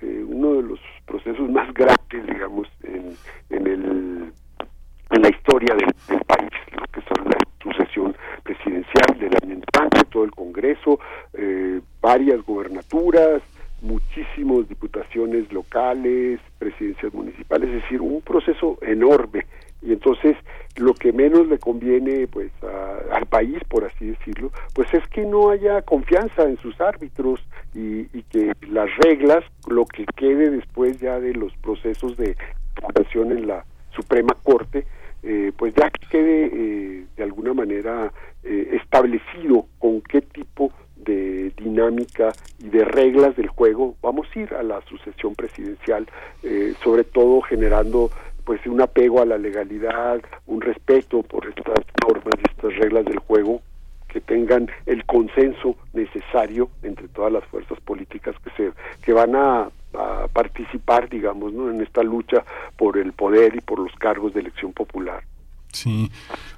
[0.00, 3.16] eh, uno de los procesos más grandes, digamos, en,
[3.50, 4.32] en, el,
[5.10, 10.24] en la historia del, país, lo que son la sucesión presidencial del año entrante, todo
[10.24, 10.98] el Congreso,
[11.32, 13.42] eh, varias gobernaturas,
[13.84, 19.46] muchísimas diputaciones locales, presidencias municipales, es decir, un proceso enorme.
[19.82, 20.36] Y entonces
[20.76, 22.50] lo que menos le conviene pues
[23.12, 27.40] al país por así decirlo pues es que no haya confianza en sus árbitros
[27.74, 32.36] y, que las reglas lo que quede después ya de los procesos de
[32.82, 34.86] votación en la Suprema Corte
[35.22, 38.12] eh, pues ya quede eh, de alguna manera
[38.42, 44.54] eh, establecido con qué tipo de dinámica y de reglas del juego vamos a ir
[44.54, 46.06] a la sucesión presidencial
[46.82, 48.10] sobre todo generando
[48.44, 53.18] pues un apego a la legalidad, un respeto por estas normas y estas reglas del
[53.18, 53.60] juego
[54.08, 58.72] que tengan el consenso necesario entre todas las fuerzas políticas que se
[59.02, 59.70] que van a,
[60.32, 61.70] participar digamos ¿no?
[61.70, 62.44] en esta lucha
[62.76, 65.22] por el poder y por los cargos de elección popular
[65.74, 66.10] Sí,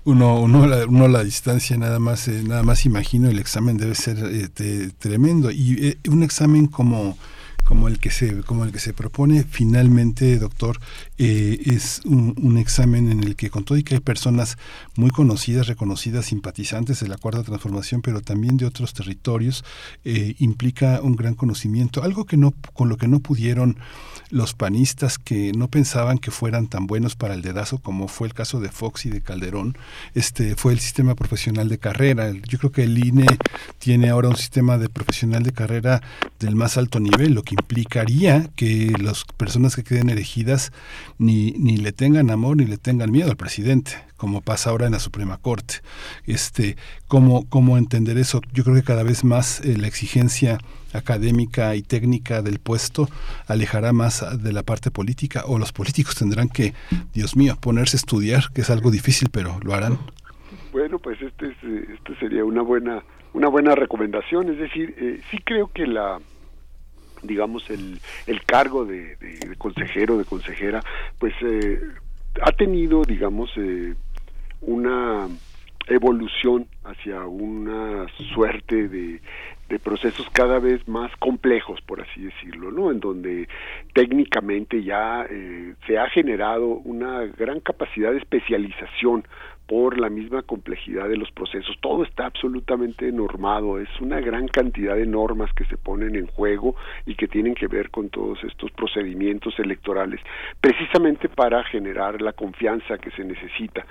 [0.04, 3.94] uno, uno, la, uno la distancia nada más, eh, nada más imagino el examen debe
[3.94, 5.50] ser eh, tremendo.
[5.50, 7.16] Y eh, un examen como
[7.64, 10.78] como el que se como el que se propone finalmente doctor
[11.18, 14.56] eh, es un, examen en el que con todo y que hay personas
[14.96, 19.64] muy conocidas reconocidas simpatizantes de la cuarta transformación pero también de otros territorios
[20.04, 22.02] eh, implica un gran conocimiento.
[22.02, 23.78] Algo que no con lo que no pudieron
[24.30, 28.34] los panistas que no pensaban que fueran tan buenos para el dedazo como fue el
[28.34, 29.76] caso de Fox y de Calderón
[30.14, 32.32] este fue el sistema profesional de carrera.
[32.48, 33.26] Yo creo que el INE
[33.78, 36.02] tiene ahora un sistema de profesional de carrera
[36.40, 40.72] del más alto nivel lo que implicaría que las personas que queden elegidas
[41.18, 44.92] ni, ni le tengan amor ni le tengan miedo al presidente, como pasa ahora en
[44.92, 45.76] la Suprema Corte.
[46.26, 46.76] Este,
[47.08, 48.40] ¿cómo, cómo entender eso?
[48.52, 50.58] Yo creo que cada vez más eh, la exigencia
[50.92, 53.08] académica y técnica del puesto
[53.46, 56.74] alejará más de la parte política o los políticos tendrán que,
[57.12, 59.98] Dios mío, ponerse a estudiar, que es algo difícil, pero lo harán.
[60.72, 63.02] Bueno, pues este, este sería una buena
[63.36, 66.18] una buena recomendación, es decir, eh, sí creo que la
[67.26, 70.82] digamos el, el cargo de, de, consejero de consejera
[71.18, 71.80] pues eh,
[72.42, 73.94] ha tenido digamos eh,
[74.62, 75.28] una
[75.88, 79.20] evolución hacia una suerte de,
[79.68, 82.90] de procesos cada vez más complejos, por así decirlo, ¿no?
[82.90, 83.48] En donde
[83.94, 89.26] técnicamente ya eh, se ha generado una gran capacidad de especialización
[89.66, 91.76] por la misma complejidad de los procesos.
[91.80, 96.76] Todo está absolutamente normado, es una gran cantidad de normas que se ponen en juego
[97.04, 100.20] y que tienen que ver con todos estos procedimientos electorales,
[100.60, 103.84] precisamente para generar la confianza que se necesita.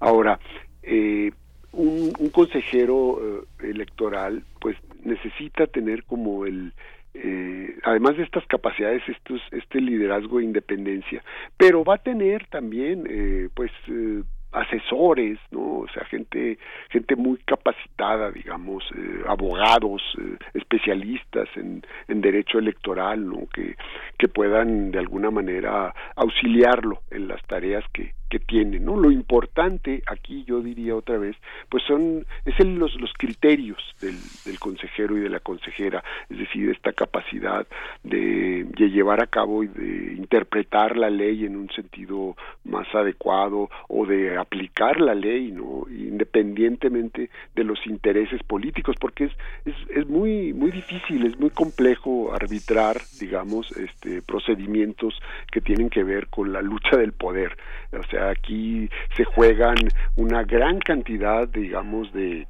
[0.00, 0.38] Ahora,
[0.82, 1.32] eh,
[1.72, 6.72] un, consejero eh, electoral pues necesita tener como el
[7.14, 11.22] eh, además de estas capacidades estos, este liderazgo e independencia
[11.56, 14.22] pero va a tener también eh, pues eh,
[14.54, 15.80] asesores, ¿no?
[15.80, 16.58] O sea, gente,
[16.90, 23.46] gente muy capacitada, digamos, eh, abogados, eh, especialistas en, en derecho electoral, ¿no?
[23.52, 23.76] Que,
[24.18, 28.96] que puedan de alguna manera auxiliarlo en las tareas que, tiene, ¿no?
[28.96, 31.36] Lo importante aquí, yo diría otra vez,
[31.68, 36.38] pues son, es el, los, los criterios del, del consejero y de la consejera, es
[36.38, 37.66] decir, esta capacidad
[38.02, 43.70] de, de llevar a cabo y de interpretar la ley en un sentido más adecuado
[43.88, 45.86] o de aplicar la ley, ¿no?
[45.90, 49.32] Independientemente de los intereses políticos, porque es,
[49.64, 55.14] es, es muy, muy difícil, es muy complejo arbitrar, digamos, este, procedimientos
[55.50, 57.56] que tienen que ver con la lucha del poder.
[57.92, 59.76] O sea, aquí se juegan
[60.16, 62.46] una gran cantidad, digamos, de,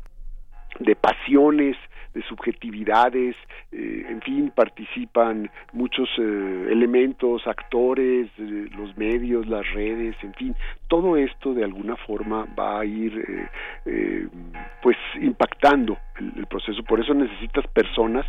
[0.80, 1.76] de pasiones,
[2.14, 3.34] de subjetividades,
[3.72, 10.54] eh, en fin, participan muchos eh, elementos, actores, eh, los medios, las redes, en fin,
[10.88, 13.12] todo esto de alguna forma va a ir
[14.82, 18.24] pues impactando el, el, proceso, por eso necesitas personas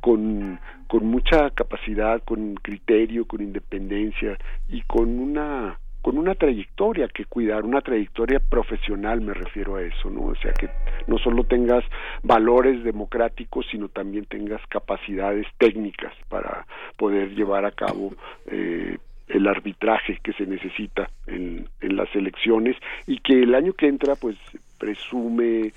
[0.00, 7.24] con, con mucha capacidad, con criterio, con independencia y con una con una trayectoria que
[7.24, 10.26] cuidar, una trayectoria profesional me refiero a eso, ¿no?
[10.26, 10.68] O sea, que
[11.08, 11.82] no solo tengas
[12.22, 16.64] valores democráticos, sino también tengas capacidades técnicas para
[16.96, 18.14] poder llevar a cabo
[18.46, 22.76] eh, el arbitraje que se necesita en, en las elecciones
[23.08, 24.36] y que el año que entra pues
[24.78, 25.72] presume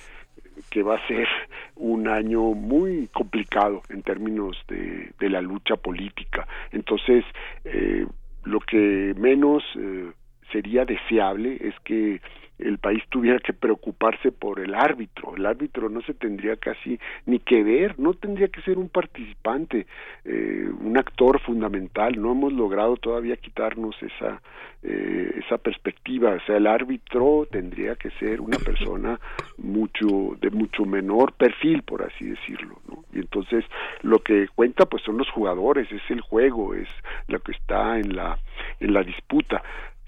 [0.69, 1.27] que va a ser
[1.75, 6.47] un año muy complicado en términos de, de la lucha política.
[6.71, 7.25] Entonces,
[7.65, 8.05] eh,
[8.43, 10.11] lo que menos eh,
[10.51, 12.21] sería deseable es que
[12.59, 15.35] el país tuviera que preocuparse por el árbitro.
[15.35, 19.87] El árbitro no se tendría casi ni que ver, no tendría que ser un participante,
[20.25, 22.21] eh, un actor fundamental.
[22.21, 24.41] No hemos logrado todavía quitarnos esa
[24.83, 26.31] eh, esa perspectiva.
[26.31, 29.19] O sea, el árbitro tendría que ser una persona
[29.57, 32.79] mucho de mucho menor perfil, por así decirlo.
[32.87, 33.03] ¿no?
[33.13, 33.65] Y entonces
[34.01, 36.87] lo que cuenta pues son los jugadores, es el juego, es
[37.27, 38.37] lo que está en la
[38.79, 39.63] en la disputa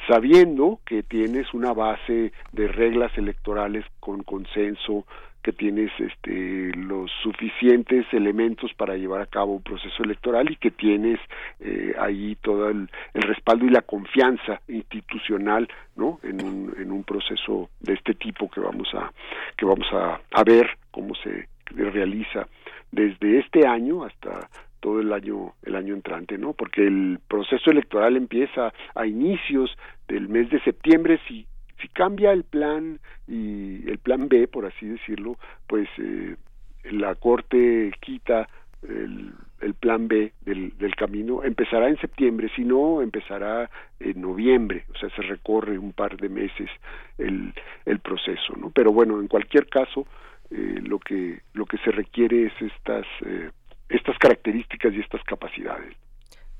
[0.08, 5.06] sabiendo que tienes una base de reglas electorales con consenso,
[5.42, 10.72] que tienes este, los suficientes elementos para llevar a cabo un proceso electoral y que
[10.72, 11.20] tienes
[11.60, 17.04] eh, ahí todo el, el, respaldo y la confianza institucional no en un, en un
[17.04, 19.12] proceso de este tipo que vamos a
[19.58, 22.48] que vamos a, a ver cómo se realiza
[22.92, 24.48] desde este año hasta
[24.82, 26.54] todo el año el año entrante, ¿no?
[26.54, 29.78] Porque el proceso electoral empieza a inicios
[30.08, 31.48] del mes de septiembre si
[31.82, 35.38] si cambia el plan y el plan B, por así decirlo,
[35.68, 36.36] pues eh,
[36.92, 38.48] la corte quita
[38.88, 44.86] el, el plan B del, del, camino, empezará en septiembre, si no, empezará en noviembre,
[44.94, 46.70] o sea, se recorre un par de meses
[47.18, 47.54] el,
[47.86, 48.72] el proceso, ¿no?
[48.72, 50.08] Pero bueno, en cualquier caso,
[50.50, 53.52] eh, lo que lo que se requiere es estas eh,
[53.92, 55.96] estas características y estas capacidades.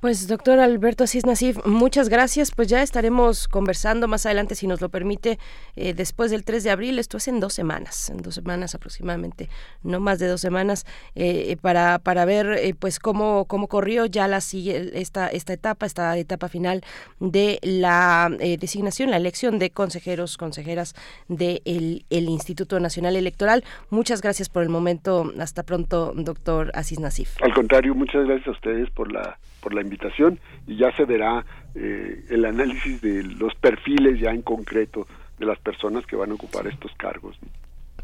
[0.02, 2.50] Pues doctor Alberto Asís Nasif, muchas gracias.
[2.50, 5.38] Pues ya estaremos conversando más adelante, si nos lo permite,
[5.76, 6.98] eh, después del 3 de abril.
[6.98, 9.48] Esto es en dos semanas, en dos semanas aproximadamente,
[9.84, 14.28] no más de dos semanas, eh, para, para ver eh, pues cómo, cómo corrió ya
[14.28, 16.82] la esta, esta etapa, esta etapa final
[17.20, 20.96] de la designación, la elección de consejeros, consejeras
[21.28, 23.64] del de el Instituto Nacional Electoral.
[23.92, 25.32] Muchas gracias por el momento.
[25.40, 27.40] Hasta pronto, doctor Asís Nasif.
[27.44, 31.06] Al contrario, muchas gracias a ustedes por la, por la invitación invitación y ya se
[31.06, 31.46] verá
[31.76, 35.08] eh, el análisis de los perfiles ya en concreto
[35.38, 37.38] de las personas que van a ocupar estos cargos.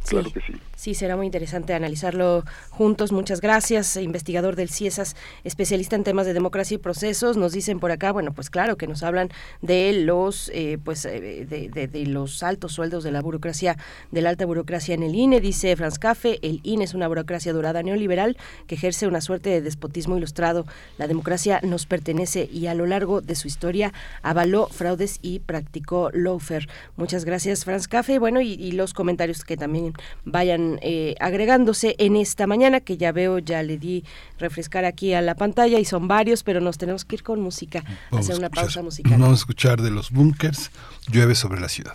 [0.07, 0.53] Claro que sí.
[0.75, 3.11] Sí, será muy interesante analizarlo juntos.
[3.11, 3.97] Muchas gracias.
[3.97, 7.35] Investigador del CIESAS, especialista en temas de democracia y procesos.
[7.35, 9.29] Nos dicen por acá, bueno, pues claro, que nos hablan
[9.61, 13.75] de los, eh, pues, eh, de, los altos sueldos de la burocracia,
[14.11, 15.41] de la alta burocracia en el INE.
[15.41, 19.61] Dice Franz Café, el INE es una burocracia dorada neoliberal que ejerce una suerte de
[19.61, 20.65] despotismo ilustrado.
[20.97, 26.11] La democracia nos pertenece y a lo largo de su historia avaló fraudes y practicó
[26.13, 26.67] lawfare.
[26.95, 28.19] Muchas gracias, Franz Café.
[28.19, 33.11] Bueno, y, y los comentarios que también vayan eh, agregándose en esta mañana, que ya
[33.11, 34.03] veo, ya le di
[34.37, 37.83] refrescar aquí a la pantalla y son varios, pero nos tenemos que ir con música,
[38.11, 39.13] hacer una pausa musical.
[39.13, 40.71] Vamos a escuchar de los bunkers,
[41.11, 41.93] llueve sobre la ciudad.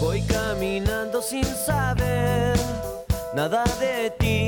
[0.00, 2.56] Voy caminando sin saber
[3.34, 4.47] nada de ti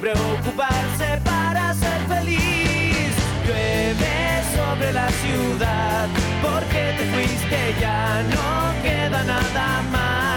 [0.00, 3.14] Preocuparse para ser feliz.
[3.46, 6.08] Llueve sobre la ciudad,
[6.42, 10.35] porque te fuiste ya no queda nada más.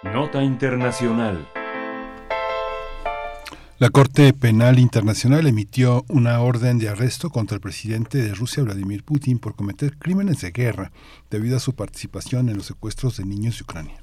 [0.05, 1.49] Nota Internacional.
[3.79, 9.03] La Corte Penal Internacional emitió una orden de arresto contra el presidente de Rusia, Vladimir
[9.03, 10.93] Putin, por cometer crímenes de guerra
[11.29, 14.02] debido a su participación en los secuestros de niños de Ucrania.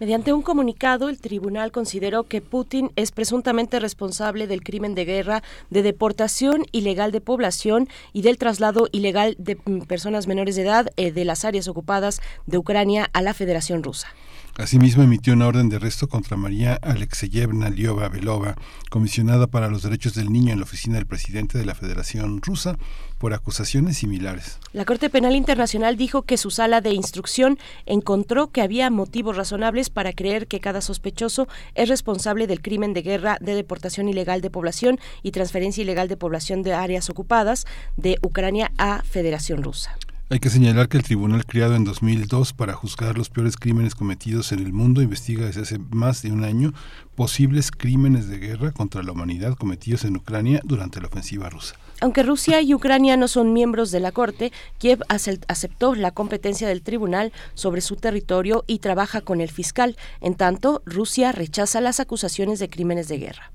[0.00, 5.42] Mediante un comunicado, el tribunal consideró que Putin es presuntamente responsable del crimen de guerra,
[5.68, 10.88] de deportación ilegal de población y del traslado ilegal de mm, personas menores de edad
[10.96, 14.08] eh, de las áreas ocupadas de Ucrania a la Federación Rusa.
[14.56, 18.56] Asimismo, emitió una orden de arresto contra María Alexeyevna Liova Belova,
[18.88, 22.76] comisionada para los derechos del niño en la oficina del presidente de la Federación Rusa,
[23.20, 24.58] por acusaciones similares.
[24.72, 29.90] La Corte Penal Internacional dijo que su sala de instrucción encontró que había motivos razonables
[29.90, 34.48] para creer que cada sospechoso es responsable del crimen de guerra, de deportación ilegal de
[34.48, 37.66] población y transferencia ilegal de población de áreas ocupadas
[37.98, 39.98] de Ucrania a Federación Rusa.
[40.30, 44.52] Hay que señalar que el tribunal creado en 2002 para juzgar los peores crímenes cometidos
[44.52, 46.72] en el mundo investiga desde hace más de un año
[47.16, 51.74] posibles crímenes de guerra contra la humanidad cometidos en Ucrania durante la ofensiva rusa.
[52.00, 56.82] Aunque Rusia y Ucrania no son miembros de la Corte, Kiev aceptó la competencia del
[56.82, 59.96] tribunal sobre su territorio y trabaja con el fiscal.
[60.22, 63.52] En tanto, Rusia rechaza las acusaciones de crímenes de guerra.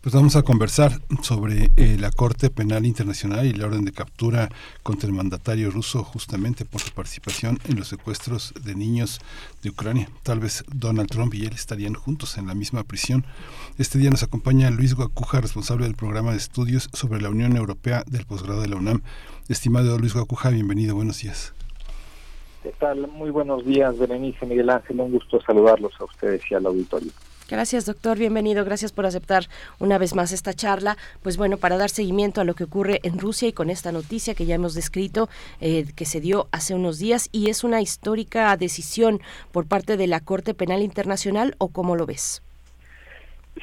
[0.00, 0.92] Pues vamos a conversar
[1.22, 4.48] sobre eh, la Corte Penal Internacional y la orden de captura
[4.84, 9.18] contra el mandatario ruso justamente por su participación en los secuestros de niños
[9.60, 10.08] de Ucrania.
[10.22, 13.26] Tal vez Donald Trump y él estarían juntos en la misma prisión.
[13.76, 18.04] Este día nos acompaña Luis Guacuja, responsable del programa de estudios sobre la Unión Europea
[18.06, 19.02] del posgrado de la UNAM.
[19.48, 21.54] Estimado Luis Guacuja, bienvenido, buenos días.
[22.62, 23.08] ¿Qué tal?
[23.08, 25.00] Muy buenos días, Berenice Miguel Ángel.
[25.00, 27.10] Un gusto saludarlos a ustedes y al auditorio.
[27.48, 28.18] Gracias, doctor.
[28.18, 28.62] Bienvenido.
[28.62, 29.44] Gracias por aceptar
[29.78, 30.98] una vez más esta charla.
[31.22, 34.34] Pues bueno, para dar seguimiento a lo que ocurre en Rusia y con esta noticia
[34.34, 35.30] que ya hemos descrito,
[35.62, 39.20] eh, que se dio hace unos días y es una histórica decisión
[39.50, 42.42] por parte de la Corte Penal Internacional o cómo lo ves?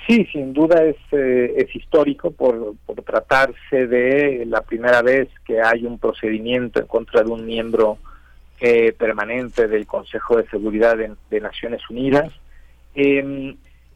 [0.07, 5.61] Sí, sin duda es, eh, es histórico por, por tratarse de la primera vez que
[5.61, 7.99] hay un procedimiento en contra de un miembro
[8.59, 12.33] eh, permanente del Consejo de Seguridad de, de Naciones Unidas.
[12.95, 13.55] Eh,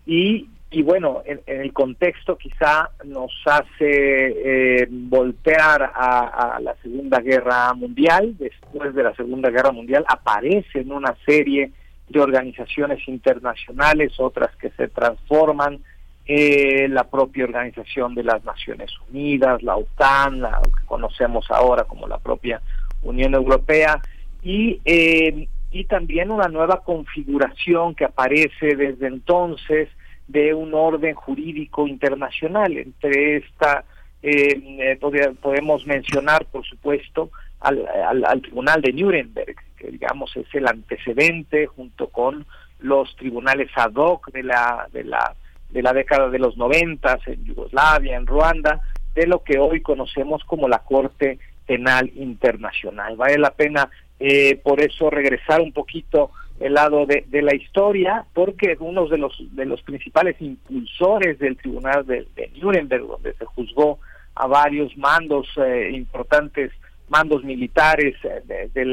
[0.09, 7.71] y, y bueno, en, el contexto quizá nos hace eh, voltear a, la Segunda Guerra
[7.75, 8.35] Mundial.
[8.39, 11.71] Después de la Segunda Guerra Mundial aparecen una serie
[12.07, 15.79] de organizaciones internacionales, otras que se transforman,
[16.25, 22.07] eh, la propia Organización de las Naciones Unidas, la OTAN, la que conocemos ahora como
[22.07, 22.63] la propia
[23.03, 24.01] Unión Europea,
[24.41, 29.89] y eh, y también una nueva configuración que aparece desde entonces
[30.29, 32.77] de un orden jurídico internacional.
[32.77, 33.83] Entre esta
[34.21, 34.97] eh,
[35.41, 37.85] podemos mencionar, por supuesto, al,
[38.25, 42.45] al, Tribunal de Nuremberg, que digamos es el antecedente junto con
[42.79, 45.35] los tribunales ad hoc de la de la
[45.69, 48.81] de la década de los noventas en Yugoslavia, en Ruanda,
[49.13, 53.17] de lo que hoy conocemos como la Corte Penal Internacional.
[53.17, 53.89] Vale la pena
[54.19, 59.17] eh, por eso regresar un poquito el lado de, de, la historia, porque uno de
[59.17, 62.27] los de los principales impulsores del Tribunal de,
[62.61, 63.99] Nuremberg, donde se juzgó
[64.35, 66.71] a varios mandos eh, importantes,
[67.07, 68.41] mandos militares eh,
[68.73, 68.83] de,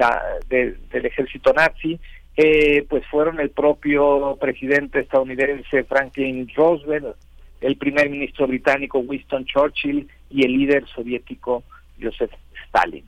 [0.49, 1.99] de del ejército nazi,
[2.37, 7.17] eh, pues fueron el propio presidente estadounidense Franklin Roosevelt,
[7.61, 11.65] el primer ministro británico Winston Churchill y el líder soviético
[12.01, 12.33] Joseph
[12.67, 13.05] Stalin.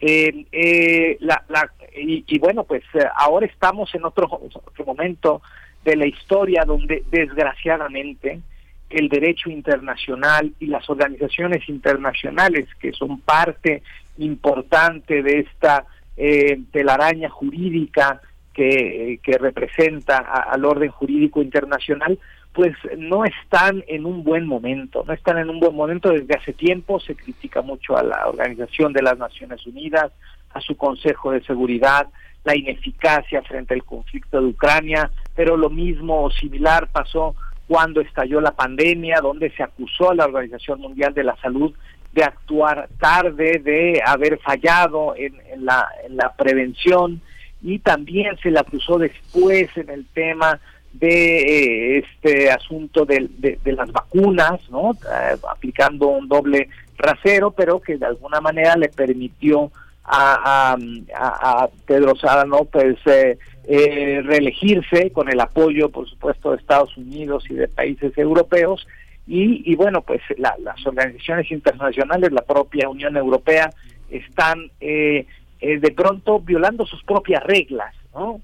[0.00, 5.42] Eh, eh, la, la, y, y, bueno, pues eh, ahora estamos en otro, otro momento
[5.84, 8.40] de la historia donde desgraciadamente
[8.88, 13.82] el derecho internacional y las organizaciones internacionales que son parte
[14.18, 15.84] importante de esta
[16.16, 18.20] eh, telaraña jurídica
[18.52, 22.18] que, que representa a, al orden jurídico internacional,
[22.52, 26.10] pues no están en un buen momento, no están en un buen momento.
[26.10, 30.10] Desde hace tiempo, se critica mucho a la Organización de las Naciones Unidas,
[30.52, 32.08] a su Consejo de Seguridad,
[32.44, 37.36] la ineficacia frente al conflicto de Ucrania, pero lo mismo o similar pasó
[37.68, 41.72] cuando estalló la pandemia, donde se acusó a la Organización Mundial de la Salud
[42.12, 47.20] de actuar tarde, de haber fallado en, la, en la prevención
[47.62, 50.58] y también se le acusó después en el tema
[50.92, 54.92] de eh, este asunto de, de, las vacunas, ¿no?
[54.92, 56.68] Eh, aplicando un doble
[56.98, 59.70] rasero, pero que de alguna manera le permitió
[60.04, 66.56] a, a, a Pedro Sárano pues eh, eh, reelegirse con el apoyo, por supuesto, de
[66.56, 68.86] Estados Unidos y de países europeos.
[69.26, 73.70] Y, y bueno, pues la, las organizaciones internacionales, la propia Unión Europea,
[74.10, 75.26] están eh,
[75.60, 78.40] de pronto violando sus propias reglas, ¿no?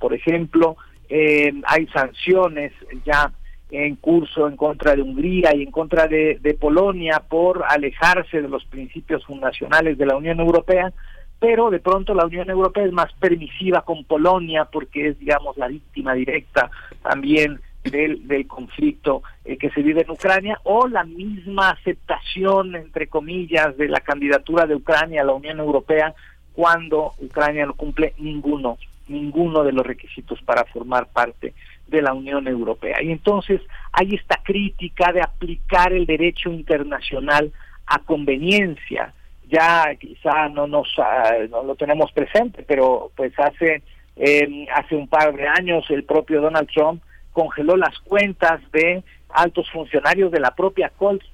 [0.00, 0.76] por ejemplo,
[1.08, 2.72] eh, hay sanciones
[3.04, 3.32] ya
[3.70, 8.64] en curso en contra de Hungría y en contra de, Polonia por alejarse de los
[8.64, 10.92] principios fundacionales de la Unión Europea,
[11.38, 15.68] pero de pronto la Unión Europea es más permisiva con Polonia porque es, digamos, la
[15.68, 16.70] víctima directa
[17.02, 23.08] también del, del conflicto eh, que se vive en Ucrania, o la misma aceptación, entre
[23.08, 26.14] comillas, de la candidatura de Ucrania a la Unión Europea
[26.52, 28.78] cuando Ucrania no cumple ninguno,
[29.08, 31.54] ninguno de los requisitos para formar parte
[31.86, 33.02] de la Unión Europea.
[33.02, 33.60] Y entonces
[33.92, 37.52] hay esta crítica de aplicar el derecho internacional
[37.86, 39.12] a conveniencia.
[39.48, 43.82] Ya quizá no nos ah, no lo tenemos presente, pero pues hace
[44.16, 47.02] eh, hace un par de años el propio Donald Trump
[47.32, 50.90] congeló las cuentas de altos funcionarios de la propia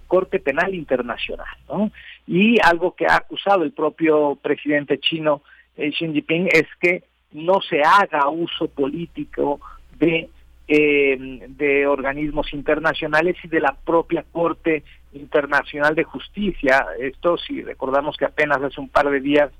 [0.09, 1.91] Corte Penal Internacional, ¿no?
[2.27, 5.43] Y algo que ha acusado el propio presidente chino
[5.77, 9.61] eh, Xi Jinping es que no se haga uso político
[9.99, 10.29] de
[10.69, 11.19] eh,
[11.49, 16.87] de organismos internacionales y de la propia Corte Internacional de Justicia.
[16.99, 19.51] Esto, si recordamos que apenas hace un par de días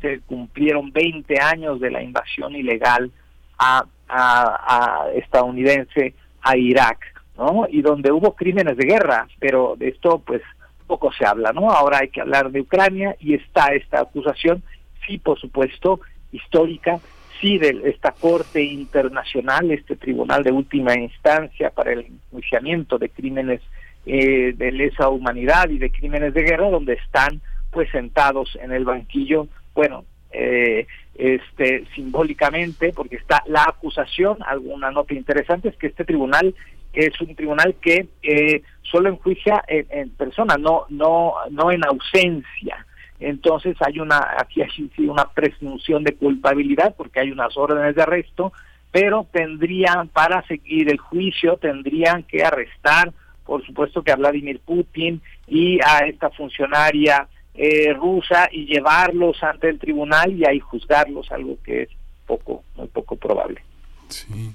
[0.00, 3.10] se cumplieron 20 años de la invasión ilegal
[3.58, 6.98] a, a, a estadounidense a Irak,
[7.36, 7.66] ¿no?
[7.68, 10.42] Y donde hubo crímenes de guerra, pero de esto pues
[10.86, 11.70] poco se habla, ¿no?
[11.70, 14.62] Ahora hay que hablar de Ucrania y está esta acusación,
[15.06, 16.00] sí, por supuesto,
[16.32, 17.00] histórica,
[17.40, 23.60] sí, de esta Corte Internacional, este Tribunal de Última Instancia para el enjuiciamiento de crímenes
[24.06, 27.40] eh, de lesa humanidad y de crímenes de guerra, donde están
[27.70, 35.14] pues sentados en el banquillo, bueno, eh, este simbólicamente, porque está la acusación, alguna nota
[35.14, 36.54] interesante es que este tribunal
[36.92, 42.86] es un tribunal que eh, solo enjuicia en, en, persona, no, no, no en ausencia.
[43.20, 48.52] Entonces hay una, aquí hay una presunción de culpabilidad porque hay unas órdenes de arresto,
[48.90, 53.12] pero tendrían, para seguir el juicio, tendrían que arrestar,
[53.44, 59.68] por supuesto que a Vladimir Putin y a esta funcionaria eh, rusa y llevarlos ante
[59.68, 61.88] el tribunal y ahí juzgarlos, algo que es
[62.26, 63.62] poco, muy poco probable.
[64.08, 64.52] Sí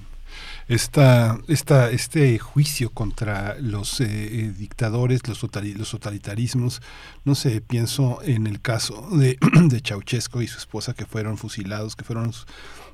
[0.68, 6.82] esta, esta, este juicio contra los eh, eh, dictadores, los, los totalitarismos,
[7.24, 9.38] no sé, pienso en el caso de,
[9.68, 12.32] de Ceausescu y su esposa que fueron fusilados, que fueron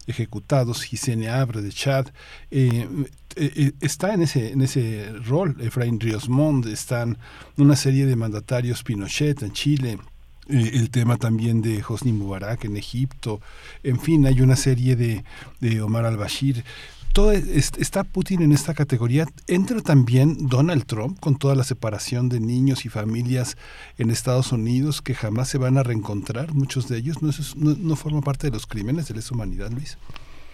[0.07, 2.09] ejecutados, Gisene Abre de Chad,
[2.51, 2.86] eh,
[3.81, 7.16] está en ese, en ese rol, Efraín Ríos Montt, están
[7.57, 9.99] una serie de mandatarios Pinochet en Chile,
[10.49, 13.40] el tema también de Hosni Mubarak en Egipto,
[13.85, 15.24] en fin, hay una serie de,
[15.61, 16.65] de Omar al-Bashir
[17.12, 19.26] todo está Putin en esta categoría.
[19.47, 23.56] Entra también Donald Trump con toda la separación de niños y familias
[23.98, 27.22] en Estados Unidos que jamás se van a reencontrar, muchos de ellos.
[27.22, 29.98] ¿No, no forma parte de los crímenes de lesa humanidad, Luis?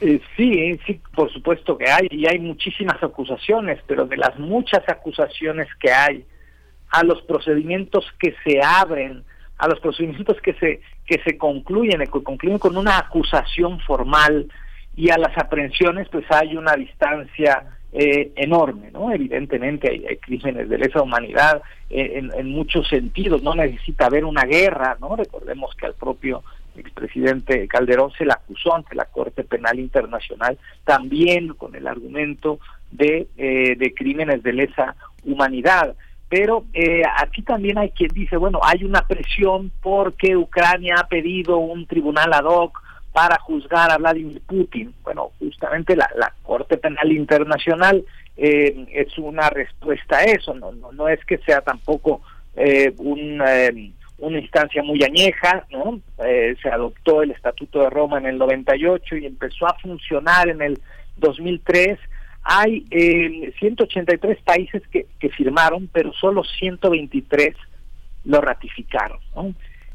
[0.00, 4.88] Eh, sí, sí, por supuesto que hay, y hay muchísimas acusaciones, pero de las muchas
[4.88, 6.24] acusaciones que hay,
[6.90, 9.24] a los procedimientos que se abren,
[9.58, 14.48] a los procedimientos que se que se concluyen, que concluyen con una acusación formal,
[14.98, 17.62] y a las aprehensiones pues hay una distancia
[17.92, 19.12] eh, enorme, ¿no?
[19.12, 24.96] Evidentemente hay, crímenes de lesa humanidad eh, en, muchos sentidos, no necesita haber una guerra,
[25.00, 25.14] ¿no?
[25.14, 26.42] Recordemos que al propio
[26.76, 32.58] expresidente Calderón se le acusó ante la Corte Penal Internacional también con el argumento
[32.90, 35.94] de, eh, de crímenes de lesa humanidad.
[36.28, 36.66] Pero
[37.16, 42.34] aquí también hay quien dice, bueno, hay una presión porque Ucrania ha pedido un tribunal
[42.34, 42.82] ad hoc
[43.18, 44.94] para juzgar a Vladimir Putin.
[45.02, 48.04] Bueno, justamente la, Corte Penal Internacional
[48.36, 52.20] eh, es una respuesta a eso, no, no, es que sea tampoco
[52.54, 56.00] eh, un, eh, una instancia muy añeja, ¿no?
[56.16, 60.80] se adoptó el Estatuto de Roma en el 98 y empezó a funcionar en el
[61.16, 61.98] 2003.
[62.44, 62.84] Hay
[63.58, 67.56] 183 países que, que firmaron, pero solo 123
[68.26, 69.18] lo ratificaron.
[69.34, 69.52] ¿no?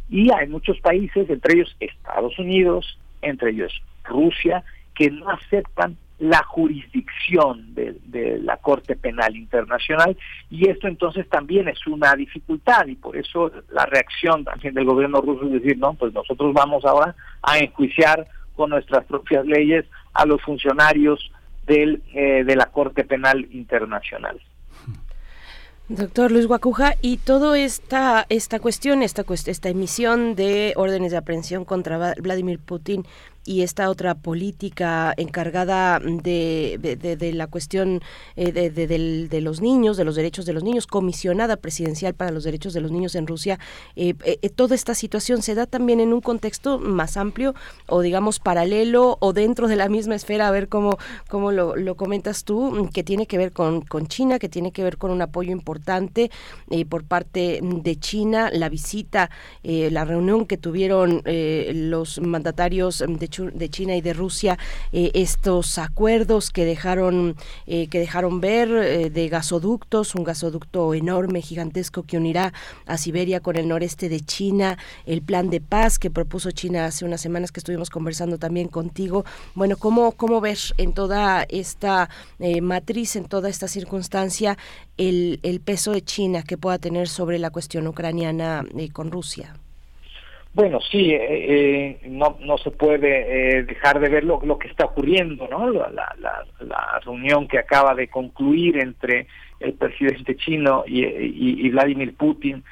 [0.09, 3.73] Y hay muchos países, entre ellos Estados Unidos, entre ellos
[4.03, 4.63] Rusia,
[4.95, 7.93] que no aceptan la jurisdicción de,
[8.41, 10.15] la Corte Penal Internacional
[10.49, 15.21] y esto entonces también es una dificultad y por eso la reacción también del gobierno
[15.21, 20.25] ruso es decir, no, pues nosotros vamos ahora a enjuiciar con nuestras propias leyes a
[20.25, 21.31] los funcionarios
[21.65, 24.39] del, eh, de la Corte Penal Internacional.
[25.95, 31.65] Doctor Luis Guacuja, y toda esta, esta cuestión, esta, esta emisión de órdenes de aprehensión
[31.65, 33.05] contra Vladimir Putin,
[33.45, 36.77] y esta otra política encargada de,
[37.19, 38.01] de, la cuestión
[38.35, 42.43] eh, de, de, los niños, de los derechos de los niños, comisionada presidencial para los
[42.43, 43.59] derechos de los niños en Rusia,
[43.95, 47.53] eh, eh, toda esta situación se da también en un contexto más amplio
[47.87, 50.97] o digamos paralelo o dentro de la misma esfera, a ver cómo,
[51.27, 54.83] cómo lo, lo comentas tú, que tiene que ver con, con China, que tiene que
[54.83, 56.31] ver con un apoyo importante
[56.89, 59.29] por parte de China, la visita,
[59.63, 64.57] la reunión que tuvieron los mandatarios de de China y de Rusia
[64.91, 67.35] eh, estos acuerdos que dejaron
[67.65, 72.53] eh, que dejaron ver eh, de gasoductos, un gasoducto enorme, gigantesco que unirá
[72.85, 77.05] a Siberia con el noreste de China, el plan de paz que propuso China hace
[77.05, 79.25] unas semanas que estuvimos conversando también contigo.
[79.55, 82.09] Bueno, ¿cómo, cómo ver en toda esta
[82.61, 84.57] matriz, en toda esta circunstancia,
[84.97, 89.55] el, el peso de China que pueda tener sobre la cuestión ucraniana con Rusia?
[90.53, 94.67] Bueno, sí, eh, eh, no, no se puede eh, dejar de ver lo, lo, que
[94.67, 95.67] está ocurriendo, ¿no?
[95.71, 99.25] La, la, la, reunión que acaba de concluir entre
[99.59, 102.63] el presidente chino y, y, Vladimir Putin,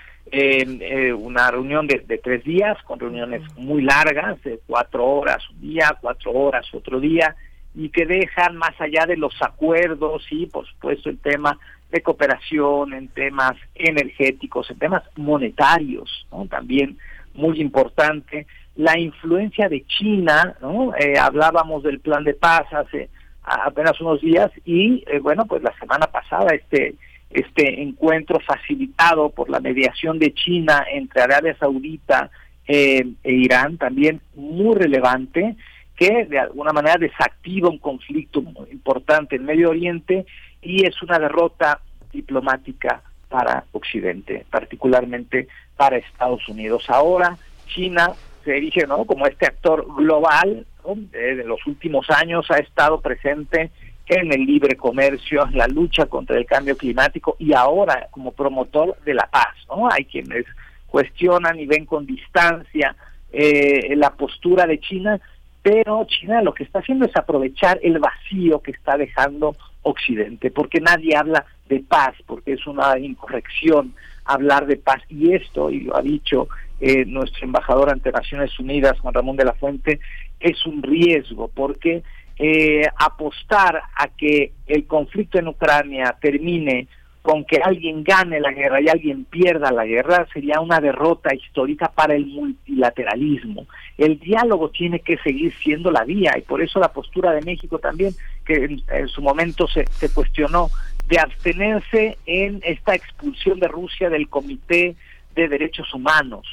[1.17, 5.97] una reunión de, de, tres días, con reuniones muy largas, de cuatro horas un día,
[5.99, 7.35] cuatro horas otro día,
[7.73, 11.57] y que dejan más allá de los acuerdos y, por supuesto, el tema
[11.91, 16.45] de cooperación, en temas energéticos, en temas monetarios, ¿no?
[16.45, 16.97] También
[17.33, 20.95] muy importante, la influencia de China, ¿no?
[20.95, 23.09] Eh, hablábamos del plan de paz hace
[23.43, 26.95] apenas unos días y eh, bueno, pues la semana pasada este
[27.31, 32.29] este encuentro facilitado por la mediación de China entre Arabia Saudita
[32.67, 35.55] eh, e Irán también muy relevante
[35.95, 40.25] que de alguna manera desactiva un conflicto importante en Medio Oriente
[40.61, 41.79] y es una derrota
[42.11, 43.01] diplomática
[43.31, 45.47] para Occidente, particularmente
[45.77, 46.87] para Estados Unidos.
[46.89, 47.37] Ahora
[47.67, 48.11] China
[48.43, 49.05] se erige ¿no?
[49.05, 53.71] como este actor global, de los últimos años ha estado presente
[54.07, 58.97] en el libre comercio, en la lucha contra el cambio climático y ahora como promotor
[59.05, 59.55] de la paz.
[59.69, 59.89] ¿no?
[59.89, 60.45] Hay quienes
[60.87, 62.95] cuestionan y ven con distancia
[63.31, 65.21] eh, la postura de China,
[65.61, 70.79] pero China lo que está haciendo es aprovechar el vacío que está dejando Occidente, porque
[70.79, 73.93] nadie habla de paz, porque es una incorrección
[74.25, 75.01] hablar de paz.
[75.09, 76.49] Y esto, y lo ha dicho
[76.81, 79.99] eh, nuestro embajador ante Naciones Unidas, Juan Ramón de la Fuente,
[80.39, 82.03] es un riesgo, porque
[82.37, 86.87] eh, apostar a que el conflicto en Ucrania termine
[87.21, 91.91] con que alguien gane la guerra y alguien pierda la guerra sería una derrota histórica
[91.93, 93.67] para el multilateralismo.
[93.97, 97.77] El diálogo tiene que seguir siendo la vía y por eso la postura de México
[97.77, 100.71] también, que en, su momento se, se cuestionó,
[101.11, 104.95] de abstenerse en esta expulsión de Rusia del Comité
[105.35, 106.47] de Derechos Humanos.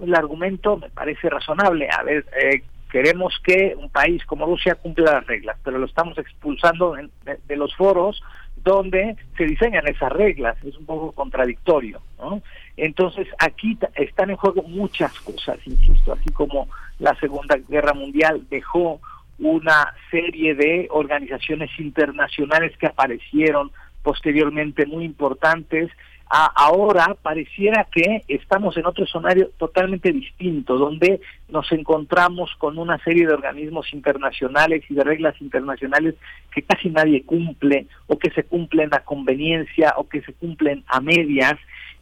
[0.00, 1.88] El argumento me parece razonable.
[1.90, 6.16] A ver, eh, queremos que un país como Rusia cumpla las reglas, pero lo estamos
[6.18, 8.22] expulsando de, los foros
[8.58, 10.56] donde se diseñan esas reglas.
[10.64, 12.00] Es un poco contradictorio.
[12.20, 12.42] ¿no?
[12.76, 16.68] Entonces, aquí están en juego muchas cosas, insisto, así como
[17.00, 19.00] la Segunda Guerra Mundial dejó
[19.38, 23.70] una serie de organizaciones internacionales que aparecieron
[24.02, 25.90] posteriormente muy importantes.
[26.30, 33.26] ahora pareciera que estamos en otro escenario totalmente distinto, donde nos encontramos con una serie
[33.26, 36.14] de organismos internacionales y de reglas internacionales
[36.52, 41.00] que casi nadie cumple o que se cumplen a conveniencia o que se cumplen a
[41.00, 41.54] medias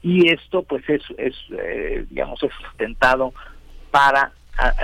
[0.03, 3.33] y esto pues es, es eh, digamos es sustentado
[3.91, 4.33] para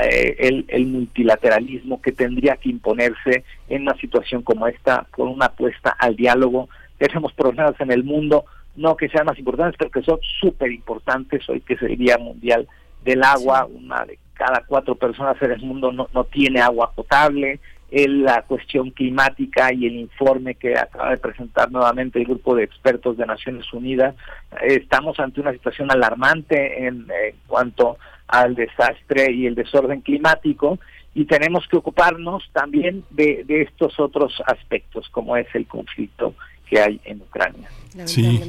[0.03, 5.95] eh, el, multilateralismo que tendría que imponerse en una situación como esta con una apuesta
[5.99, 6.69] al diálogo.
[6.97, 8.45] Tenemos problemas en el mundo,
[8.77, 12.19] no que sean más importantes, pero que son súper importantes hoy que es el Día
[12.19, 12.67] Mundial
[13.05, 17.61] del Agua, una de cada cuatro personas en el mundo no, no tiene agua potable,
[17.91, 23.17] la cuestión climática y el informe que acaba de presentar nuevamente el grupo de expertos
[23.17, 24.15] de Naciones Unidas,
[24.63, 27.99] estamos ante una situación alarmante en, en cuanto
[28.29, 30.79] al desastre y el desorden climático
[31.15, 36.35] y tenemos que ocuparnos también de, de estos otros aspectos como es el conflicto
[36.69, 37.69] que hay en Ucrania.
[38.05, 38.41] Sí,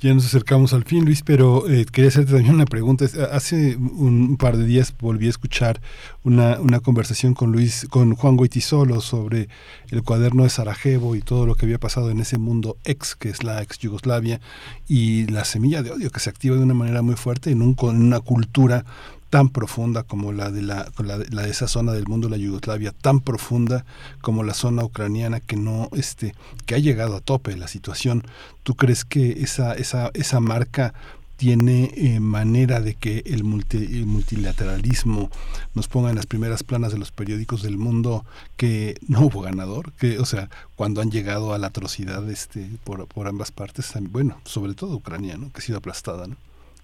[0.00, 3.04] ya, nos acercamos al fin, Luis, pero eh, quería hacerte también una pregunta.
[3.30, 5.80] Hace un par de días volví a escuchar
[6.24, 9.48] una, una conversación con Luis, con Juan Goitisolo sobre
[9.90, 13.28] el cuaderno de Sarajevo y todo lo que había pasado en ese mundo ex, que
[13.28, 14.40] es la ex Yugoslavia,
[14.88, 17.76] y la semilla de odio que se activa de una manera muy fuerte en, un,
[17.80, 18.84] en una cultura
[19.30, 23.20] tan profunda como la de la, la, de esa zona del mundo, la Yugoslavia, tan
[23.20, 23.84] profunda
[24.20, 26.34] como la zona ucraniana que no este
[26.66, 28.24] que ha llegado a tope la situación.
[28.62, 30.94] ¿Tú crees que esa esa esa marca
[31.38, 35.30] tiene eh, manera de que el, multilateralismo
[35.72, 38.24] nos ponga en las primeras planas de los periódicos del mundo
[38.56, 43.06] que no hubo ganador, que o sea, cuando han llegado a la atrocidad este por,
[43.06, 45.52] por ambas partes, bueno, sobre todo Ucrania, ¿no?
[45.52, 46.36] que ha sido aplastada, ¿no?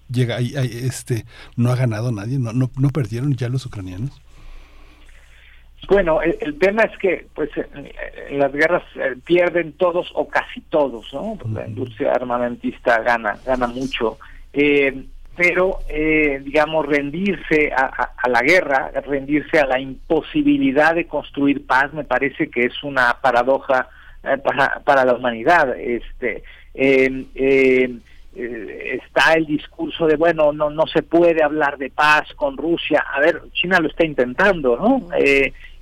[0.09, 1.25] Llega ahí, este
[1.55, 4.21] no ha ganado nadie, no no, no perdieron ya los ucranianos.
[5.87, 11.13] Bueno, el, tema es que pues en, las guerras eh, pierden todos o casi todos,
[11.13, 11.37] ¿no?
[11.39, 14.17] Pues, la industria armamentista gana, gana mucho.
[14.53, 15.05] Eh,
[15.35, 22.05] pero, eh, digamos, rendirse a, la guerra, rendirse a la imposibilidad de construir paz, me
[22.05, 23.89] parece que es una paradoja
[24.43, 25.77] para, para, la humanidad.
[25.77, 26.43] Este,
[28.35, 33.05] está el discurso de, bueno, no, no se puede hablar de paz con Rusia.
[33.13, 35.07] A ver, China lo está intentando, ¿no?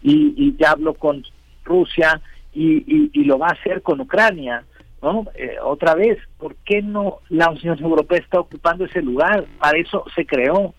[0.04, 1.24] y, ya habló con
[1.64, 2.22] Rusia
[2.54, 4.64] y, y, lo va a hacer con Ucrania.
[5.02, 5.26] ¿no?
[5.36, 9.46] Eh, otra vez, ¿por qué no la Unión Europea está ocupando ese lugar?
[9.60, 10.74] Para eso se creó.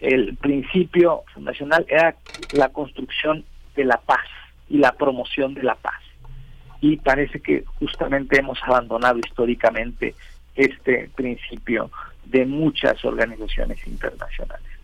[0.00, 2.16] El principio fundacional era
[2.52, 3.44] la construcción
[3.76, 4.26] de la paz
[4.68, 6.00] y la promoción de la paz.
[6.80, 10.14] Y parece que justamente hemos abandonado históricamente
[10.54, 11.90] este principio
[12.24, 14.79] de muchas organizaciones internacionales.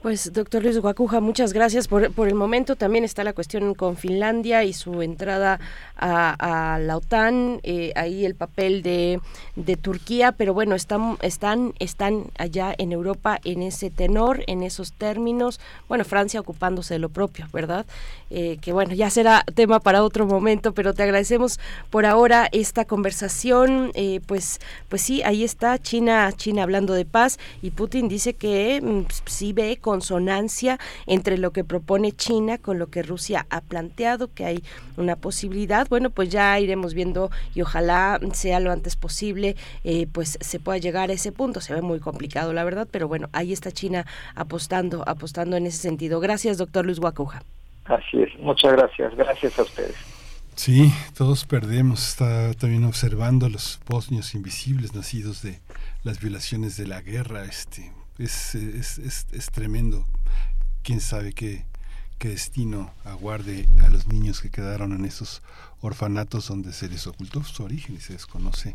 [0.00, 2.76] Pues, doctor Luis Guacuja, muchas gracias por, por, el momento.
[2.76, 5.58] También está la cuestión con Finlandia y su entrada
[5.96, 9.20] a, la OTAN, eh, ahí el papel de,
[9.56, 14.92] de, Turquía, pero bueno, están, están, están allá en Europa en ese tenor, en esos
[14.92, 15.58] términos.
[15.88, 17.84] Bueno, Francia ocupándose de lo propio, ¿verdad?
[18.30, 21.58] Eh, que bueno, ya será tema para otro momento, pero te agradecemos
[21.90, 23.90] por ahora esta conversación.
[23.94, 28.80] Eh, pues, pues sí, ahí está China, China hablando de paz y Putin dice que
[28.80, 34.28] mm, sí ve consonancia entre lo que propone China con lo que Rusia ha planteado,
[34.34, 34.62] que hay
[34.98, 35.88] una posibilidad.
[35.88, 40.76] Bueno, pues ya iremos viendo y ojalá sea lo antes posible, eh, pues se pueda
[40.76, 41.62] llegar a ese punto.
[41.62, 44.04] Se ve muy complicado, la verdad, pero bueno, ahí está China
[44.34, 46.20] apostando, apostando en ese sentido.
[46.20, 47.42] Gracias, doctor Luis Guacuja.
[47.86, 49.96] Así es, muchas gracias, gracias a ustedes.
[50.54, 52.06] Sí, todos perdemos.
[52.06, 55.60] Está también observando a los bosnios invisibles nacidos de
[56.02, 57.44] las violaciones de la guerra.
[57.44, 58.98] Este, es, es,
[59.32, 60.04] es, tremendo.
[60.82, 61.64] Quién sabe qué,
[62.18, 65.42] qué destino aguarde a los niños que quedaron en esos
[65.80, 68.74] orfanatos donde se les ocultó su origen y se desconoce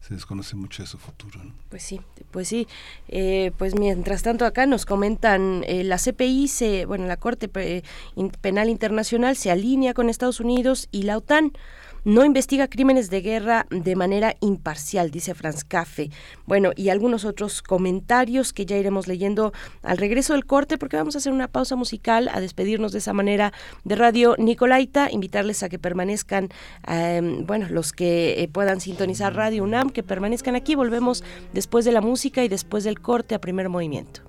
[0.00, 1.40] se desconoce mucho de su futuro.
[1.68, 2.00] Pues sí,
[2.30, 2.68] pues sí.
[3.08, 8.68] Eh, pues mientras tanto acá nos comentan, eh, la CPI, se, bueno, la Corte Penal
[8.68, 11.52] Internacional se alinea con Estados Unidos y la OTAN
[12.04, 16.10] no investiga crímenes de guerra de manera imparcial, dice Franz Café.
[16.46, 19.52] Bueno, y algunos otros comentarios que ya iremos leyendo
[19.82, 23.12] al regreso del corte, porque vamos a hacer una pausa musical, a despedirnos de esa
[23.12, 23.52] manera
[23.84, 26.48] de Radio Nicolaita, invitarles a que permanezcan,
[26.86, 30.74] em, bueno, los que eh, puedan sintonizar Radio UNAM, que permanezcan aquí.
[30.74, 34.22] Volvemos después de la música y después del corte a primer movimiento.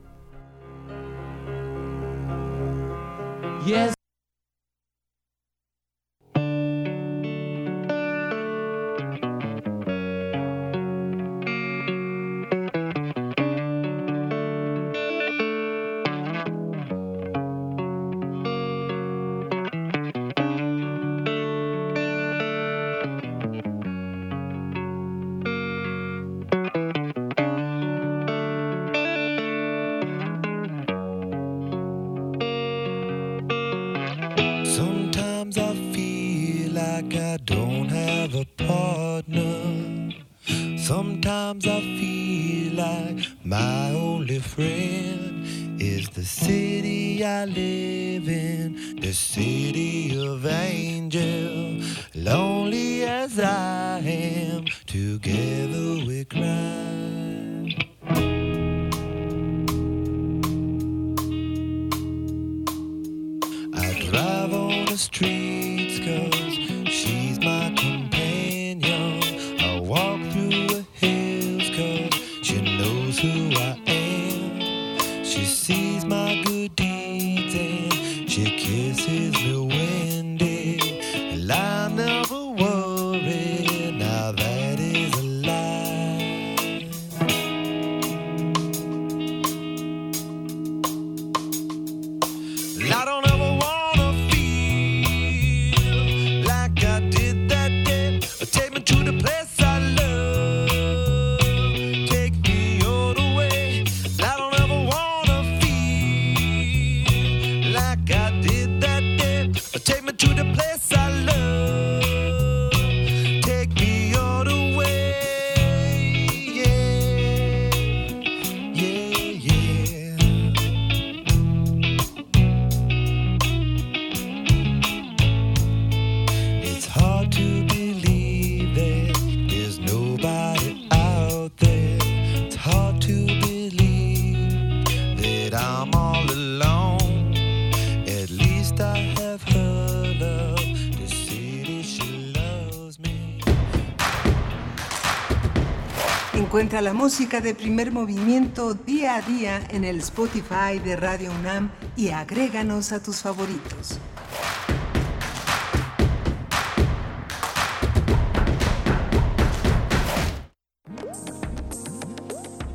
[146.94, 152.92] Música de primer movimiento día a día en el Spotify de Radio UNAM y agréganos
[152.92, 154.00] a tus favoritos.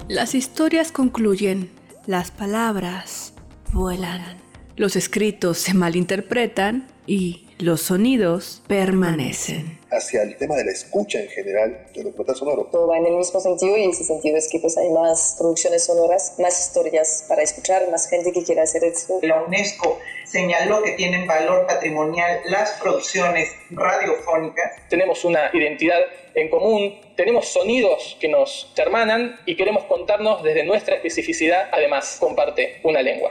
[0.09, 1.71] Las historias concluyen,
[2.07, 3.33] las palabras
[3.73, 4.37] vuelan,
[4.77, 9.79] los escritos se malinterpretan y los sonidos permanecen.
[9.91, 12.69] hacia el tema de la escucha en general del documental sonoro.
[12.71, 15.85] Todo va en el mismo sentido y ese sentido es que pues hay más producciones
[15.85, 19.21] sonoras, más historias para escuchar, más gente que quiera hacer esto.
[19.23, 24.73] La UNESCO señaló que tienen valor patrimonial las producciones radiofónicas.
[24.91, 26.01] Tenemos una identidad
[26.35, 32.81] en común, tenemos sonidos que nos hermanan y queremos contarnos desde nuestra especificidad, además comparte
[32.83, 33.31] una lengua.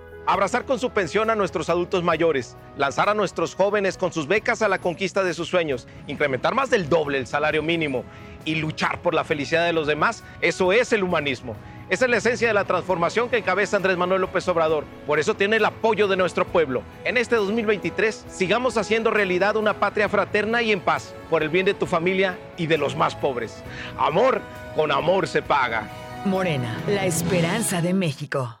[0.27, 4.61] Abrazar con su pensión a nuestros adultos mayores, lanzar a nuestros jóvenes con sus becas
[4.61, 8.03] a la conquista de sus sueños, incrementar más del doble el salario mínimo
[8.45, 11.55] y luchar por la felicidad de los demás, eso es el humanismo.
[11.89, 14.85] Esa es la esencia de la transformación que encabeza Andrés Manuel López Obrador.
[15.05, 16.83] Por eso tiene el apoyo de nuestro pueblo.
[17.03, 21.65] En este 2023 sigamos haciendo realidad una patria fraterna y en paz, por el bien
[21.65, 23.61] de tu familia y de los más pobres.
[23.97, 24.39] Amor,
[24.75, 25.89] con amor se paga.
[26.23, 28.60] Morena, la esperanza de México.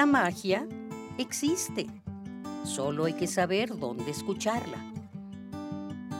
[0.00, 0.66] La magia
[1.18, 1.86] existe.
[2.64, 4.78] Solo hay que saber dónde escucharla.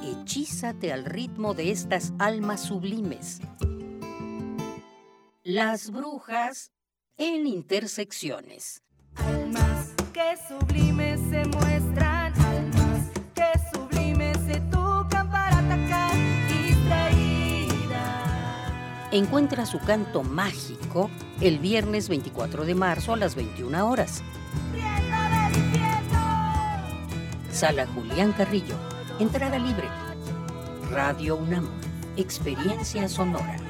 [0.04, 3.40] Hechízate al ritmo de estas almas sublimes.
[5.42, 6.72] Las brujas
[7.16, 8.82] en intersecciones.
[9.14, 11.44] Almas que sublimes se
[19.12, 21.10] Encuentra su canto mágico
[21.40, 24.22] el viernes 24 de marzo a las 21 horas.
[27.50, 28.76] Sala Julián Carrillo.
[29.18, 29.88] Entrada libre.
[30.90, 31.68] Radio UNAM.
[32.16, 33.69] Experiencia sonora.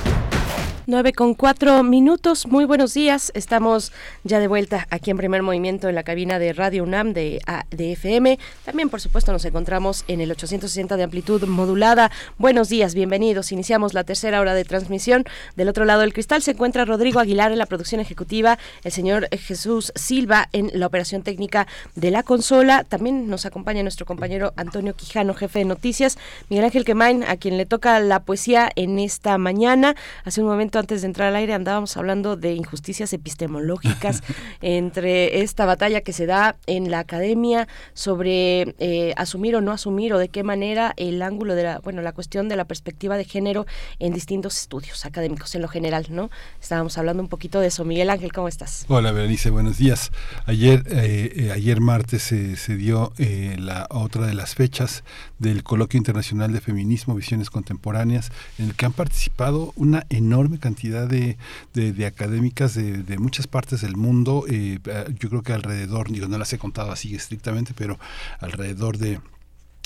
[0.87, 2.47] 9 con 4 minutos.
[2.47, 3.31] Muy buenos días.
[3.35, 3.91] Estamos
[4.23, 7.65] ya de vuelta aquí en primer movimiento en la cabina de Radio UNAM de, A-
[7.69, 8.39] de FM.
[8.65, 12.11] También, por supuesto, nos encontramos en el 860 de amplitud modulada.
[12.39, 13.51] Buenos días, bienvenidos.
[13.51, 15.23] Iniciamos la tercera hora de transmisión.
[15.55, 19.27] Del otro lado del cristal se encuentra Rodrigo Aguilar en la producción ejecutiva, el señor
[19.37, 22.83] Jesús Silva en la operación técnica de la consola.
[22.85, 26.17] También nos acompaña nuestro compañero Antonio Quijano, jefe de noticias.
[26.49, 29.95] Miguel Ángel Quemain, a quien le toca la poesía en esta mañana.
[30.25, 34.23] Hace un momento momento antes de entrar al aire andábamos hablando de injusticias epistemológicas
[34.61, 40.13] entre esta batalla que se da en la academia sobre eh, asumir o no asumir
[40.13, 43.25] o de qué manera el ángulo de la, bueno, la cuestión de la perspectiva de
[43.25, 43.65] género
[43.99, 46.29] en distintos estudios académicos en lo general, ¿no?
[46.61, 47.83] Estábamos hablando un poquito de eso.
[47.83, 48.85] Miguel Ángel, ¿cómo estás?
[48.87, 50.11] Hola, Berenice, buenos días.
[50.45, 55.03] Ayer, eh, eh, ayer martes se, se dio eh, la otra de las fechas
[55.37, 61.07] del Coloquio Internacional de Feminismo, Visiones Contemporáneas, en el que han participado una enorme cantidad
[61.07, 61.37] de,
[61.73, 64.45] de, académicas de, de, muchas partes del mundo.
[64.47, 64.79] Eh,
[65.19, 67.99] yo creo que alrededor, digo, no las he contado así estrictamente, pero
[68.39, 69.19] alrededor de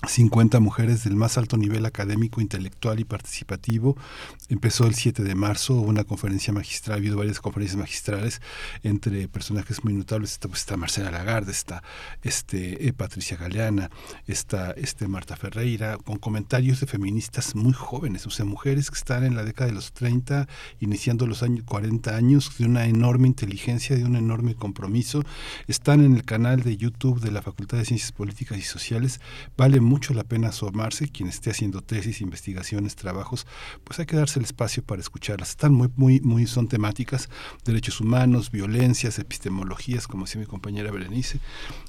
[0.08, 3.98] 50 mujeres del más alto nivel académico, intelectual y participativo.
[4.50, 8.42] Empezó el 7 de marzo una conferencia magistral, ha habido varias conferencias magistrales
[8.84, 10.34] entre personajes muy notables.
[10.34, 11.82] Está, pues, Marcela Lagarde, está
[12.22, 13.90] este, eh, Patricia Galeana,
[14.28, 19.24] está este, Marta Ferreira, con comentarios de feministas muy jóvenes, o sea, mujeres que están
[19.24, 20.48] en la década de los 30,
[20.80, 25.24] iniciando los años 40 años, de una enorme inteligencia, de un enorme compromiso.
[25.68, 29.22] Están en el canal de YouTube de la Facultad de Ciencias Políticas y Sociales.
[29.58, 33.48] Vale mucho la pena asomarse, quien esté haciendo tesis, investigaciones, trabajos,
[33.84, 35.50] pues hay que darse el espacio para escucharlas.
[35.50, 37.30] Están muy, muy, muy, son temáticas,
[37.64, 41.40] derechos humanos, violencias, epistemologías, como decía mi compañera Berenice.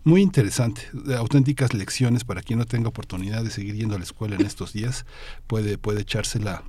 [0.05, 0.82] Muy interesante,
[1.16, 4.73] auténticas lecciones para quien no tenga oportunidad de seguir yendo a la escuela en estos
[4.73, 5.06] días,
[5.47, 6.62] puede, puede echársela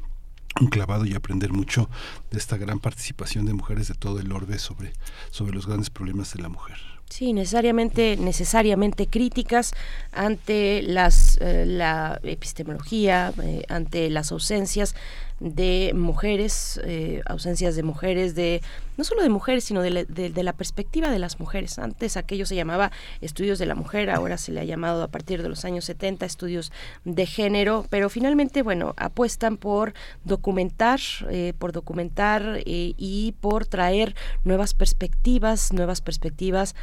[0.60, 1.90] un clavado y aprender mucho
[2.32, 4.94] de esta gran participación de mujeres de todo el orbe sobre,
[5.30, 6.97] sobre los grandes problemas de la mujer.
[7.10, 9.74] Sí, necesariamente, necesariamente críticas
[10.12, 14.94] ante las, eh, la epistemología, eh, ante las ausencias
[15.40, 18.62] de mujeres, eh, ausencias de mujeres, de
[18.98, 21.78] no solo de mujeres, sino de la, perspectiva de las mujeres.
[21.78, 22.92] Antes aquello se llamaba
[23.22, 26.26] estudios de la mujer, ahora se le ha llamado a partir de los años 70
[26.26, 26.72] estudios
[27.06, 29.94] de género, pero finalmente, bueno, apuestan por
[30.24, 31.00] documentar,
[31.30, 36.76] eh, por documentar eh, y por traer nuevas perspectivas, nuevas perspectivas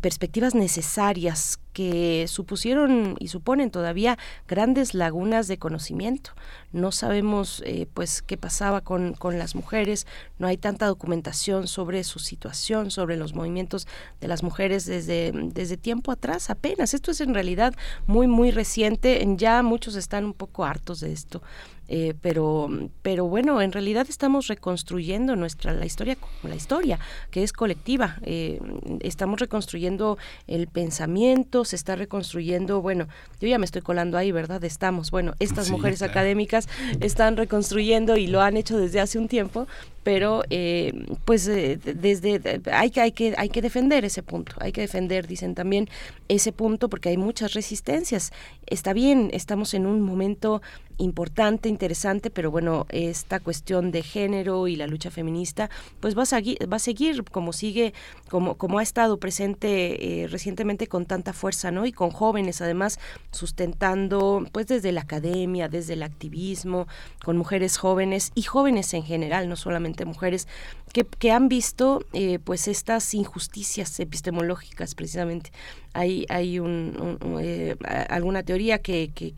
[0.00, 6.32] perspectivas necesarias que supusieron y suponen todavía grandes lagunas de conocimiento.
[6.72, 10.06] No sabemos eh, pues qué pasaba con, con, las mujeres,
[10.38, 13.86] no hay tanta documentación sobre su situación, sobre los movimientos
[14.20, 16.94] de las mujeres desde, desde tiempo atrás apenas.
[16.94, 17.74] Esto es en realidad
[18.06, 21.42] muy muy reciente, ya muchos están un poco hartos de esto.
[21.88, 22.70] Eh, pero
[23.02, 27.00] pero bueno en realidad estamos reconstruyendo nuestra la historia la historia
[27.32, 28.60] que es colectiva eh,
[29.00, 33.08] estamos reconstruyendo el pensamiento se está reconstruyendo bueno
[33.40, 36.12] yo ya me estoy colando ahí verdad estamos bueno estas sí, mujeres claro.
[36.12, 36.68] académicas
[37.00, 39.66] están reconstruyendo y lo han hecho desde hace un tiempo
[40.02, 40.92] pero eh,
[41.24, 45.26] pues eh, desde hay que hay que hay que defender ese punto hay que defender
[45.26, 45.88] dicen también
[46.28, 48.32] ese punto porque hay muchas resistencias.
[48.66, 50.62] Está bien estamos en un momento
[50.98, 55.68] importante interesante pero bueno esta cuestión de género y la lucha feminista
[56.00, 57.92] pues va a seguir va a seguir como sigue
[58.28, 62.98] como como ha estado presente eh, recientemente con tanta fuerza no y con jóvenes además
[63.30, 66.86] sustentando pues desde la academia desde el activismo
[67.24, 70.48] con mujeres jóvenes y jóvenes en general no solamente mujeres
[70.92, 75.52] que, que han visto eh, pues estas injusticias epistemológicas precisamente
[75.92, 77.76] hay hay un, eh,
[78.08, 79.32] alguna teoría que, que,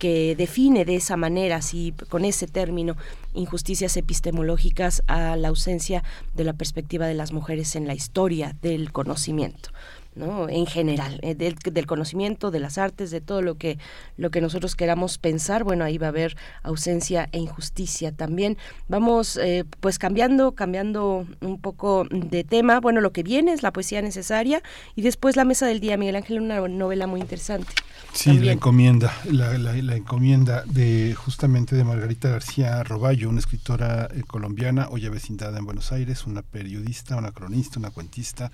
[0.00, 2.96] que define de esa manera, así con ese término,
[3.34, 6.02] injusticias epistemológicas a la ausencia
[6.34, 9.70] de la perspectiva de las mujeres en la historia del conocimiento.
[10.14, 10.48] ¿No?
[10.48, 13.78] en general, eh, del, del, conocimiento, de las artes, de todo lo que,
[14.16, 18.56] lo que nosotros queramos pensar, bueno, ahí va a haber ausencia e injusticia también.
[18.88, 23.72] Vamos eh, pues cambiando, cambiando un poco de tema, bueno, lo que viene es la
[23.72, 24.62] poesía necesaria
[24.96, 27.72] y después la mesa del día, Miguel Ángel, una novela muy interesante.
[28.12, 28.46] Sí, también.
[28.46, 34.22] la encomienda, la, la, la, encomienda de justamente de Margarita García Roballo, una escritora eh,
[34.26, 38.50] colombiana, hoy vecindada en Buenos Aires, una periodista, una cronista, una cuentista,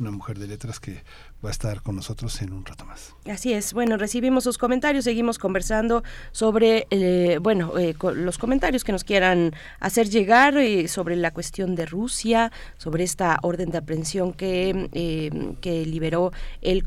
[0.00, 1.02] una mujer de letras que
[1.44, 3.14] va a estar con nosotros en un rato más.
[3.26, 3.72] Así es.
[3.72, 6.02] Bueno, recibimos sus comentarios, seguimos conversando
[6.32, 11.74] sobre, eh, bueno, eh, los comentarios que nos quieran hacer llegar eh, sobre la cuestión
[11.76, 16.32] de Rusia, sobre esta orden de aprehensión que, que liberó
[16.62, 16.84] el,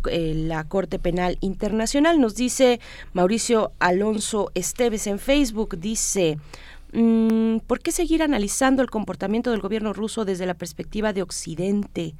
[0.48, 2.20] la Corte Penal Internacional.
[2.20, 2.80] Nos dice
[3.14, 6.38] Mauricio Alonso Esteves en Facebook, dice...
[6.96, 12.14] Mm, ¿Por qué seguir analizando el comportamiento del gobierno ruso desde la perspectiva de Occidente?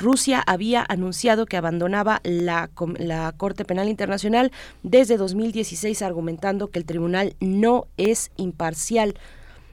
[0.00, 4.50] Rusia había anunciado que abandonaba la, la, Corte Penal Internacional
[4.82, 9.14] desde 2016 argumentando que el tribunal no es imparcial.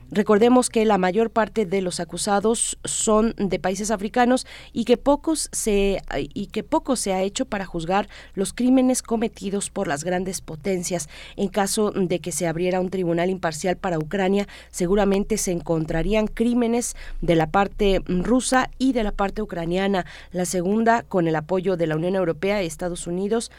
[0.09, 5.49] Recordemos que la mayor parte de los acusados son de países africanos y que pocos
[5.51, 6.01] se
[6.33, 11.09] y que poco se ha hecho para juzgar los crímenes cometidos por las grandes potencias.
[11.35, 16.95] En caso de que se abriera un tribunal imparcial para Ucrania, seguramente se encontrarían crímenes
[17.21, 20.05] de la parte rusa y de la parte ucraniana.
[20.31, 23.51] La segunda, con el apoyo de la Unión Europea y Estados Unidos,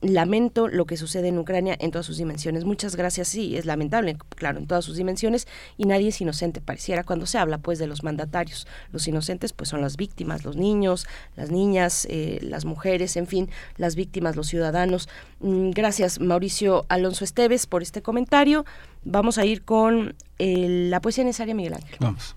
[0.00, 2.64] lamento lo que sucede en Ucrania en todas sus dimensiones.
[2.64, 5.46] Muchas gracias, sí, es lamentable, claro, en todas sus dimensiones
[5.76, 8.66] y nadie es inocente, pareciera cuando se habla pues de los mandatarios.
[8.92, 11.06] Los inocentes pues son las víctimas, los niños,
[11.36, 15.08] las niñas, eh, las mujeres, en fin, las víctimas, los ciudadanos.
[15.40, 18.64] Mm, gracias Mauricio Alonso Esteves por este comentario.
[19.04, 21.96] Vamos a ir con eh, la poesía necesaria Miguel Ángel.
[22.00, 22.36] Vamos.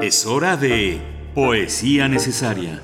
[0.00, 1.00] Es hora de
[1.34, 2.82] poesía necesaria.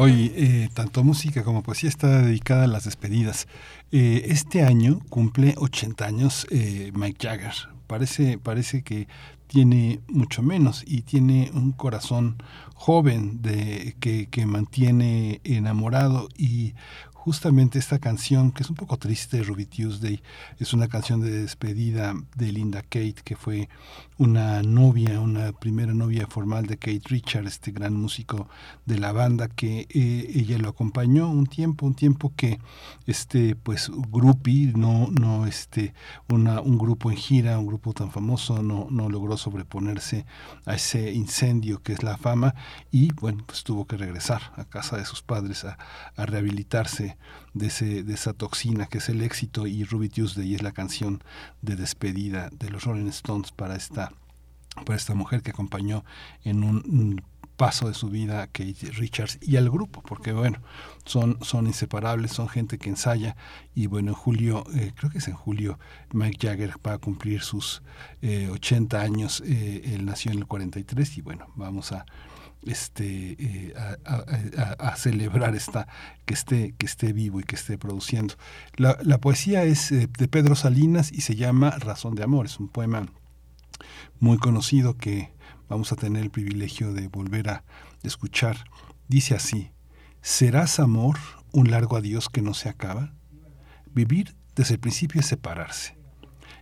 [0.00, 3.48] Hoy, eh, tanto música como poesía está dedicada a las despedidas.
[3.90, 7.52] Eh, este año cumple 80 años eh, Mike Jagger.
[7.88, 9.08] Parece, parece que
[9.48, 12.40] tiene mucho menos y tiene un corazón
[12.76, 16.74] joven de, que, que mantiene enamorado y
[17.12, 20.22] justamente esta canción, que es un poco triste, Ruby Tuesday,
[20.60, 23.68] es una canción de despedida de Linda Kate, que fue
[24.18, 28.48] una novia, una primera novia formal de Kate Richard, este gran músico
[28.84, 32.58] de la banda, que eh, ella lo acompañó un tiempo, un tiempo que
[33.06, 35.94] este pues groupie, no, no este,
[36.28, 40.26] una, un grupo en gira, un grupo tan famoso, no, no logró sobreponerse
[40.66, 42.56] a ese incendio que es la fama
[42.90, 45.78] y bueno, pues tuvo que regresar a casa de sus padres a,
[46.16, 47.16] a rehabilitarse
[47.58, 51.22] de, ese, de esa toxina que es el éxito y Ruby Tuesday es la canción
[51.62, 54.12] de despedida de los Rolling Stones para esta,
[54.84, 56.04] para esta mujer que acompañó
[56.44, 57.22] en un
[57.58, 60.60] paso de su vida a Kate Richards y al grupo, porque bueno,
[61.04, 63.36] son, son inseparables, son gente que ensaya
[63.74, 65.76] y bueno, en julio, eh, creo que es en julio,
[66.12, 67.82] Mike Jagger va a cumplir sus
[68.22, 72.06] eh, 80 años, eh, él nació en el 43 y bueno, vamos a
[72.66, 73.74] este eh,
[74.04, 75.86] a, celebrar esta
[76.26, 78.34] que esté que esté vivo y que esté produciendo.
[78.76, 82.46] La, la poesía es eh, de Pedro Salinas y se llama Razón de Amor.
[82.46, 83.06] Es un poema
[84.20, 85.32] muy conocido que
[85.68, 87.64] vamos a tener el privilegio de volver a
[88.02, 88.64] escuchar.
[89.08, 89.70] Dice así
[90.20, 91.16] serás amor
[91.52, 93.14] un largo adiós que no se acaba
[93.94, 95.96] vivir desde el principio es separarse.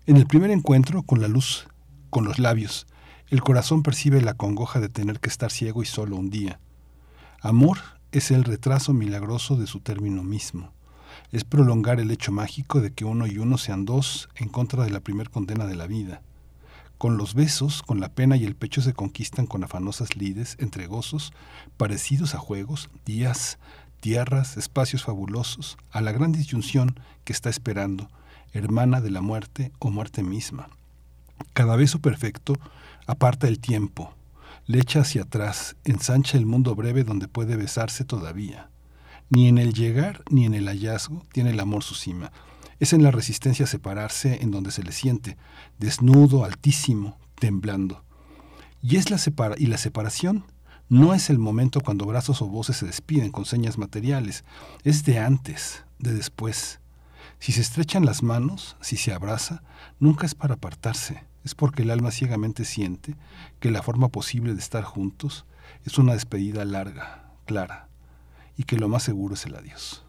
[0.06, 1.68] En el primer encuentro con la luz
[2.10, 2.86] con los labios
[3.28, 6.60] el corazón percibe la congoja de tener que estar ciego y solo un día.
[7.40, 7.78] Amor
[8.12, 10.72] es el retraso milagroso de su término mismo.
[11.32, 14.90] Es prolongar el hecho mágico de que uno y uno sean dos en contra de
[14.90, 16.22] la primer condena de la vida.
[16.98, 20.86] Con los besos, con la pena y el pecho se conquistan con afanosas lides entre
[20.86, 21.32] gozos,
[21.76, 23.58] parecidos a juegos, días,
[24.00, 28.08] tierras, espacios fabulosos, a la gran disyunción que está esperando,
[28.52, 30.70] hermana de la muerte o muerte misma.
[31.52, 32.54] Cada beso perfecto
[33.06, 34.14] aparta el tiempo,
[34.66, 38.70] le echa hacia atrás, ensancha el mundo breve donde puede besarse todavía.
[39.30, 42.32] Ni en el llegar ni en el hallazgo tiene el amor su cima.
[42.80, 45.36] Es en la resistencia a separarse en donde se le siente,
[45.78, 48.04] desnudo, altísimo, temblando.
[48.82, 50.44] Y es la separa y la separación
[50.88, 54.44] no es el momento cuando brazos o voces se despiden con señas materiales,
[54.84, 56.80] es de antes, de después.
[57.38, 59.62] Si se estrechan las manos, si se abraza,
[59.98, 63.14] nunca es para apartarse es porque el alma ciegamente siente
[63.60, 65.46] que la forma posible de estar juntos
[65.84, 67.88] es una despedida larga, clara,
[68.56, 70.02] y que lo más seguro es el adiós.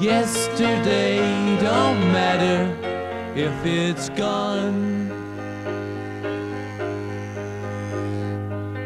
[0.00, 2.68] Yesterday don't matter
[3.34, 5.15] if it's gone.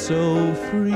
[0.00, 0.90] So free.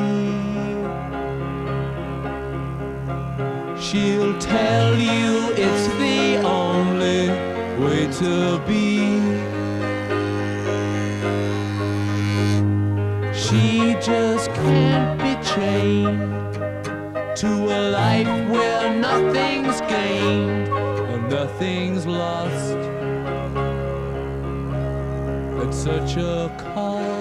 [3.79, 7.29] She'll tell you it's the only
[7.85, 9.05] way to be.
[13.35, 16.55] She just can't be chained
[17.37, 20.69] to a life where nothing's gained
[21.13, 22.79] and nothing's lost
[25.63, 27.14] at such a cost.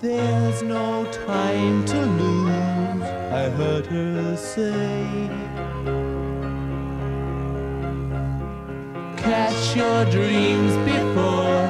[0.00, 3.02] There's no time to lose,
[3.32, 4.97] I heard her say.
[9.76, 11.62] Your dreams before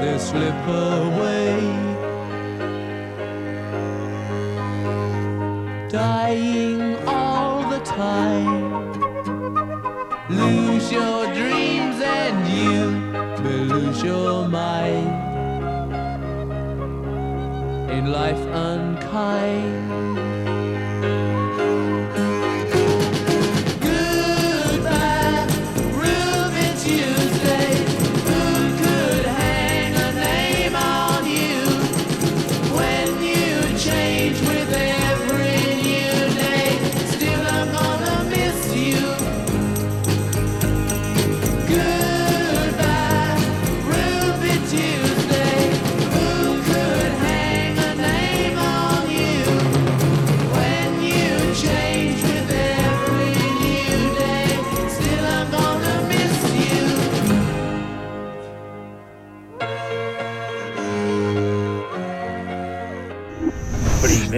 [0.00, 1.56] they slip away.
[5.88, 8.92] Dying all the time.
[10.28, 12.90] Lose your dreams and you
[13.42, 15.08] may lose your mind.
[17.90, 20.25] In life unkind.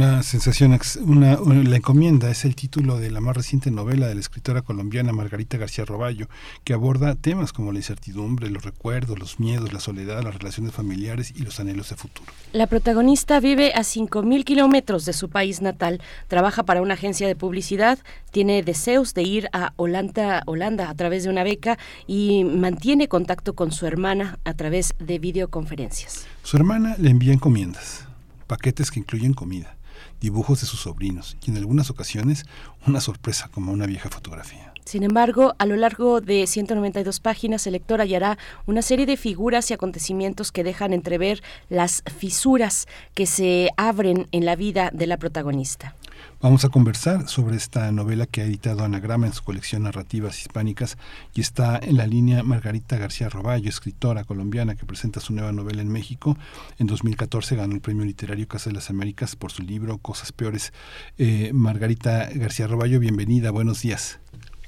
[0.00, 4.20] Una sensación, una- La encomienda es el título de la más reciente novela de la
[4.22, 6.26] escritora colombiana Margarita García Roballo,
[6.64, 11.34] que aborda temas como la incertidumbre, los recuerdos, los miedos, la soledad, las relaciones familiares
[11.36, 12.32] y los anhelos de futuro.
[12.54, 17.36] La protagonista vive a 5.000 kilómetros de su país natal, trabaja para una agencia de
[17.36, 17.98] publicidad,
[18.30, 23.52] tiene deseos de ir a Holanda, Holanda a través de una beca y mantiene contacto
[23.54, 26.24] con su hermana a través de videoconferencias.
[26.42, 28.06] Su hermana le envía encomiendas,
[28.46, 29.76] paquetes que incluyen comida,
[30.20, 32.44] dibujos de sus sobrinos y en algunas ocasiones
[32.86, 34.70] una sorpresa como una vieja fotografía.
[34.84, 39.70] Sin embargo, a lo largo de 192 páginas, el lector hallará una serie de figuras
[39.70, 45.16] y acontecimientos que dejan entrever las fisuras que se abren en la vida de la
[45.16, 45.94] protagonista.
[46.42, 50.96] Vamos a conversar sobre esta novela que ha editado Anagrama en su colección Narrativas Hispánicas
[51.34, 55.82] y está en la línea Margarita García Roballo, escritora colombiana que presenta su nueva novela
[55.82, 56.38] en México.
[56.78, 60.72] En 2014 ganó el Premio Literario Casa de las Américas por su libro Cosas Peores.
[61.18, 64.18] Eh, Margarita García Roballo, bienvenida, buenos días.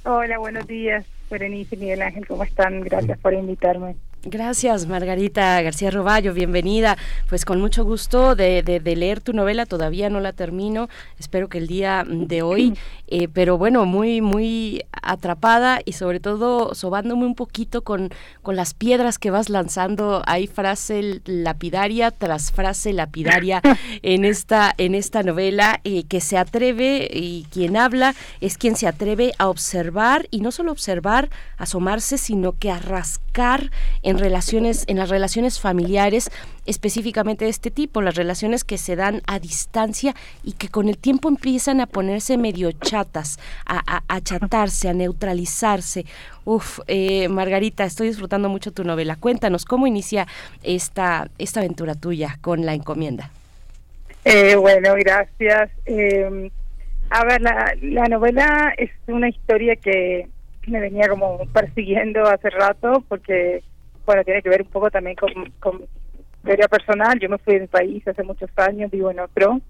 [0.05, 2.83] Hola, buenos días, Berenice Miguel Ángel, ¿cómo están?
[2.83, 3.97] Gracias por invitarme.
[4.25, 6.97] Gracias, Margarita García Roballo, bienvenida.
[7.29, 10.89] Pues con mucho gusto de, de- de leer tu novela, todavía no la termino,
[11.19, 12.79] espero que el día de hoy,
[13.09, 18.11] eh, pero bueno, muy, muy atrapada y sobre todo sobándome un poquito con,
[18.43, 20.23] con las piedras que vas lanzando.
[20.27, 23.61] Hay frase lapidaria tras frase lapidaria
[24.03, 28.87] en esta, en esta novela eh, que se atreve y quien habla es quien se
[28.87, 31.29] atreve a observar y no solo observar,
[31.59, 33.73] asomarse, sino que a rascar
[34.03, 36.31] en relaciones, en las relaciones familiares,
[36.67, 40.99] específicamente de este tipo, las relaciones que se dan a distancia y que con el
[40.99, 46.05] tiempo empiezan a ponerse medio chatas, a, a, a achatarse, a neutralizarse.
[46.45, 49.17] Uf, eh, Margarita, estoy disfrutando mucho tu novela.
[49.17, 50.27] Cuéntanos cómo inicia
[50.63, 53.31] esta, esta aventura tuya con la encomienda.
[54.25, 55.71] Eh, bueno, gracias.
[55.87, 56.51] Eh,
[57.11, 60.29] a ver, la, la novela es una historia que
[60.67, 63.63] me venía como persiguiendo hace rato porque,
[64.05, 65.83] bueno, tiene que ver un poco también con, con
[66.37, 67.19] historia personal.
[67.19, 69.61] Yo me fui de mi país hace muchos años, vivo en otro.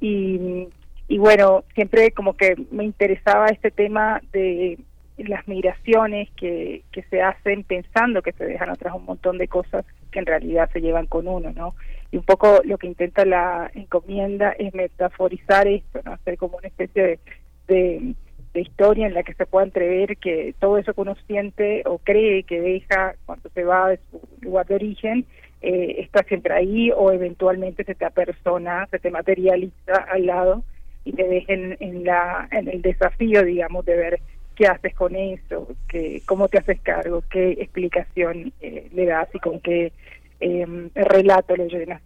[0.00, 0.68] Y,
[1.08, 4.78] y bueno, siempre como que me interesaba este tema de
[5.16, 9.84] las migraciones que, que se hacen pensando que se dejan atrás un montón de cosas
[10.12, 11.74] que en realidad se llevan con uno, ¿no?
[12.10, 16.12] Y un poco lo que intenta la encomienda es metaforizar esto, ¿no?
[16.12, 17.18] Hacer como una especie de,
[17.66, 18.14] de,
[18.58, 21.98] de historia en la que se pueda entrever que todo eso que uno siente o
[21.98, 25.26] cree que deja cuando se va de su lugar de origen
[25.62, 30.64] eh, está siempre ahí o eventualmente se te apersona, se te materializa al lado
[31.04, 34.20] y te deja en, la, en el desafío, digamos, de ver
[34.56, 39.38] qué haces con eso, qué, cómo te haces cargo, qué explicación eh, le das y
[39.38, 39.92] con qué
[40.40, 42.02] eh, relato lo llenas.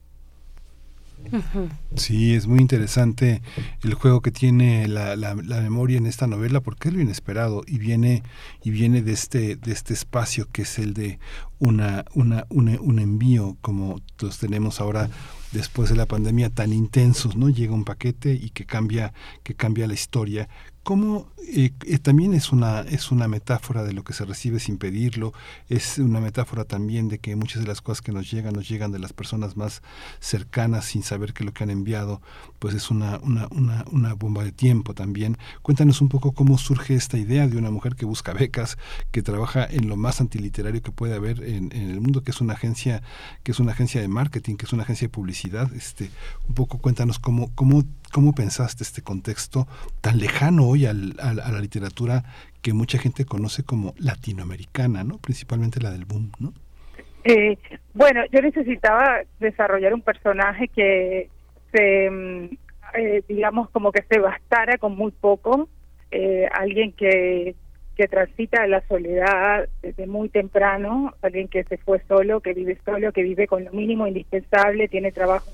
[1.97, 3.43] Sí, es muy interesante
[3.83, 7.79] el juego que tiene la, la, memoria en esta novela porque es lo inesperado y
[7.79, 8.23] viene
[8.63, 11.19] y viene de este de este espacio que es el de
[11.59, 15.09] una, una un envío como los tenemos ahora
[15.53, 17.49] después de la pandemia tan intensos, ¿no?
[17.49, 19.13] Llega un paquete y que cambia
[19.43, 20.49] que cambia la historia
[20.83, 24.79] cómo eh, eh, también es una es una metáfora de lo que se recibe sin
[24.79, 25.33] pedirlo
[25.69, 28.93] es una metáfora también de que muchas de las cosas que nos llegan nos llegan
[28.93, 29.83] de las personas más
[30.21, 32.21] cercanas sin saber que lo que han enviado
[32.63, 33.49] pues es una una,
[33.91, 37.97] una, bomba de tiempo también cuéntanos un poco cómo surge esta idea de una mujer
[37.97, 38.79] que busca becas
[39.11, 42.41] que trabaja en lo más antiliterario que puede haber en, en el mundo que es
[42.41, 43.03] una agencia
[43.43, 46.11] que es una agencia de marketing que es una agencia de publicidad este
[46.49, 47.83] un poco cuéntanos cómo cómo
[48.13, 49.67] cómo pensaste este contexto
[50.01, 52.23] tan lejano hoy al, al, a la literatura
[52.61, 55.19] que mucha gente conoce como latinoamericana, ¿no?
[55.19, 56.53] Principalmente la del boom, ¿no?
[57.25, 57.59] Eh,
[57.95, 61.29] bueno, yo necesitaba desarrollar un personaje que
[61.73, 62.07] se,
[62.95, 65.69] eh, digamos, como que se bastara con muy poco,
[66.11, 67.55] eh, alguien que,
[67.97, 73.13] que transita la soledad desde muy temprano, alguien que se fue solo, que vive solo,
[73.13, 75.51] que vive con lo mínimo indispensable, tiene trabajo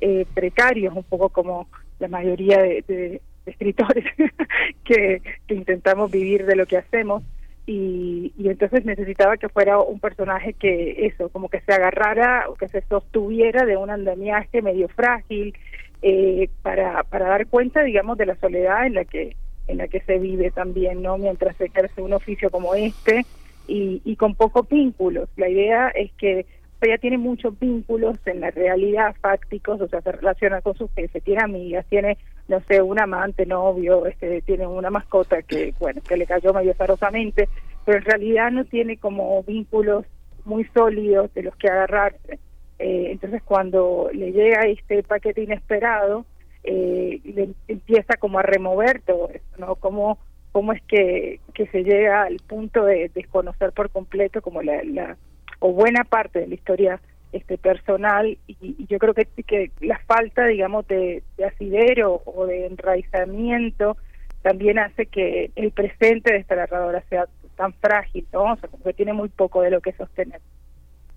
[0.00, 1.68] eh, precarios, un poco como
[1.98, 4.04] la mayoría de, escritores
[4.84, 7.22] que, intentamos vivir de lo que hacemos.
[7.64, 12.54] Y, y, entonces necesitaba que fuera un personaje que eso, como que se agarrara o
[12.54, 15.54] que se sostuviera de un andamiaje medio frágil
[16.02, 19.36] eh, para, para dar cuenta, digamos, de la soledad en la que
[19.68, 21.18] en la que se vive también, ¿no?
[21.18, 23.24] Mientras se ejerce un oficio como este
[23.68, 25.28] y, y con pocos vínculos.
[25.36, 26.46] La idea es que
[26.82, 31.22] ella tiene muchos vínculos en la realidad fácticos, o sea, se relaciona con sus jefes,
[31.22, 32.18] tiene amigas, tiene,
[32.52, 36.74] no sé, un amante, novio, este, tiene una mascota que, bueno, que le cayó medio
[36.74, 37.48] zarosamente,
[37.86, 40.04] pero en realidad no tiene como vínculos
[40.44, 42.38] muy sólidos de los que agarrarse.
[42.78, 46.26] Eh, entonces, cuando le llega este paquete inesperado,
[46.62, 49.76] eh, le empieza como a remover todo eso, ¿no?
[49.76, 50.18] Como
[50.52, 55.16] cómo es que, que se llega al punto de desconocer por completo como la, la
[55.58, 57.00] o buena parte de la historia
[57.32, 62.46] este personal y, y yo creo que, que la falta digamos de, de asidero o
[62.46, 63.96] de enraizamiento
[64.42, 68.52] también hace que el presente de esta narradora sea tan frágil, ¿no?
[68.52, 70.40] O sea, que tiene muy poco de lo que sostener.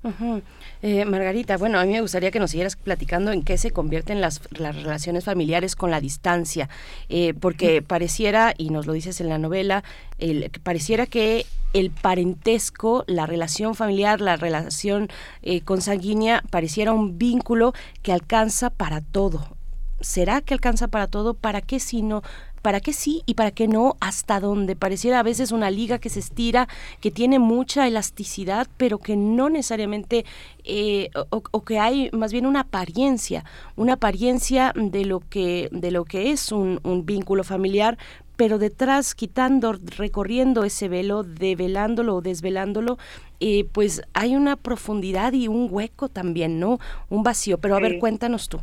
[0.05, 0.41] Uh -huh.
[0.83, 4.21] eh, Margarita, bueno, a mí me gustaría que nos siguieras platicando en qué se convierten
[4.21, 6.69] las, las relaciones familiares con la distancia,
[7.09, 9.83] eh, porque pareciera, y nos lo dices en la novela,
[10.19, 15.09] el, pareciera que el parentesco, la relación familiar, la relación
[15.41, 19.57] eh, consanguínea, pareciera un vínculo que alcanza para todo.
[20.01, 21.33] ¿Será que alcanza para todo?
[21.33, 22.21] ¿Para qué si no?
[22.65, 26.09] Para qué sí y para qué no, hasta donde pareciera a veces una liga que
[26.09, 26.67] se estira,
[26.99, 30.25] que tiene mucha elasticidad, pero que no necesariamente,
[30.63, 33.45] eh, o, o, que hay más bien una apariencia,
[33.75, 37.99] una apariencia de lo que, de lo que es un, un vínculo familiar,
[38.35, 42.97] pero detrás, quitando, recorriendo ese velo, develándolo o desvelándolo,
[43.41, 46.79] eh, pues hay una profundidad y un hueco también, ¿no?
[47.09, 47.59] Un vacío.
[47.59, 47.83] Pero a sí.
[47.83, 48.59] ver, cuéntanos tú.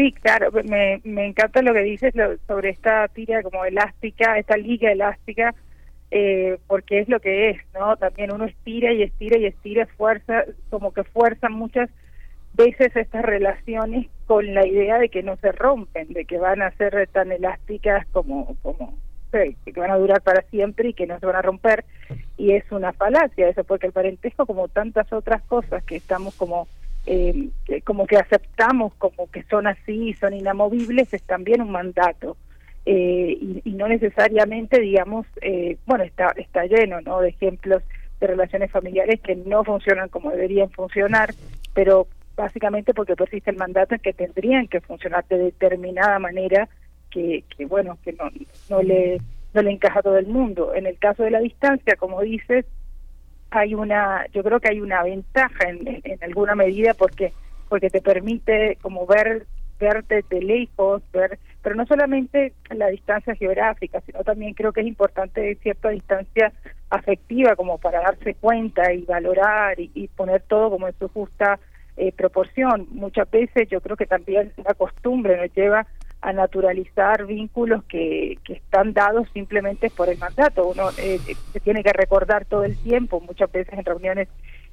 [0.00, 4.56] Sí, claro, me, me encanta lo que dices lo, sobre esta tira como elástica, esta
[4.56, 5.54] liga elástica,
[6.10, 7.98] eh, porque es lo que es, ¿no?
[7.98, 11.90] También uno estira y estira y estira, fuerza, como que fuerzan muchas
[12.54, 16.70] veces estas relaciones con la idea de que no se rompen, de que van a
[16.78, 18.94] ser tan elásticas como, como
[19.32, 21.84] que van a durar para siempre y que no se van a romper.
[22.38, 26.68] Y es una falacia eso, porque el parentesco, como tantas otras cosas que estamos como
[27.12, 27.50] eh,
[27.82, 32.36] como que aceptamos como que son así, son inamovibles, es también un mandato.
[32.86, 37.20] Eh, y, y, no necesariamente, digamos, eh, bueno, está, está lleno ¿no?
[37.20, 37.82] de ejemplos
[38.20, 41.34] de relaciones familiares que no funcionan como deberían funcionar,
[41.74, 42.06] pero
[42.36, 46.68] básicamente porque persiste el mandato en que tendrían que funcionar de determinada manera
[47.10, 48.30] que, que bueno, que no,
[48.68, 49.20] no, le,
[49.52, 50.76] no le encaja a todo el mundo.
[50.76, 52.66] En el caso de la distancia, como dices,
[53.50, 57.32] hay una yo creo que hay una ventaja en, en, alguna medida porque
[57.68, 59.46] porque te permite como ver
[59.78, 64.86] verte de lejos ver pero no solamente la distancia geográfica sino también creo que es
[64.86, 66.52] importante cierta distancia
[66.90, 71.58] afectiva como para darse cuenta y valorar y, y poner todo como en su justa
[72.00, 72.86] eh, proporción.
[72.92, 75.86] Muchas veces yo creo que también la costumbre nos lleva
[76.22, 80.68] a naturalizar vínculos que, que están dados simplemente por el mandato.
[80.68, 81.18] Uno eh,
[81.52, 84.28] se tiene que recordar todo el tiempo, muchas veces en reuniones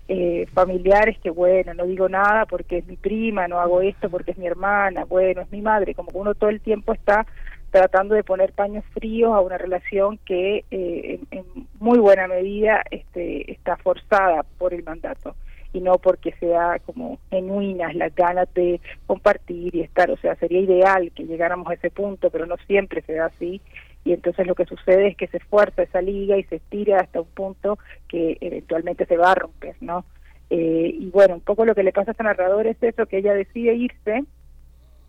[0.10, 4.32] eh, familiares, que bueno, no digo nada porque es mi prima, no hago esto porque
[4.32, 7.26] es mi hermana, bueno, es mi madre, como que uno todo el tiempo está
[7.72, 11.46] tratando de poner paños fríos a una relación que eh, en,
[11.80, 15.36] muy buena medida este, está forzada por el mandato
[15.74, 20.10] y no porque sea como genuinas las ganas de compartir y estar.
[20.12, 23.62] O sea, sería ideal que llegáramos a ese punto, pero no siempre se da así.
[24.04, 27.22] Y entonces lo que sucede es que se esfuerza esa liga y se estira hasta
[27.22, 30.06] un punto que eventualmente se va a romper, ¿no?
[30.50, 33.18] Eh, y bueno, un poco lo que le pasa a esta narrador es eso, que
[33.18, 34.24] ella decide irse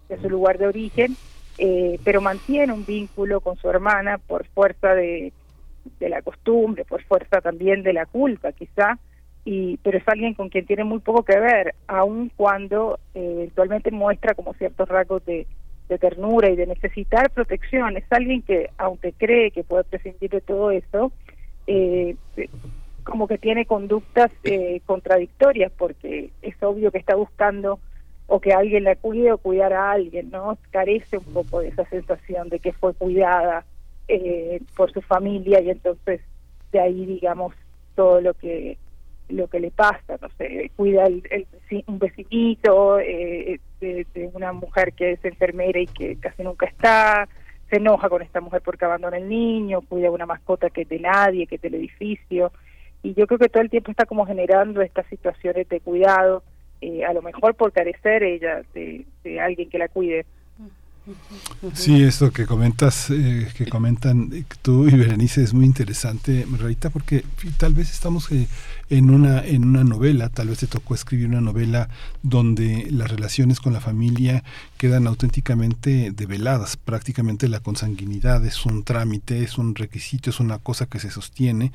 [0.09, 1.17] de su lugar de origen,
[1.59, 5.33] eh, pero mantiene un vínculo con su hermana por fuerza de,
[6.01, 8.99] de la costumbre, por fuerza también de la culpa quizá,
[9.51, 13.91] y, pero es alguien con quien tiene muy poco que ver, aun cuando eh, eventualmente
[13.91, 15.47] muestra como ciertos rasgos de,
[15.99, 17.97] ternura y de necesitar protección.
[17.97, 21.13] Es alguien que, aunque cree que puede prescindir de todo eso,
[21.67, 22.15] eh,
[23.05, 27.81] como que tiene conductas eh, contradictorias, porque es obvio que está buscando
[28.27, 30.59] o que alguien la cuide o cuidar a alguien, ¿no?
[30.71, 33.65] Carece un poco de esa sensación de que fue cuidada
[34.09, 36.21] eh, por su familia y entonces
[36.71, 37.55] de ahí, digamos,
[37.95, 38.77] todo lo que
[39.29, 41.47] lo que le pasa, no sé, cuida el, el,
[41.87, 47.29] un vecinito eh, de, de, una mujer que es enfermera y que casi nunca está,
[47.69, 51.01] se enoja con esta mujer porque abandona el niño, cuida una mascota que es de
[51.01, 52.53] nadie, que es del edificio,
[53.03, 56.43] y yo creo que todo el tiempo está como generando estas situaciones de cuidado,
[56.81, 60.25] eh, a lo mejor por carecer ella de, de alguien que la cuide.
[61.73, 66.91] Sí, esto que comentas, eh, que comentan eh, tú y Berenice es muy interesante, Margarita,
[66.91, 67.25] porque
[67.57, 68.47] tal vez estamos eh,
[68.91, 71.89] en una en una novela, tal vez te tocó escribir una novela
[72.23, 74.45] donde las relaciones con la familia
[74.77, 80.87] quedan auténticamente develadas, prácticamente la consanguinidad es un trámite, es un requisito, es una cosa
[80.87, 81.73] que se sostiene,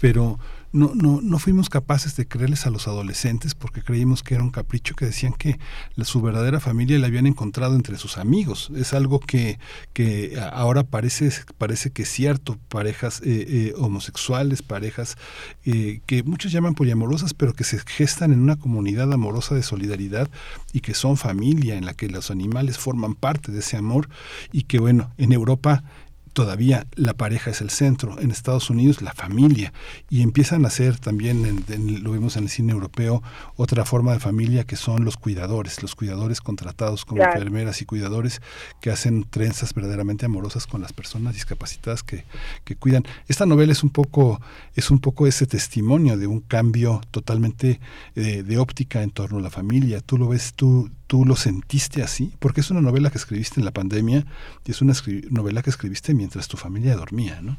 [0.00, 0.38] pero
[0.76, 4.50] no, no, no fuimos capaces de creerles a los adolescentes porque creímos que era un
[4.50, 5.58] capricho que decían que
[6.02, 8.70] su verdadera familia la habían encontrado entre sus amigos.
[8.76, 9.58] Es algo que,
[9.94, 12.58] que ahora parece, parece que es cierto.
[12.68, 15.16] Parejas eh, eh, homosexuales, parejas
[15.64, 20.28] eh, que muchos llaman poliamorosas, pero que se gestan en una comunidad amorosa de solidaridad
[20.72, 24.08] y que son familia, en la que los animales forman parte de ese amor
[24.52, 25.84] y que bueno, en Europa
[26.36, 29.72] todavía la pareja es el centro, en Estados Unidos la familia,
[30.10, 33.22] y empiezan a ser también, en, en, lo vimos en el cine europeo,
[33.56, 37.38] otra forma de familia que son los cuidadores, los cuidadores contratados como claro.
[37.38, 38.42] enfermeras y cuidadores
[38.82, 42.26] que hacen trenzas verdaderamente amorosas con las personas discapacitadas que,
[42.64, 43.04] que cuidan.
[43.28, 44.38] Esta novela es un poco,
[44.74, 47.80] es un poco ese testimonio de un cambio totalmente
[48.14, 50.02] eh, de óptica en torno a la familia.
[50.02, 53.64] Tú lo ves, tú, tú lo sentiste así, porque es una novela que escribiste en
[53.64, 54.24] la pandemia
[54.64, 54.92] y es una
[55.30, 57.56] novela que escribiste mientras tu familia dormía, ¿no?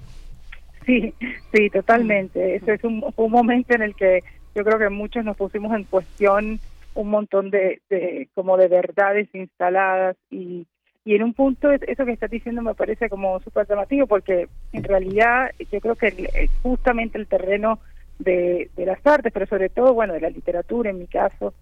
[0.85, 1.13] Sí,
[1.53, 2.55] sí, totalmente.
[2.55, 4.23] Ese es un, momento en el que
[4.55, 6.59] yo creo que muchos nos pusimos en cuestión
[6.95, 10.65] un montón de, de como de verdades instaladas y,
[11.05, 14.83] y en un punto eso que estás diciendo me parece como súper llamativo porque en
[14.83, 17.79] realidad yo creo que el, justamente el terreno
[18.17, 21.53] de, de las artes, pero sobre todo, bueno, de la literatura en mi caso,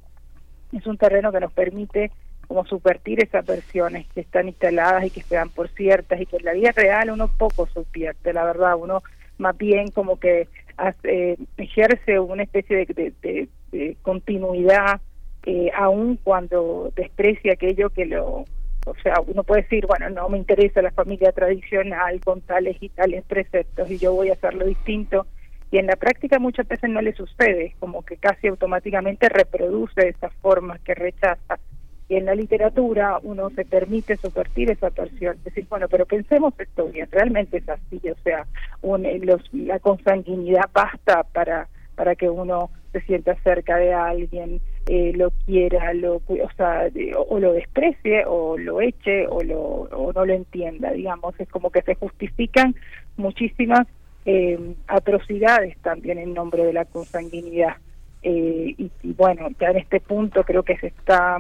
[0.78, 2.12] es un terreno que nos permite
[2.48, 6.38] como subvertir esas versiones que están instaladas y que se dan por ciertas y que
[6.38, 9.02] en la vida real uno poco subvierte, la verdad, uno
[9.38, 10.48] más bien como que
[10.78, 15.02] hace, ejerce una especie de, de continuidad
[15.48, 18.46] eh, aun cuando desprecia aquello que lo
[18.88, 22.90] o sea, uno puede decir, bueno, no me interesa la familia tradicional con tales y
[22.90, 25.26] tales preceptos y yo voy a hacerlo distinto,
[25.76, 30.34] y en la práctica muchas veces no le sucede, como que casi automáticamente reproduce esas
[30.36, 31.60] formas que rechaza.
[32.08, 36.86] Y en la literatura uno se permite subvertir esa versión, decir, bueno, pero pensemos esto
[36.86, 38.48] bien, realmente es así, o sea,
[38.84, 45.12] un, los, la consanguinidad basta para, para que uno se sienta cerca de alguien, eh,
[45.14, 50.34] lo quiera, lo, o sea, o lo desprecie, o lo eche, o, o no lo
[50.34, 52.76] entienda, digamos, es como que se justifican
[53.18, 53.88] muchísimas
[54.26, 57.78] eh, atrocidades también en nombre de la consanguinidad.
[58.24, 61.38] Eh, y, y, bueno, ya en este punto creo que se está,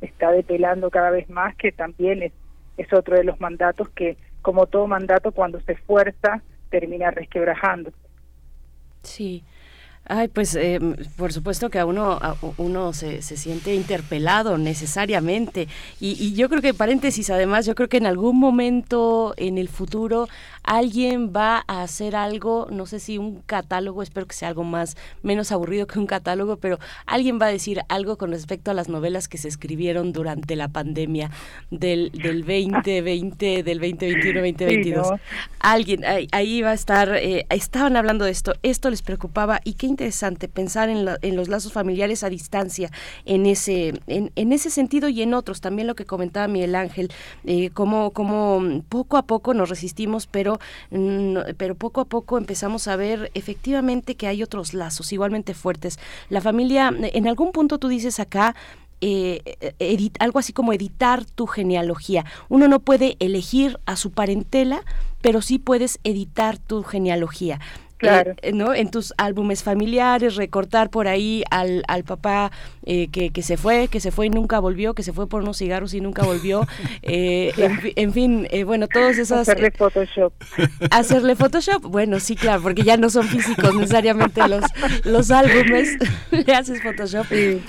[0.00, 2.32] está depelando cada vez más, que también es,
[2.76, 7.92] es otro de los mandatos que, como todo mandato, cuando se esfuerza, termina resquebrajando.
[9.02, 9.44] Sí.
[10.10, 10.80] Ay, pues eh,
[11.16, 15.68] por supuesto que a uno, a uno se, se, siente interpelado necesariamente.
[16.00, 19.68] Y, y, yo creo que, paréntesis, además, yo creo que en algún momento en el
[19.68, 20.26] futuro
[20.68, 24.96] alguien va a hacer algo, no sé si un catálogo, espero que sea algo más,
[25.22, 28.88] menos aburrido que un catálogo, pero alguien va a decir algo con respecto a las
[28.88, 31.30] novelas que se escribieron durante la pandemia
[31.70, 35.06] del, del 2020, del 2021, 2022.
[35.06, 35.20] Sí, no.
[35.60, 39.72] Alguien, ahí, ahí, va a estar, eh, estaban hablando de esto, esto les preocupaba y
[39.72, 42.90] qué interesante pensar en, la- en los lazos familiares a distancia,
[43.24, 45.60] en ese, en, ese sentido y en otros.
[45.60, 47.10] También lo que comentaba Miguel Ángel,
[47.44, 48.12] eh, cómo,
[48.88, 50.60] poco a poco nos resistimos, pero,
[50.92, 55.98] mm, pero poco a poco empezamos a ver efectivamente que hay otros lazos igualmente fuertes.
[56.30, 58.54] La familia, en algún punto tú dices acá,
[59.00, 59.42] eh,
[59.80, 62.24] edit- algo así como editar tu genealogía.
[62.48, 64.82] Uno no puede elegir a su parentela,
[65.22, 67.58] pero sí puedes editar tu genealogía.
[67.98, 68.34] Claro.
[68.42, 68.74] Eh, ¿no?
[68.74, 72.50] En tus álbumes familiares, recortar por ahí al, al papá
[72.90, 75.42] eh, que, que se fue, que se fue y nunca volvió, que se fue por
[75.42, 76.66] unos cigarros y nunca volvió.
[77.02, 79.48] Eh, en, fi- en fin, eh, bueno, todas esas...
[79.48, 80.32] Hacerle Photoshop.
[80.90, 84.64] Hacerle Photoshop, bueno, sí, claro, porque ya no son físicos necesariamente los,
[85.04, 85.96] los álbumes,
[86.30, 87.26] le haces Photoshop.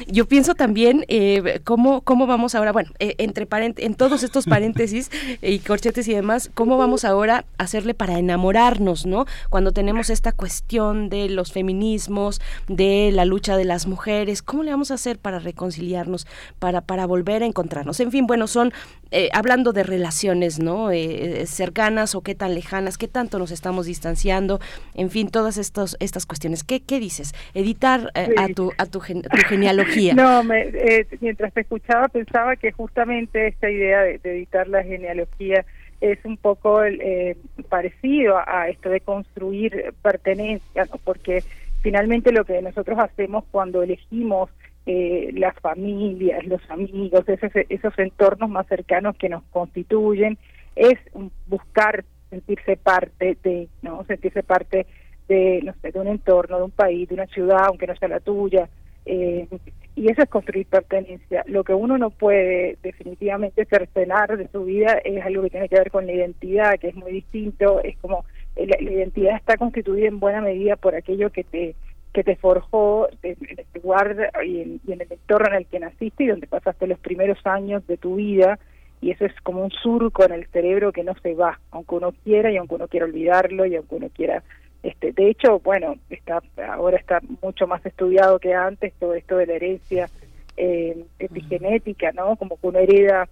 [0.08, 5.10] Yo pienso también eh, cómo, cómo vamos ahora, bueno, entre en todos estos paréntesis
[5.42, 9.26] y corchetes y demás, cómo vamos ahora a hacerle para enamorarnos, ¿no?
[9.50, 14.72] Cuando tenemos esta cuestión de los feminismos, de la lucha de las mujeres, ¿cómo le
[14.72, 16.28] vamos a hacer para reconciliarnos,
[16.60, 18.00] para, para volver a encontrarnos?
[18.00, 18.72] En fin, bueno, son,
[19.12, 20.92] eh, hablando de relaciones, ¿no?
[20.92, 24.60] Eh, eh, cercanas o qué tan lejanas, qué tanto nos estamos distanciando,
[24.94, 26.64] en fin, todas estos, estas cuestiones.
[26.64, 27.34] ¿Qué, qué dices?
[27.54, 30.14] Editar eh, a, tu, a tu, gen- tu genealogía.
[30.20, 34.84] No, me, eh, mientras te escuchaba pensaba que justamente esta idea de, de editar la
[34.84, 35.66] genealogía
[36.02, 37.36] es un poco el,
[37.70, 40.98] parecido a, a esto de construir pertenencia, ¿no?
[41.04, 41.44] porque
[41.82, 44.50] finalmente lo que nosotros hacemos cuando elegimos
[44.92, 50.40] eh, las familias, los amigos, esos, entornos más cercanos que nos constituyen,
[50.76, 50.98] es
[51.46, 54.04] buscar sentirse parte de, ¿no?
[54.06, 54.88] Sentirse parte
[55.28, 58.08] de, no sé, de un entorno, de un país, de una ciudad, aunque no sea
[58.08, 58.68] la tuya.
[59.06, 59.48] eh,
[59.96, 61.44] y eso es construir pertenencia.
[61.46, 65.78] Lo que uno no puede definitivamente cercenar de su vida es algo que tiene que
[65.78, 67.80] ver con la identidad, que es muy distinto.
[67.84, 71.76] Es como eh, la, la identidad está constituida en buena medida por aquello que te
[72.14, 75.66] que te forjó en en el lugar y en, y en el entorno en el
[75.68, 78.60] que naciste y donde pasaste los primeros años de tu vida
[79.02, 82.12] y eso es como un surco en el cerebro que no se va, aunque uno
[82.24, 84.44] quiera y aunque uno quiera olvidarlo y aunque uno quiera
[84.82, 89.46] este de hecho, bueno, está ahora está mucho más estudiado que antes todo esto de
[89.46, 90.10] la herencia
[90.58, 92.36] eh, epigenética, ¿no?
[92.36, 93.28] Como que uno hereda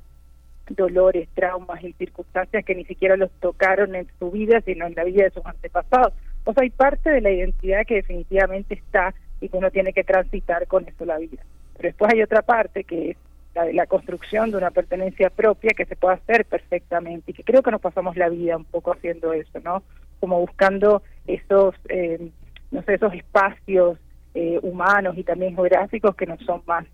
[0.70, 5.04] dolores, traumas y circunstancias que ni siquiera los tocaron en su vida, sino en la
[5.04, 6.14] vida de sus antepasados.
[6.48, 10.06] O sea, hay parte de la identidad que definitivamente está y que uno tiene que
[10.06, 11.44] transitar con eso la vida.
[11.76, 13.18] Pero después hay otra parte que es
[13.54, 17.62] la la construcción de una pertenencia propia que se puede hacer perfectamente y que creo
[17.62, 19.84] que nos pasamos la vida un poco haciendo eso, ¿no?
[20.22, 22.32] Como buscando esos, eh,
[22.72, 23.98] no sé, esos espacios
[24.34, 26.86] eh, humanos y también geográficos que nos son más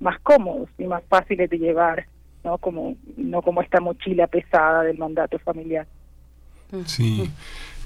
[0.00, 2.06] más cómodos y más fáciles de llevar,
[2.44, 5.86] no como no como esta mochila pesada del mandato familiar.
[6.84, 7.30] Sí.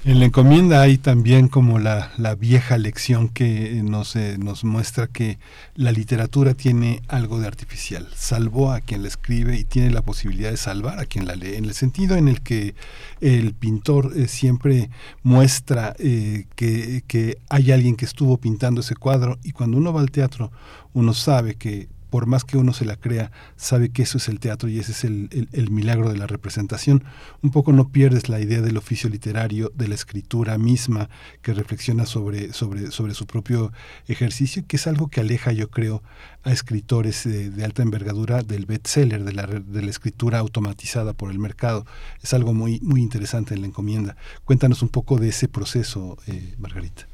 [0.05, 5.07] En la encomienda hay también como la, la vieja lección que nos, eh, nos muestra
[5.07, 5.39] que
[5.75, 8.09] la literatura tiene algo de artificial.
[8.13, 11.55] Salvó a quien la escribe y tiene la posibilidad de salvar a quien la lee.
[11.55, 12.75] En el sentido en el que
[13.21, 14.89] el pintor eh, siempre
[15.23, 20.01] muestra eh, que, que hay alguien que estuvo pintando ese cuadro y cuando uno va
[20.01, 20.51] al teatro
[20.91, 24.39] uno sabe que por más que uno se la crea, sabe que eso es el
[24.39, 27.03] teatro y ese es el, milagro de la representación.
[27.41, 31.09] Un poco no pierdes la idea del oficio literario, de la escritura misma,
[31.41, 33.71] que reflexiona sobre, sobre, sobre su propio
[34.05, 36.03] ejercicio, que es algo que aleja, yo creo,
[36.43, 41.39] a escritores de alta envergadura del bestseller, de la, de la escritura automatizada por el
[41.39, 41.83] mercado.
[42.21, 44.17] Es algo muy, muy interesante en la encomienda.
[44.45, 47.07] Cuéntanos un poco de ese proceso, eh, Margarita.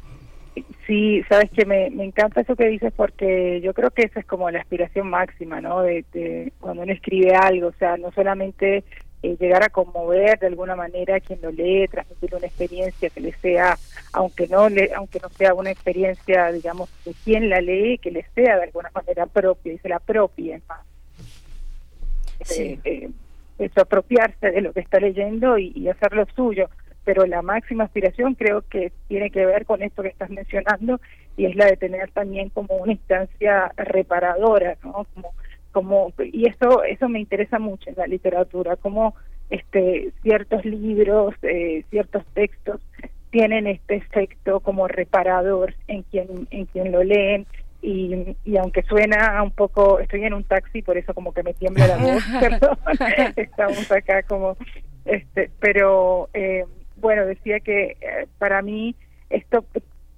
[0.90, 4.26] Sí, sabes que me, me encanta eso que dices porque yo creo que esa es
[4.26, 5.84] como la aspiración máxima, ¿no?
[5.84, 8.84] De, de cuando uno escribe algo, o sea, no solamente
[9.22, 13.22] eh, llegar a conmover de alguna manera a quien lo lee, transmitir una experiencia que
[13.22, 13.78] le sea,
[14.14, 18.26] aunque no le, aunque no sea una experiencia, digamos, de quien la lee, que le
[18.34, 20.82] sea de alguna manera propia y se la apropie más.
[22.58, 23.10] Eh, eh,
[23.60, 26.68] eso, apropiarse de lo que está leyendo y, y hacerlo suyo.
[27.10, 31.02] Pero la máxima aspiración creo que tiene que ver con esto que estás mencionando
[31.38, 35.08] y es la de tener también como una instancia reparadora, ¿no?
[35.16, 35.34] Como,
[35.72, 39.16] como y eso eso me interesa mucho en la literatura, como
[39.50, 42.80] este ciertos libros, eh, ciertos textos
[43.32, 47.48] tienen este efecto como reparador en quien en quien lo leen
[47.82, 51.56] y, y aunque suena un poco, estoy en un taxi, por eso como que me
[51.56, 52.78] tiembla la voz, perdón,
[53.36, 54.58] estamos acá como,
[55.06, 56.66] este, pero eh,
[57.00, 58.96] bueno, decía que eh, para mí
[59.30, 59.66] esto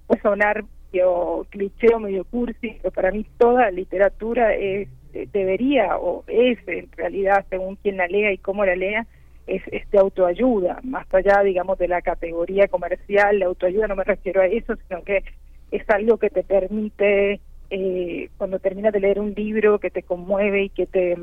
[0.06, 4.88] puede sonar medio cliché o medio cursi, pero para mí toda literatura es,
[5.32, 9.06] debería o es en realidad, según quien la lea y cómo la lea,
[9.46, 14.04] es, es de autoayuda, más allá, digamos, de la categoría comercial, la autoayuda no me
[14.04, 15.24] refiero a eso, sino que
[15.70, 20.64] es algo que te permite, eh, cuando terminas de leer un libro que te conmueve
[20.64, 21.16] y que te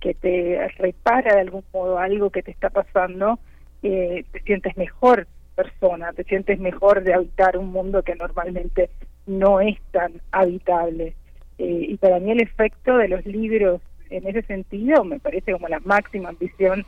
[0.00, 3.38] que te repara de algún modo algo que te está pasando,
[3.82, 8.90] eh, te sientes mejor persona, te sientes mejor de habitar un mundo que normalmente
[9.26, 11.14] no es tan habitable.
[11.58, 13.80] Eh, y para mí el efecto de los libros
[14.10, 16.84] en ese sentido me parece como la máxima ambición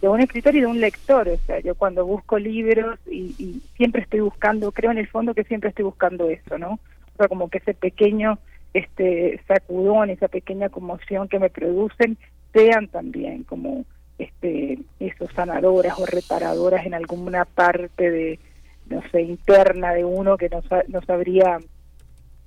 [0.00, 1.28] de un escritor y de un lector.
[1.28, 5.34] O sea, yo cuando busco libros y, y siempre estoy buscando, creo en el fondo
[5.34, 6.72] que siempre estoy buscando eso, ¿no?
[7.14, 8.38] O sea, como que ese pequeño
[8.74, 12.16] este sacudón, esa pequeña conmoción que me producen,
[12.52, 13.84] sean también como
[14.18, 18.38] este esos sanadoras o reparadoras en alguna parte de
[18.86, 21.58] no sé interna de uno que no, no sabría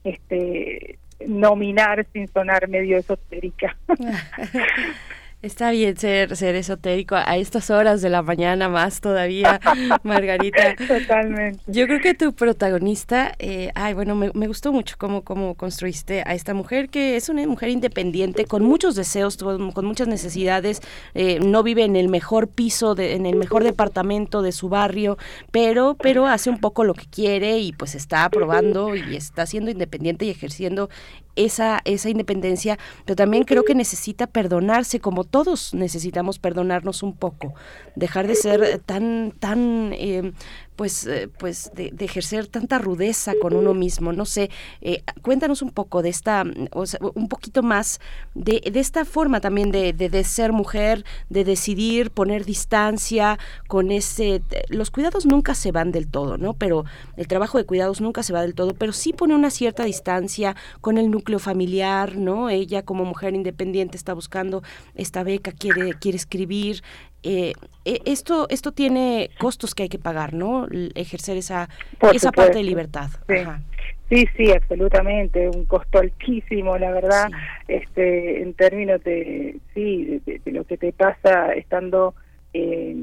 [0.03, 3.77] este nominar sin sonar medio esotérica
[5.41, 9.59] Está bien ser, ser esotérico a estas horas de la mañana más todavía,
[10.03, 10.75] Margarita.
[10.75, 11.59] Totalmente.
[11.67, 16.23] Yo creo que tu protagonista, eh, ay, bueno, me, me gustó mucho cómo, cómo construiste
[16.25, 20.81] a esta mujer, que es una mujer independiente, con muchos deseos, con, muchas necesidades,
[21.14, 25.17] eh, no vive en el mejor piso, de, en el mejor departamento de su barrio,
[25.51, 29.69] pero, pero hace un poco lo que quiere y pues está probando y está siendo
[29.69, 30.89] independiente y ejerciendo
[31.35, 37.54] esa, esa independencia, pero también creo que necesita perdonarse, como todos necesitamos perdonarnos un poco,
[37.95, 40.34] dejar de ser tan, tan, eh,
[40.76, 44.14] pues, eh, pues de, de ejercer tanta rudeza con uno mismo.
[44.14, 44.50] No sé,
[44.82, 48.00] eh, cuéntanos un poco de esta, o sea, un poquito más
[48.34, 53.92] de, de esta forma también de, de, de ser mujer, de decidir poner distancia con
[53.92, 56.54] ese, los cuidados nunca se van del todo, ¿no?
[56.54, 56.86] Pero
[57.18, 60.56] el trabajo de cuidados nunca se va del todo, pero sí pone una cierta distancia
[60.82, 62.50] con el núcleo familiar, ¿no?
[62.50, 64.64] Ella como mujer independiente está buscando
[64.95, 66.84] esta beca, quiere, quiere escribir.
[67.28, 67.54] Eh,
[67.86, 70.68] eh, esto, esto tiene costos que hay que pagar, ¿no?
[70.94, 71.68] Ejercer esa,
[72.00, 73.10] Por esa parte de libertad.
[73.28, 73.34] Sí.
[73.38, 73.62] Ajá.
[74.10, 77.28] Sí, sí, absolutamente, un costo altísimo, la verdad,
[77.68, 82.14] este, en términos de, sí, de, de- de lo que te pasa estando,
[82.54, 82.95] eh,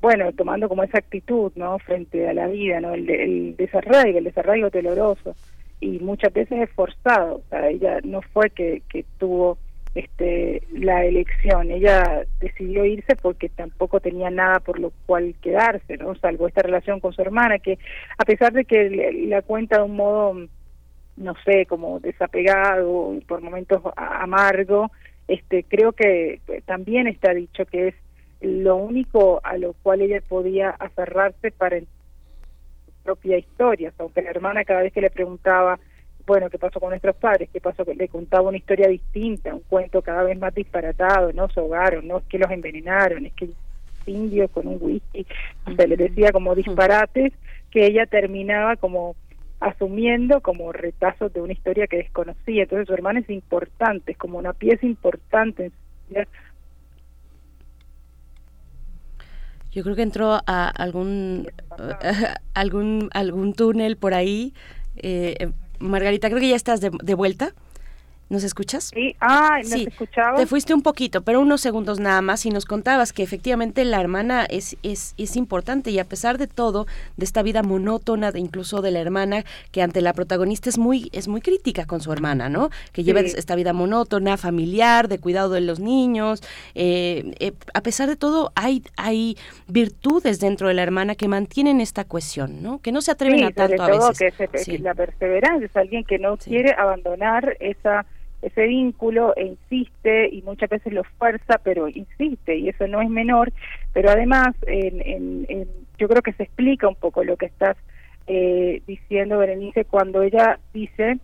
[0.00, 1.80] bueno, tomando como esa actitud, ¿no?
[1.80, 2.94] Frente a la vida, ¿no?
[2.94, 5.34] El, el desarraigo, el desarraigo doloroso
[5.80, 9.58] y muchas veces es forzado, o sea, ella no fue que, que tuvo
[9.94, 16.14] este la elección, ella decidió irse porque tampoco tenía nada por lo cual quedarse, ¿no?
[16.14, 17.78] Salvo esta relación con su hermana que
[18.16, 20.36] a pesar de que la cuenta de un modo
[21.20, 24.90] no sé, como desapegado, y por momentos amargo,
[25.28, 27.94] este creo que también está dicho que es
[28.40, 31.86] lo único a lo cual ella podía aferrarse para su
[33.04, 35.78] propia historia, aunque la hermana cada vez que le preguntaba,
[36.26, 37.48] bueno, ¿qué pasó con nuestros padres?
[37.52, 37.84] ¿Qué pasó?
[37.84, 42.18] Le contaba una historia distinta, un cuento cada vez más disparatado, no se ahogaron, no
[42.18, 43.50] es que los envenenaron, es que
[44.06, 45.26] indios con un whisky,
[45.66, 47.32] o sea, le decía como disparates
[47.70, 49.14] que ella terminaba como
[49.60, 52.62] asumiendo como retazos de una historia que desconocía.
[52.62, 56.26] Entonces su hermana es importante, es como una pieza importante en su vida.
[59.72, 61.46] Yo creo que entró a algún
[62.54, 64.54] algún algún túnel por ahí.
[64.96, 65.50] Eh,
[65.80, 67.52] Margarita, creo que ya estás de, de vuelta.
[68.30, 68.92] ¿Nos escuchas?
[68.94, 70.36] Sí, ah, ¿nos Sí, escuchaba?
[70.38, 74.00] Te fuiste un poquito, pero unos segundos nada más y nos contabas que efectivamente la
[74.00, 76.86] hermana es, es, es importante y a pesar de todo,
[77.16, 81.10] de esta vida monótona, de incluso de la hermana, que ante la protagonista es muy,
[81.12, 82.70] es muy crítica con su hermana, ¿no?
[82.92, 83.34] Que lleva Sí.
[83.36, 86.40] esta vida monótona, familiar, de cuidado de los niños.
[86.76, 89.36] eh, eh, a pesar de todo, hay, hay
[89.66, 92.78] virtudes dentro de la hermana que mantienen esta cohesión, ¿no?
[92.80, 94.34] Que no se atreven Sí, a tanto sobre a todo veces.
[94.36, 94.78] que, se- Sí.
[94.78, 98.06] la perseverancia es alguien que no quiere abandonar esa
[98.42, 103.08] ese vínculo e insiste y muchas veces lo fuerza pero insiste y eso no es
[103.10, 103.52] menor
[103.92, 107.76] pero además en, en- en- yo creo que se explica un poco lo que estás
[108.26, 111.18] eh, diciendo Berenice cuando ella dice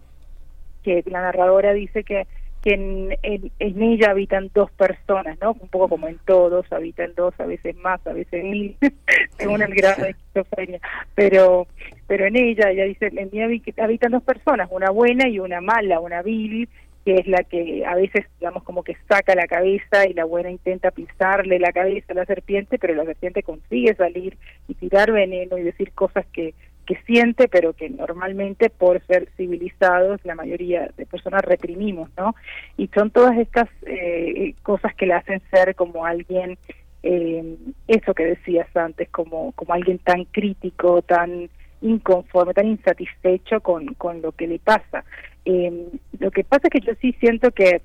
[0.82, 2.26] que la narradora dice que
[2.62, 5.52] que en, en, ella habitan dos personas, ¿no?
[5.52, 8.76] Un poco como en todos, habitan dos, a veces más, a veces mil,
[9.38, 10.80] según el grado de esquizofrenia.
[11.14, 11.68] Pero,
[12.08, 15.60] pero en ella, ella dice, en mí habi- habitan dos personas, una buena y una
[15.60, 16.68] mala, una vil,
[17.06, 20.50] que es la que a veces, digamos, como que saca la cabeza y la buena
[20.50, 24.36] intenta pisarle la cabeza a la serpiente, pero la serpiente consigue salir
[24.66, 26.52] y tirar veneno y decir cosas que,
[26.84, 32.34] que siente, pero que normalmente por ser civilizados la mayoría de personas reprimimos, ¿no?
[32.76, 36.58] Y son todas estas eh, cosas que le hacen ser como alguien,
[37.04, 41.50] eh, eso que decías antes, como, como alguien tan crítico, tan
[41.82, 45.04] inconforme, tan insatisfecho con, con lo que le pasa.
[45.46, 47.80] Eh, lo que pasa es que yo sí siento que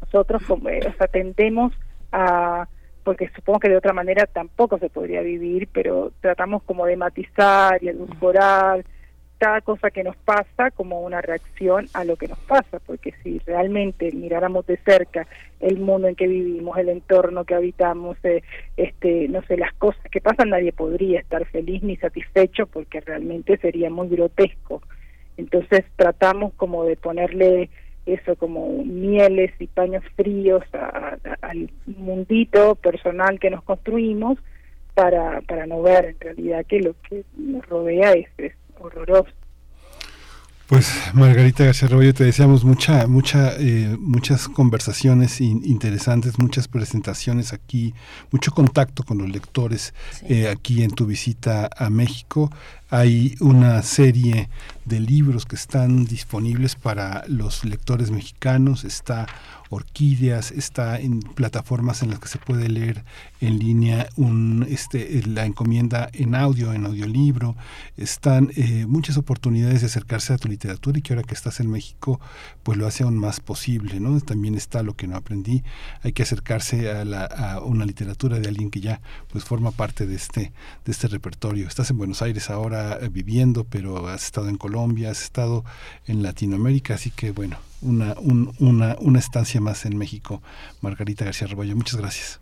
[0.00, 1.72] nosotros como, eh, o sea, tendemos
[2.10, 2.66] a
[3.04, 7.82] porque supongo que de otra manera tampoco se podría vivir, pero tratamos como de matizar
[7.82, 8.84] y edulcorar
[9.38, 13.40] cada cosa que nos pasa como una reacción a lo que nos pasa, porque si
[13.40, 15.26] realmente miráramos de cerca
[15.58, 18.44] el mundo en que vivimos, el entorno que habitamos, eh,
[18.76, 23.56] este, no sé, las cosas que pasan, nadie podría estar feliz ni satisfecho porque realmente
[23.56, 24.80] sería muy grotesco.
[25.36, 27.70] Entonces tratamos como de ponerle
[28.06, 30.64] eso como mieles y paños fríos
[31.40, 34.38] al mundito personal que nos construimos
[34.94, 39.30] para, para no ver en realidad que lo que nos rodea es, es horroroso.
[40.72, 47.92] Pues Margarita García Roballo, te deseamos mucha, mucha, eh, muchas conversaciones interesantes, muchas presentaciones aquí,
[48.30, 49.92] mucho contacto con los lectores
[50.30, 52.50] eh, aquí en tu visita a México.
[52.94, 54.50] Hay una serie
[54.84, 58.84] de libros que están disponibles para los lectores mexicanos.
[58.84, 59.26] Está
[59.74, 63.06] Orquídeas, está en plataformas en las que se puede leer
[63.40, 67.56] en línea un, este, la encomienda en audio, en audiolibro.
[67.96, 71.70] Están eh, muchas oportunidades de acercarse a tu literatura y que ahora que estás en
[71.70, 72.20] México,
[72.62, 73.98] pues lo hace aún más posible.
[73.98, 74.20] ¿no?
[74.20, 75.64] También está lo que no aprendí.
[76.02, 80.06] Hay que acercarse a, la, a una literatura de alguien que ya pues forma parte
[80.06, 80.52] de este,
[80.84, 81.66] de este repertorio.
[81.66, 85.64] Estás en Buenos Aires ahora viviendo, pero has estado en Colombia, has estado
[86.06, 88.14] en Latinoamérica, así que bueno, una,
[88.58, 90.42] una, una estancia más en México.
[90.80, 92.40] Margarita García Roballo, muchas gracias.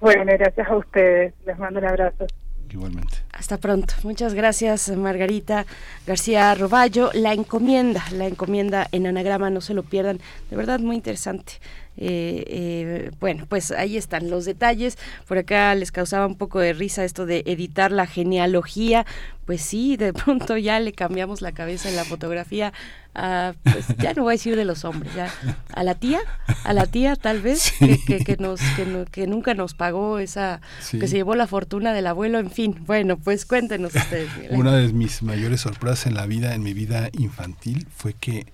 [0.00, 1.34] Bueno, gracias a ustedes.
[1.44, 2.26] Les mando un abrazo.
[2.70, 3.18] Igualmente.
[3.32, 3.94] Hasta pronto.
[4.04, 5.66] Muchas gracias, Margarita
[6.06, 7.10] García Roballo.
[7.14, 10.20] La encomienda, la encomienda en anagrama, no se lo pierdan.
[10.50, 11.54] De verdad, muy interesante.
[11.96, 14.96] Eh, eh, bueno, pues ahí están los detalles.
[15.26, 19.04] Por acá les causaba un poco de risa esto de editar la genealogía.
[19.44, 22.72] Pues sí, de pronto ya le cambiamos la cabeza en la fotografía.
[23.12, 25.34] A, pues ya no voy a decir de los hombres, ya
[25.72, 26.20] a la tía,
[26.62, 30.60] a la tía tal vez que, que, nos que, que, nunca nos pagó esa,
[30.92, 32.76] que se llevó la fortuna del abuelo, en fin.
[32.86, 34.30] Bueno, pues cuéntenos ustedes.
[34.50, 38.46] Una de mis mayores sorpresas en la vida, en mi vida infantil, fue que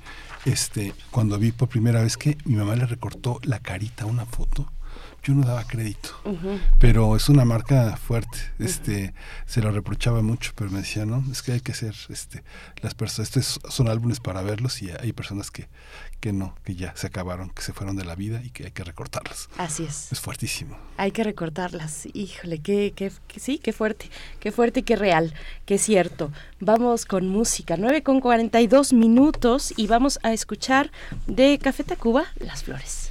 [0.47, 4.25] este, cuando vi por primera vez que mi mamá le recortó la carita a una
[4.25, 4.73] foto,
[5.23, 6.10] yo no daba crédito.
[6.78, 8.39] Pero es una marca fuerte.
[8.60, 9.12] Este,
[9.44, 12.44] se lo reprochaba mucho, pero me decía, no, es que hay que ser, este,
[12.81, 15.68] las personas, estos son álbumes para verlos y hay personas que,
[16.20, 18.70] que no, que ya se acabaron, que se fueron de la vida y que hay
[18.72, 19.48] que recortarlas.
[19.58, 20.12] Así es.
[20.12, 20.76] Es fuertísimo.
[20.96, 22.06] Hay que recortarlas.
[22.12, 26.32] Híjole, qué, qué, sí, qué fuerte, qué fuerte y qué real, qué cierto.
[26.60, 30.90] Vamos con música, 9 con 42 minutos y vamos a escuchar
[31.26, 33.10] de Café Tacuba, Las Flores.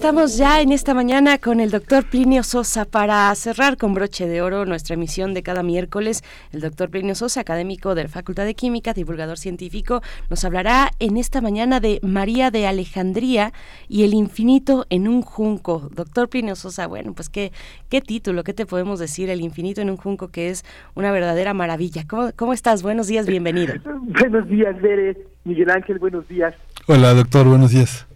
[0.00, 4.40] Estamos ya en esta mañana con el doctor Plinio Sosa para cerrar con broche de
[4.40, 6.24] oro nuestra emisión de cada miércoles.
[6.52, 11.18] El doctor Plinio Sosa, académico de la Facultad de Química, divulgador científico, nos hablará en
[11.18, 13.52] esta mañana de María de Alejandría
[13.90, 15.90] y el infinito en un junco.
[15.94, 17.52] Doctor Plinio Sosa, bueno, pues qué,
[17.90, 20.64] qué título, qué te podemos decir, el infinito en un junco, que es
[20.94, 22.06] una verdadera maravilla.
[22.08, 22.82] ¿Cómo, cómo estás?
[22.82, 23.74] Buenos días, bienvenido.
[23.84, 25.18] Buenos días, Bere.
[25.44, 26.54] Miguel Ángel, buenos días.
[26.86, 28.06] Hola, doctor, buenos días.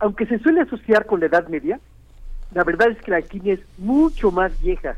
[0.00, 1.78] Aunque se suele asociar con la Edad Media,
[2.52, 4.96] la verdad es que la alquimia es mucho más vieja.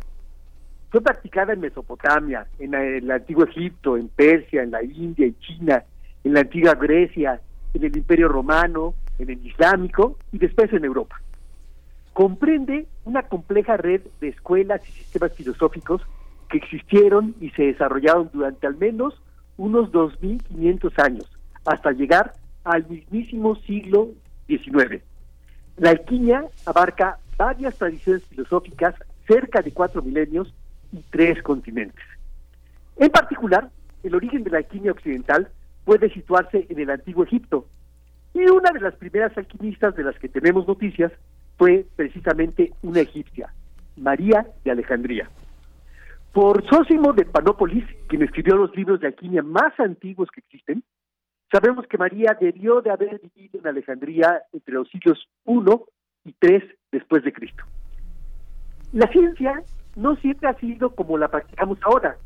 [0.90, 5.38] Fue practicada en Mesopotamia, en la- el antiguo Egipto, en Persia, en la India, en
[5.40, 5.82] China,
[6.22, 7.40] en la antigua Grecia,
[7.74, 11.20] en el Imperio Romano, en el Islámico y después en Europa.
[12.12, 16.02] Comprende una compleja red de escuelas y sistemas filosóficos
[16.48, 19.20] que existieron y se desarrollaron durante al menos
[19.56, 21.26] unos 2.500 años,
[21.64, 24.10] hasta llegar al mismísimo siglo
[24.46, 25.02] XIX.
[25.76, 28.94] La alquimia abarca varias tradiciones filosóficas,
[29.26, 30.54] cerca de cuatro milenios
[30.92, 32.04] y tres continentes.
[32.96, 33.70] En particular,
[34.02, 35.48] el origen de la alquimia occidental
[35.84, 37.66] puede situarse en el antiguo Egipto,
[38.34, 41.12] y una de las primeras alquimistas de las que tenemos noticias
[41.58, 43.52] fue precisamente una egipcia,
[43.96, 45.28] María de Alejandría.
[46.32, 50.82] Por Sósimo de Panópolis, quien escribió los libros de alquimia más antiguos que existen,
[51.52, 55.60] sabemos que María debió de haber vivido en Alejandría entre los siglos I
[56.24, 57.64] y III después de Cristo.
[58.92, 59.62] La ciencia
[59.94, 62.16] no siempre ha sido como la practicamos ahora.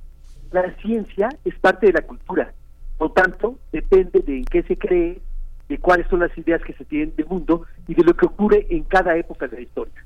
[0.53, 2.55] La ciencia es parte de la cultura,
[2.99, 5.21] por tanto, depende de en qué se cree,
[5.69, 8.67] de cuáles son las ideas que se tienen del mundo y de lo que ocurre
[8.71, 10.05] en cada época de la historia.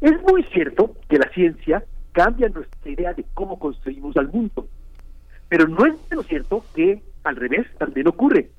[0.00, 4.68] Es muy cierto que la ciencia cambia nuestra idea de cómo construimos al mundo,
[5.48, 8.50] pero no es menos cierto que al revés también ocurre.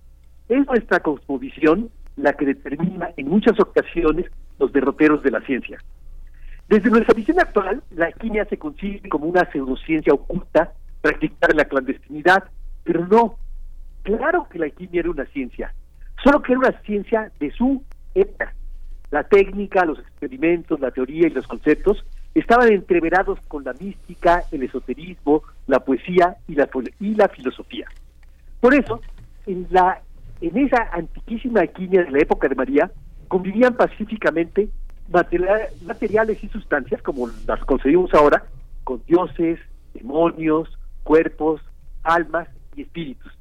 [0.50, 4.26] Es nuestra cosmovisión la que determina en muchas ocasiones
[4.60, 5.80] los derroteros de la ciencia.
[6.68, 11.66] Desde nuestra visión actual, la alquimia se concibe como una pseudociencia oculta practicada en la
[11.66, 12.44] clandestinidad,
[12.84, 13.38] pero no.
[14.04, 15.74] Claro que la alquimia era una ciencia,
[16.24, 17.84] solo que era una ciencia de su
[18.16, 18.54] época.
[19.12, 24.64] La técnica, los experimentos, la teoría y los conceptos estaban entreverados con la mística, el
[24.64, 27.88] esoterismo, la poesía y la, y la filosofía.
[28.60, 29.02] Por eso,
[29.46, 30.02] en, la,
[30.42, 32.92] en esa antiquísima alquimia de la época de María,
[33.28, 34.70] convivían pacíficamente
[35.10, 38.46] material- materiales y sustancias, como las concebimos ahora,
[38.84, 39.60] con dioses,
[39.94, 40.70] demonios,
[41.04, 41.62] cuerpos,
[42.04, 43.32] almas y espíritus.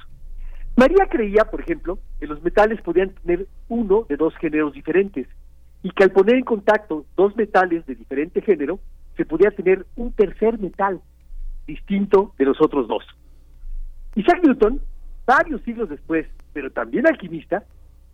[0.77, 5.27] María creía, por ejemplo, que los metales podían tener uno de dos géneros diferentes
[5.83, 8.79] y que al poner en contacto dos metales de diferente género,
[9.17, 11.01] se podía tener un tercer metal
[11.67, 13.05] distinto de los otros dos.
[14.15, 14.81] Isaac Newton,
[15.27, 17.65] varios siglos después, pero también alquimista,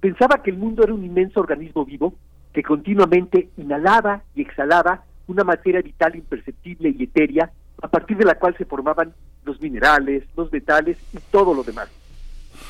[0.00, 2.14] pensaba que el mundo era un inmenso organismo vivo
[2.52, 7.50] que continuamente inhalaba y exhalaba una materia vital imperceptible y etérea
[7.80, 11.88] a partir de la cual se formaban los minerales, los metales y todo lo demás.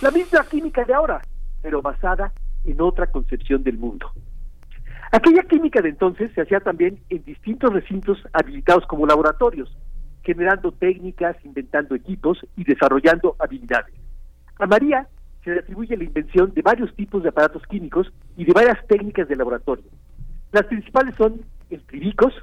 [0.01, 1.23] La misma química de ahora,
[1.63, 2.33] pero basada
[2.65, 4.11] en otra concepción del mundo.
[5.11, 9.77] Aquella química de entonces se hacía también en distintos recintos habilitados como laboratorios,
[10.23, 13.95] generando técnicas, inventando equipos y desarrollando habilidades.
[14.59, 15.09] A María
[15.45, 19.29] se le atribuye la invención de varios tipos de aparatos químicos y de varias técnicas
[19.29, 19.85] de laboratorio.
[20.53, 21.41] Las principales son
[21.71, 22.35] el tribicos,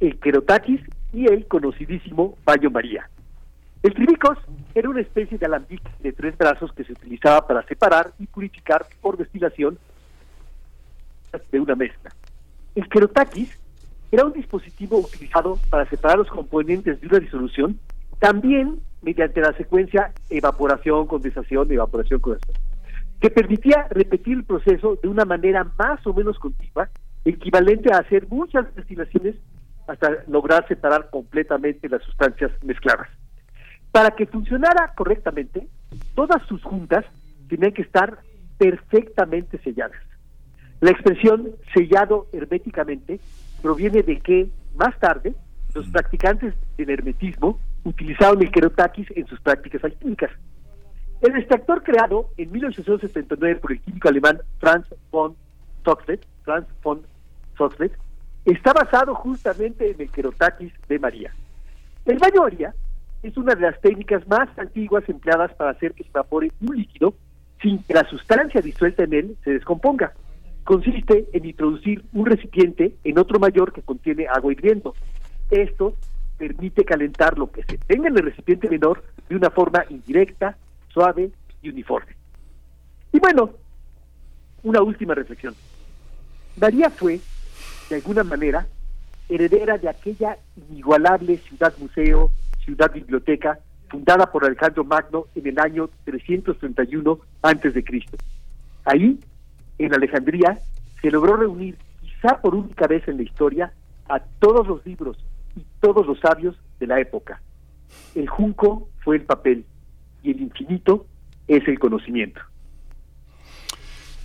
[0.00, 0.80] el querotaquis
[1.12, 3.08] y el conocidísimo baño María.
[3.82, 4.38] El tribicos
[4.74, 8.86] era una especie de alambique de tres brazos que se utilizaba para separar y purificar
[9.00, 9.78] por destilación
[11.50, 12.10] de una mezcla.
[12.74, 13.50] El querotaquis
[14.12, 17.78] era un dispositivo utilizado para separar los componentes de una disolución,
[18.18, 22.62] también mediante la secuencia evaporación, condensación, evaporación, condensación,
[23.20, 26.88] que permitía repetir el proceso de una manera más o menos continua,
[27.24, 29.34] equivalente a hacer muchas destilaciones
[29.86, 33.08] hasta lograr separar completamente las sustancias mezcladas.
[33.92, 35.68] Para que funcionara correctamente,
[36.14, 37.04] todas sus juntas
[37.48, 38.18] tenían que estar
[38.58, 40.00] perfectamente selladas.
[40.80, 43.20] La expresión sellado herméticamente
[43.62, 45.34] proviene de que, más tarde,
[45.74, 50.30] los practicantes del hermetismo utilizaron el querotaquis en sus prácticas alquímicas.
[51.22, 55.34] El extractor creado en 1879 por el químico alemán Franz von
[55.82, 57.02] Toxlet, Franz von
[57.56, 57.92] Toxlet,
[58.44, 61.32] está basado justamente en el querotaquis de María.
[62.04, 62.74] El baño María
[63.22, 67.14] es una de las técnicas más antiguas empleadas para hacer que se evapore un líquido
[67.62, 70.12] sin que la sustancia disuelta en él se descomponga.
[70.64, 74.94] consiste en introducir un recipiente en otro mayor que contiene agua hirviendo.
[75.48, 75.94] Esto
[76.36, 80.56] permite calentar lo que se tenga en el recipiente menor de una forma indirecta,
[80.88, 81.30] suave
[81.62, 82.14] y uniforme.
[83.12, 83.50] Y bueno,
[84.62, 85.54] una última reflexión.
[86.60, 87.20] María fue,
[87.88, 88.66] de alguna manera,
[89.28, 90.38] heredera de aquella
[90.70, 92.30] inigualable ciudad museo,
[92.64, 93.58] ciudad biblioteca,
[93.88, 98.16] fundada por Alejandro Magno en el año 331 antes de Cristo.
[98.84, 99.18] Ahí,
[99.78, 100.58] en Alejandría,
[101.00, 103.72] se logró reunir, quizá por única vez en la historia,
[104.08, 105.16] a todos los libros
[105.86, 107.40] todos los sabios de la época.
[108.16, 109.64] El junco fue el papel
[110.24, 111.06] y el infinito
[111.46, 112.40] es el conocimiento.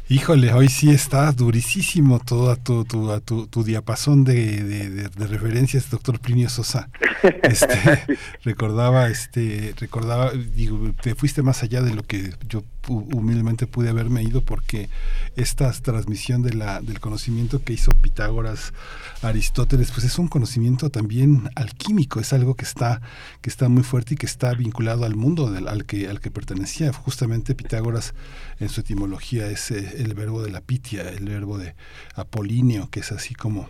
[0.09, 5.27] Híjole, hoy sí está durísimo todo tu, tu, tu, tu diapasón de, de, de, de
[5.27, 6.90] referencias, doctor Plinio Sosa.
[7.43, 13.90] Este, recordaba, este, recordaba, digo, te fuiste más allá de lo que yo humildemente pude
[13.90, 14.90] haberme ido porque
[15.35, 18.74] esta transmisión del conocimiento que hizo Pitágoras,
[19.22, 23.01] Aristóteles, pues es un conocimiento también alquímico, es algo que está,
[23.42, 26.92] que está muy fuerte y que está vinculado al mundo al, que, al que pertenecía.
[26.93, 28.14] Justamente Pitágoras
[28.60, 31.76] en su etimología es eh, el verbo de la pitia, el verbo de
[32.16, 33.68] apolíneo, que es así como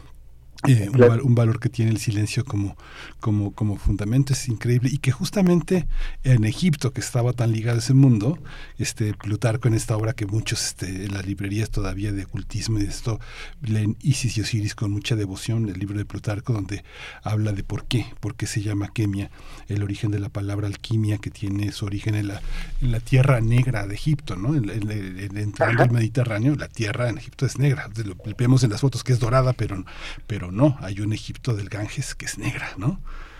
[0.67, 2.77] eh, un, val, un, valor que tiene el silencio como,
[3.19, 4.89] como, como fundamento es increíble.
[4.91, 5.87] Y que justamente
[6.23, 8.37] en Egipto que estaba tan ligado a ese mundo
[8.77, 12.83] este Plutarco en esta obra que muchos este, en las librerías todavía de ocultismo y
[12.83, 13.19] de esto
[13.61, 16.83] leen Isis y Osiris con mucha devoción el libro de Plutarco donde
[17.23, 19.31] habla de por qué por qué se llama Kemia
[19.67, 22.41] el origen de la palabra alquimia que tiene su origen en la,
[22.81, 27.09] en la tierra negra de Egipto no en, en, en, entrando al Mediterráneo la tierra
[27.09, 27.89] en Egipto es negra.
[28.05, 29.83] Lo vemos en las fotos que es dorada pero
[30.27, 32.99] pero no, hay un Egipto del Ganges que es negra, ¿no?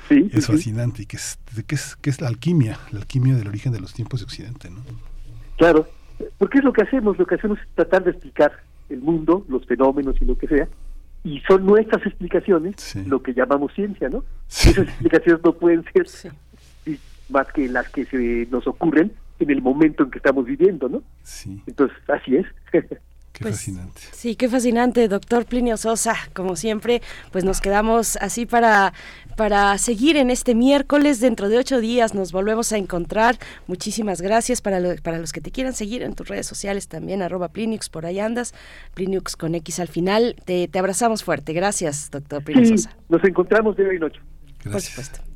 [0.10, 1.04] Sí, es sí, fascinante sí.
[1.04, 3.94] y que es, que es que es la alquimia, la alquimia del origen de los
[3.94, 4.82] tiempos de Occidente, ¿no?
[5.58, 5.88] Claro,
[6.38, 8.52] porque es lo que hacemos, lo que hacemos es tratar de explicar
[8.90, 10.68] el mundo, los fenómenos y lo que sea,
[11.24, 13.04] y son nuestras explicaciones sí.
[13.06, 14.24] lo que llamamos ciencia, ¿no?
[14.50, 16.34] Esas explicaciones no pueden ser
[17.30, 21.04] más que las que se nos ocurren en el momento en que estamos viviendo, ¿no?
[21.66, 22.46] Entonces, así es.
[23.42, 24.02] Qué pues, fascinante.
[24.12, 26.16] Sí, qué fascinante, doctor Plinio Sosa.
[26.34, 28.94] Como siempre, pues nos quedamos así para,
[29.36, 31.20] para seguir en este miércoles.
[31.20, 33.38] Dentro de ocho días nos volvemos a encontrar.
[33.66, 37.24] Muchísimas gracias para, lo, para los que te quieran seguir en tus redes sociales también,
[37.24, 38.54] arroba Plinux, por ahí andas,
[38.94, 40.36] Plinux con X al final.
[40.46, 41.54] Te, te abrazamos fuerte.
[41.54, 42.96] Gracias, doctor Plinio sí, Sosa.
[43.10, 44.22] Nos encontramos de hoy en ocho.
[44.64, 44.96] Gracias.
[44.96, 45.32] Por supuesto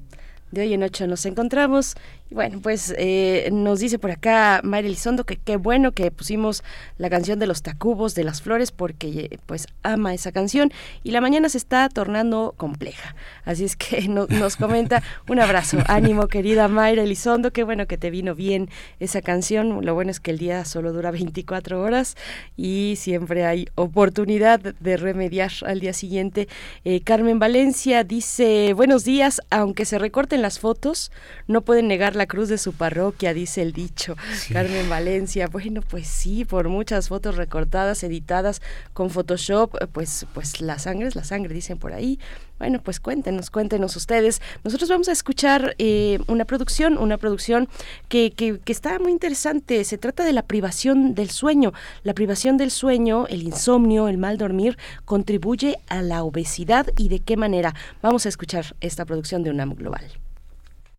[0.55, 1.95] de hoy en ocho nos encontramos.
[2.31, 6.63] Bueno, pues eh, nos dice por acá Mayra Elizondo que qué bueno que pusimos
[6.97, 10.73] la canción de los tacubos de las flores porque pues ama esa canción
[11.03, 13.15] y la mañana se está tornando compleja.
[13.43, 17.99] Así es que no, nos comenta un abrazo, ánimo querida Mayra Elizondo, qué bueno que
[17.99, 19.85] te vino bien esa canción.
[19.85, 22.17] Lo bueno es que el día solo dura 24 horas
[22.57, 26.47] y siempre hay oportunidad de remediar al día siguiente.
[26.85, 31.11] Eh, Carmen Valencia dice, buenos días, aunque se recorten las fotos,
[31.47, 34.15] no pueden negar la cruz de su parroquia, dice el dicho.
[34.35, 34.53] Sí.
[34.53, 38.61] Carmen Valencia, bueno, pues sí, por muchas fotos recortadas, editadas
[38.93, 42.19] con Photoshop, pues, pues la sangre es la sangre, dicen por ahí.
[42.57, 44.41] Bueno, pues cuéntenos, cuéntenos ustedes.
[44.63, 47.67] Nosotros vamos a escuchar eh, una producción, una producción
[48.07, 49.83] que, que, que, está muy interesante.
[49.83, 51.73] Se trata de la privación del sueño.
[52.03, 57.19] La privación del sueño, el insomnio, el mal dormir, contribuye a la obesidad y de
[57.19, 57.75] qué manera.
[58.01, 60.24] Vamos a escuchar esta producción de UNAM Global.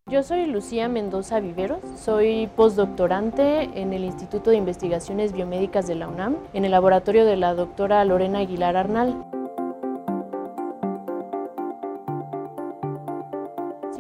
[0.09, 6.07] Yo soy Lucía Mendoza Viveros, soy postdoctorante en el Instituto de Investigaciones Biomédicas de la
[6.07, 9.27] UNAM, en el laboratorio de la doctora Lorena Aguilar Arnal.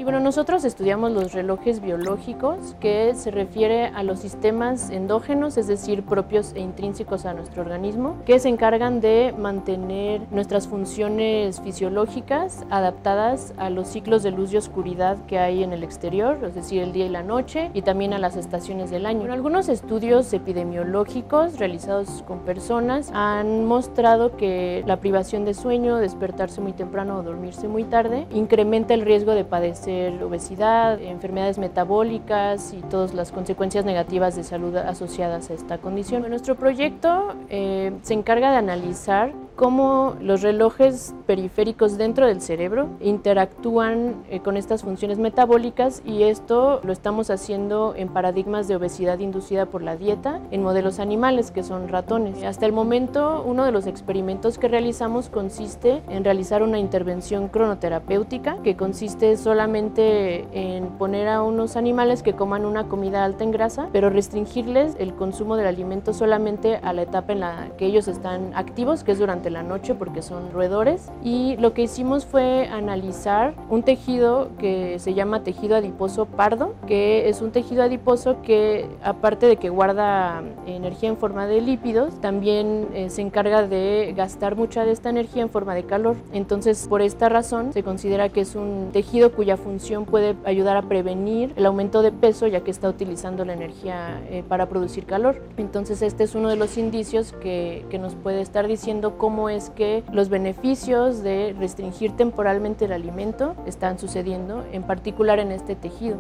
[0.07, 6.05] Bueno, nosotros estudiamos los relojes biológicos, que se refiere a los sistemas endógenos, es decir,
[6.05, 13.53] propios e intrínsecos a nuestro organismo, que se encargan de mantener nuestras funciones fisiológicas adaptadas
[13.57, 16.93] a los ciclos de luz y oscuridad que hay en el exterior, es decir, el
[16.93, 19.19] día y la noche, y también a las estaciones del año.
[19.19, 26.61] Bueno, algunos estudios epidemiológicos realizados con personas han mostrado que la privación de sueño, despertarse
[26.61, 32.81] muy temprano o dormirse muy tarde, incrementa el riesgo de padecer obesidad, enfermedades metabólicas y
[32.83, 36.29] todas las consecuencias negativas de salud asociadas a esta condición.
[36.29, 44.23] Nuestro proyecto eh, se encarga de analizar cómo los relojes periféricos dentro del cerebro interactúan
[44.31, 49.67] eh, con estas funciones metabólicas y esto lo estamos haciendo en paradigmas de obesidad inducida
[49.67, 52.45] por la dieta en modelos animales que son ratones.
[52.45, 58.59] Hasta el momento uno de los experimentos que realizamos consiste en realizar una intervención cronoterapéutica
[58.63, 63.89] que consiste solamente en poner a unos animales que coman una comida alta en grasa,
[63.91, 68.53] pero restringirles el consumo del alimento solamente a la etapa en la que ellos están
[68.55, 71.11] activos, que es durante la noche porque son roedores.
[71.23, 77.29] Y lo que hicimos fue analizar un tejido que se llama tejido adiposo pardo, que
[77.29, 82.89] es un tejido adiposo que aparte de que guarda energía en forma de lípidos, también
[82.95, 86.17] eh, se encarga de gastar mucha de esta energía en forma de calor.
[86.33, 90.83] Entonces, por esta razón, se considera que es un tejido cuya función puede ayudar a
[90.83, 95.43] prevenir el aumento de peso, ya que está utilizando la energía eh, para producir calor.
[95.57, 99.71] Entonces, este es uno de los indicios que, que nos puede estar diciendo cómo es
[99.71, 106.17] que los beneficios de restringir temporalmente el alimento están sucediendo, en particular en este tejido.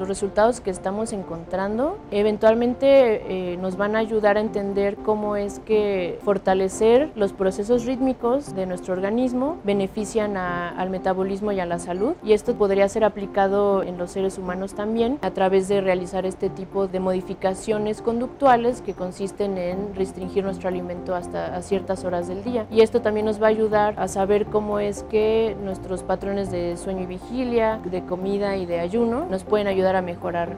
[0.00, 5.58] Los resultados que estamos encontrando eventualmente eh, nos van a ayudar a entender cómo es
[5.60, 11.78] que fortalecer los procesos rítmicos de nuestro organismo benefician a- al metabolismo y a la
[11.78, 16.24] salud y esto podría ser aplicado en los seres humanos también a través de realizar
[16.24, 22.26] este tipo de modificaciones conductuales que consisten en restringir nuestro alimento hasta a ciertas horas
[22.26, 22.64] del día.
[22.70, 26.78] Y esto también nos va a ayudar a saber cómo es que nuestros patrones de
[26.78, 30.56] sueño y vigilia, de comida y de ayuno nos pueden ayudar a mejorar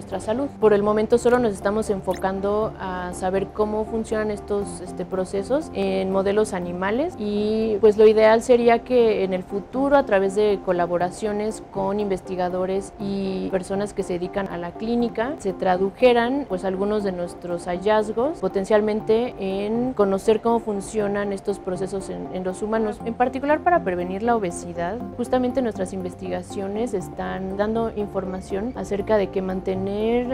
[0.00, 0.48] nuestra salud.
[0.58, 6.10] Por el momento solo nos estamos enfocando a saber cómo funcionan estos este, procesos en
[6.10, 11.62] modelos animales y pues lo ideal sería que en el futuro a través de colaboraciones
[11.70, 17.12] con investigadores y personas que se dedican a la clínica se tradujeran pues algunos de
[17.12, 23.60] nuestros hallazgos potencialmente en conocer cómo funcionan estos procesos en, en los humanos, en particular
[23.60, 24.96] para prevenir la obesidad.
[25.18, 29.89] Justamente nuestras investigaciones están dando información acerca de que mantener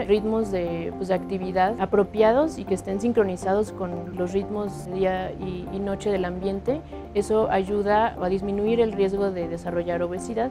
[0.07, 5.65] ritmos de, pues, de actividad apropiados y que estén sincronizados con los ritmos día y,
[5.79, 6.81] noche del ambiente,
[7.13, 10.49] eso ayuda a disminuir el riesgo de desarrollar obesidad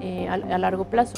[0.00, 1.14] eh, a largo plazo.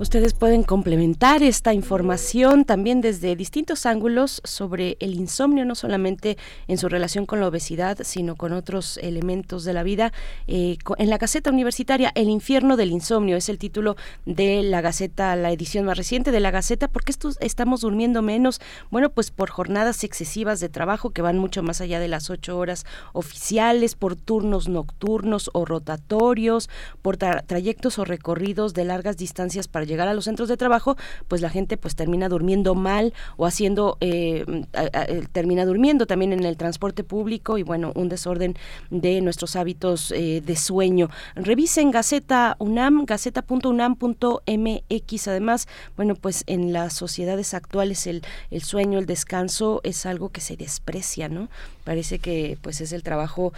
[0.00, 6.38] Ustedes pueden complementar esta información también desde distintos ángulos sobre el insomnio, no solamente
[6.68, 10.10] en su relación con la obesidad, sino con otros elementos de la vida.
[10.46, 15.36] Eh, en la Gaceta Universitaria, El infierno del insomnio es el título de la Gaceta,
[15.36, 16.88] la edición más reciente de la Gaceta.
[16.88, 18.58] ¿Por qué estamos durmiendo menos?
[18.90, 22.56] Bueno, pues por jornadas excesivas de trabajo que van mucho más allá de las ocho
[22.56, 26.70] horas oficiales, por turnos nocturnos o rotatorios,
[27.02, 30.96] por tra- trayectos o recorridos de largas distancias para llegar a los centros de trabajo,
[31.28, 36.44] pues la gente pues termina durmiendo mal o haciendo, eh, eh, termina durmiendo también en
[36.44, 38.56] el transporte público y bueno, un desorden
[38.90, 41.10] de nuestros hábitos eh, de sueño.
[41.34, 45.28] Revisen Gaceta UNAM, gaceta.unam.mx.
[45.28, 50.40] Además, bueno, pues en las sociedades actuales el, el sueño, el descanso es algo que
[50.40, 51.50] se desprecia, ¿no?
[51.84, 53.52] Parece que pues es el trabajo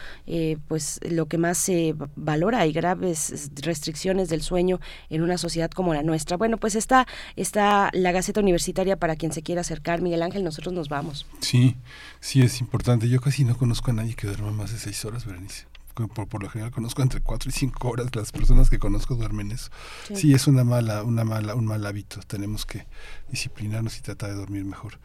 [0.69, 2.61] pues lo que más se valora.
[2.61, 4.81] Hay graves restricciones del sueño
[5.11, 6.22] en una sociedad como la nuestra.
[6.39, 10.01] Bueno, pues está, está la Gaceta Universitaria para quien se quiera acercar.
[10.03, 11.27] Miguel Ángel, nosotros nos vamos.
[11.41, 11.77] Sí,
[12.21, 13.09] sí es importante.
[13.09, 15.72] Yo casi no conozco a nadie que duerma más de seis horas, Berenice.
[15.95, 18.15] Por, por lo general conozco entre cuatro y cinco horas.
[18.15, 19.71] Las personas que conozco duermen eso.
[20.09, 20.17] Sí.
[20.17, 22.21] Sí, es una mala, una mala, un mal hábito.
[22.27, 22.87] Tenemos que
[23.31, 24.99] disciplinarnos y tratar de dormir mejor.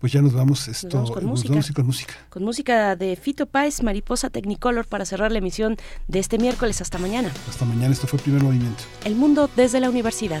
[0.00, 0.66] Pues ya nos vamos.
[0.68, 1.50] Esto, Nos vamos con nos música.
[1.50, 2.14] vamos ir con música.
[2.30, 5.76] Con música de Fito Páez, Mariposa Technicolor para cerrar la emisión
[6.08, 6.80] de este miércoles.
[6.80, 7.30] Hasta mañana.
[7.48, 7.92] Hasta mañana.
[7.92, 8.82] Esto fue el primer movimiento.
[9.04, 10.40] El mundo desde la universidad.